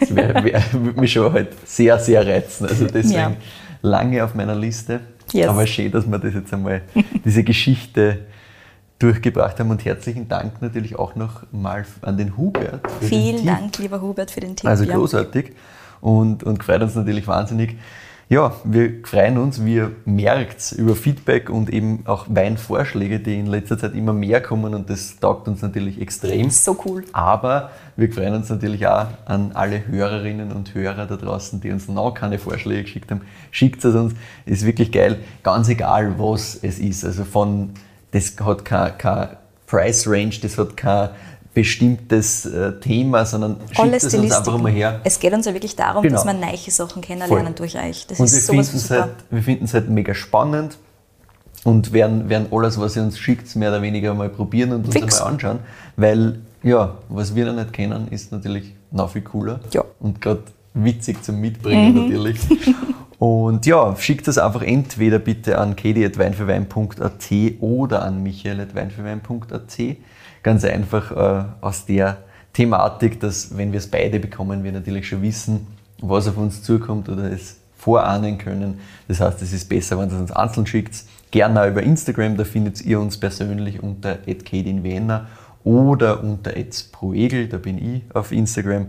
Das 0.00 0.12
wär, 0.16 0.34
wär, 0.44 0.64
würde 0.72 1.00
mich 1.00 1.12
schon 1.12 1.32
halt 1.32 1.50
sehr, 1.64 1.96
sehr 2.00 2.26
reizen. 2.26 2.66
Also 2.66 2.86
deswegen 2.86 3.14
Ja. 3.14 3.36
lange 3.82 4.24
auf 4.24 4.34
meiner 4.34 4.56
Liste. 4.56 4.98
Yes. 5.32 5.46
Aber 5.46 5.64
schön, 5.64 5.92
dass 5.92 6.08
wir 6.08 6.18
das 6.18 6.34
jetzt 6.34 6.52
einmal, 6.52 6.82
diese 7.24 7.44
Geschichte 7.44 8.26
durchgebracht 8.98 9.60
haben. 9.60 9.70
Und 9.70 9.84
herzlichen 9.84 10.26
Dank 10.26 10.60
natürlich 10.60 10.96
auch 10.98 11.14
noch 11.14 11.44
mal 11.52 11.86
an 12.02 12.18
den 12.18 12.36
Hubert. 12.36 12.84
den 13.00 13.08
Vielen 13.08 13.36
Tipp. 13.36 13.46
Dank, 13.46 13.78
lieber 13.78 14.00
Hubert, 14.00 14.32
für 14.32 14.40
den 14.40 14.56
Tipp. 14.56 14.68
Also 14.68 14.82
ja. 14.82 14.96
Und, 16.04 16.44
und 16.44 16.62
freut 16.62 16.82
uns 16.82 16.94
natürlich 16.94 17.26
wahnsinnig. 17.26 17.76
Ja, 18.28 18.54
wir 18.64 19.00
freuen 19.04 19.38
uns, 19.38 19.64
wie 19.64 19.76
ihr 19.76 19.92
merkt, 20.04 20.72
über 20.72 20.94
Feedback 20.96 21.48
und 21.48 21.70
eben 21.70 22.02
auch 22.06 22.26
Weinvorschläge, 22.28 23.20
die 23.20 23.38
in 23.38 23.46
letzter 23.46 23.78
Zeit 23.78 23.94
immer 23.94 24.12
mehr 24.12 24.42
kommen 24.42 24.74
und 24.74 24.90
das 24.90 25.18
taugt 25.18 25.48
uns 25.48 25.62
natürlich 25.62 26.00
extrem. 26.00 26.50
So 26.50 26.76
cool. 26.84 27.04
Aber 27.12 27.70
wir 27.96 28.12
freuen 28.12 28.34
uns 28.34 28.50
natürlich 28.50 28.86
auch 28.86 29.06
an 29.24 29.52
alle 29.54 29.86
Hörerinnen 29.86 30.52
und 30.52 30.74
Hörer 30.74 31.06
da 31.06 31.16
draußen, 31.16 31.60
die 31.60 31.70
uns 31.70 31.88
noch 31.88 32.12
keine 32.12 32.38
Vorschläge 32.38 32.82
geschickt 32.82 33.10
haben. 33.10 33.22
Schickt 33.50 33.82
es 33.84 33.94
uns, 33.94 34.14
ist 34.44 34.66
wirklich 34.66 34.92
geil, 34.92 35.20
ganz 35.42 35.70
egal 35.70 36.18
was 36.18 36.58
es 36.60 36.78
ist. 36.78 37.04
Also 37.04 37.24
von, 37.24 37.70
das 38.10 38.36
hat 38.40 38.64
kein, 38.66 38.98
kein 38.98 39.28
Price 39.66 40.06
Range, 40.06 40.34
das 40.42 40.58
hat 40.58 40.76
kein 40.76 41.10
bestimmtes 41.54 42.44
äh, 42.46 42.72
Thema, 42.80 43.24
sondern 43.24 43.56
schickt 43.70 43.94
es 43.94 44.14
uns 44.14 44.32
einfach 44.32 44.58
mal 44.58 44.72
her. 44.72 45.00
Es 45.04 45.18
geht 45.20 45.32
uns 45.32 45.46
ja 45.46 45.52
wirklich 45.52 45.76
darum, 45.76 46.02
Genau. 46.02 46.16
dass 46.16 46.24
wir 46.24 46.32
neue 46.34 46.56
Sachen 46.70 47.00
kennenlernen 47.00 47.46
Voll. 47.46 47.54
durch 47.54 47.76
euch. 47.76 48.06
Das 48.06 48.18
Und 48.20 48.30
wir 48.30 48.38
ist 48.38 48.46
sowas 48.46 48.70
finden 48.70 48.90
halt, 48.90 49.14
wir 49.30 49.42
finden 49.42 49.64
es 49.64 49.74
halt 49.74 49.88
mega 49.88 50.14
spannend 50.14 50.76
und 51.62 51.92
werden, 51.92 52.28
werden 52.28 52.48
alles, 52.50 52.78
was 52.78 52.96
ihr 52.96 53.02
uns 53.02 53.18
schickt, 53.18 53.54
mehr 53.56 53.70
oder 53.70 53.82
weniger 53.82 54.14
mal 54.14 54.28
probieren 54.28 54.72
und 54.72 54.84
uns 54.86 54.94
Fix. 54.94 55.18
einmal 55.18 55.32
anschauen. 55.34 55.58
Weil, 55.96 56.40
ja, 56.62 56.96
was 57.08 57.34
wir 57.34 57.46
noch 57.46 57.54
nicht 57.54 57.72
kennen, 57.72 58.08
ist 58.10 58.32
natürlich 58.32 58.74
noch 58.90 59.10
viel 59.10 59.22
cooler. 59.22 59.60
Ja. 59.72 59.84
Und 60.00 60.20
gerade 60.20 60.42
witzig 60.74 61.22
zum 61.22 61.40
Mitbringen 61.40 61.94
natürlich. 61.94 62.40
Und 63.20 63.64
ja, 63.64 63.94
schickt 63.96 64.26
das 64.28 64.36
einfach 64.38 64.60
entweder 64.62 65.18
bitte 65.18 65.58
an 65.58 65.76
kedi.weinfürwein.at 65.76 67.30
oder 67.60 68.02
an 68.02 68.22
michael.weinfürwein.at. 68.22 69.78
Ganz 70.44 70.64
einfach 70.64 71.10
äh, 71.10 71.44
aus 71.62 71.86
der 71.86 72.18
Thematik, 72.52 73.18
dass 73.18 73.56
wenn 73.56 73.72
wir 73.72 73.78
es 73.78 73.90
beide 73.90 74.20
bekommen, 74.20 74.62
wir 74.62 74.72
natürlich 74.72 75.08
schon 75.08 75.22
wissen, 75.22 75.66
was 76.00 76.28
auf 76.28 76.36
uns 76.36 76.62
zukommt 76.62 77.08
oder 77.08 77.32
es 77.32 77.56
vorahnen 77.76 78.36
können. 78.36 78.78
Das 79.08 79.20
heißt, 79.20 79.40
es 79.40 79.54
ist 79.54 79.68
besser, 79.68 79.98
wenn 79.98 80.10
ihr 80.10 80.14
es 80.14 80.20
uns 80.20 80.32
einzeln 80.32 80.66
schickt. 80.66 81.04
Gerne 81.30 81.62
auch 81.62 81.66
über 81.66 81.82
Instagram, 81.82 82.36
da 82.36 82.44
findet 82.44 82.80
ihr 82.82 83.00
uns 83.00 83.18
persönlich 83.18 83.82
unter 83.82 84.16
@kedinwiener 84.16 85.28
oder 85.64 86.22
unter 86.22 86.52
@proegel, 86.92 87.48
da 87.48 87.56
bin 87.56 87.78
ich 87.78 88.02
auf 88.14 88.30
Instagram. 88.30 88.88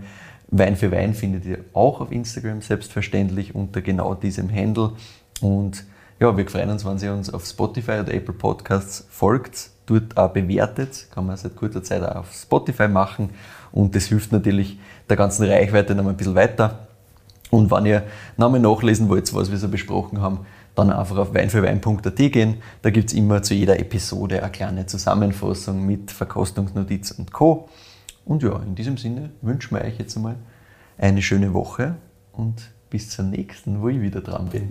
Wein 0.49 0.75
für 0.75 0.91
Wein 0.91 1.13
findet 1.13 1.45
ihr 1.45 1.59
auch 1.73 2.01
auf 2.01 2.11
Instagram 2.11 2.61
selbstverständlich 2.61 3.55
unter 3.55 3.81
genau 3.81 4.13
diesem 4.13 4.53
Handle. 4.53 4.91
Und 5.39 5.85
ja, 6.19 6.35
wir 6.35 6.47
freuen 6.49 6.69
uns, 6.69 6.85
wenn 6.85 6.97
ihr 6.97 7.13
uns 7.13 7.33
auf 7.33 7.45
Spotify 7.45 7.99
oder 8.01 8.13
Apple 8.13 8.33
Podcasts 8.33 9.07
folgt, 9.09 9.69
dort 9.85 10.17
auch 10.17 10.31
bewertet. 10.31 11.07
Kann 11.13 11.25
man 11.25 11.37
seit 11.37 11.55
kurzer 11.55 11.83
Zeit 11.83 12.03
auch 12.03 12.17
auf 12.17 12.33
Spotify 12.33 12.87
machen. 12.87 13.29
Und 13.71 13.95
das 13.95 14.05
hilft 14.05 14.31
natürlich 14.31 14.79
der 15.09 15.17
ganzen 15.17 15.45
Reichweite 15.45 15.95
noch 15.95 16.07
ein 16.07 16.17
bisschen 16.17 16.35
weiter. 16.35 16.87
Und 17.51 17.71
wenn 17.71 17.85
ihr 17.85 18.03
nochmal 18.37 18.59
nachlesen 18.59 19.07
wollt, 19.09 19.33
was 19.33 19.51
wir 19.51 19.57
so 19.57 19.67
besprochen 19.67 20.21
haben, 20.21 20.39
dann 20.75 20.91
einfach 20.91 21.17
auf 21.17 21.33
weinfürwein.at 21.33 22.15
gehen. 22.15 22.57
Da 22.81 22.89
gibt 22.89 23.09
es 23.09 23.15
immer 23.15 23.41
zu 23.41 23.53
jeder 23.53 23.79
Episode 23.79 24.41
eine 24.43 24.51
kleine 24.51 24.85
Zusammenfassung 24.85 25.85
mit 25.85 26.11
Verkostungsnotiz 26.11 27.11
und 27.11 27.31
Co. 27.31 27.69
Und 28.25 28.43
ja, 28.43 28.59
in 28.59 28.75
diesem 28.75 28.97
Sinne 28.97 29.29
wünschen 29.41 29.77
wir 29.77 29.83
euch 29.83 29.97
jetzt 29.99 30.17
einmal 30.17 30.35
eine 30.97 31.21
schöne 31.21 31.53
Woche 31.53 31.95
und 32.33 32.69
bis 32.89 33.09
zur 33.09 33.25
nächsten, 33.25 33.81
wo 33.81 33.89
ich 33.89 34.01
wieder 34.01 34.21
dran 34.21 34.49
bin. 34.49 34.69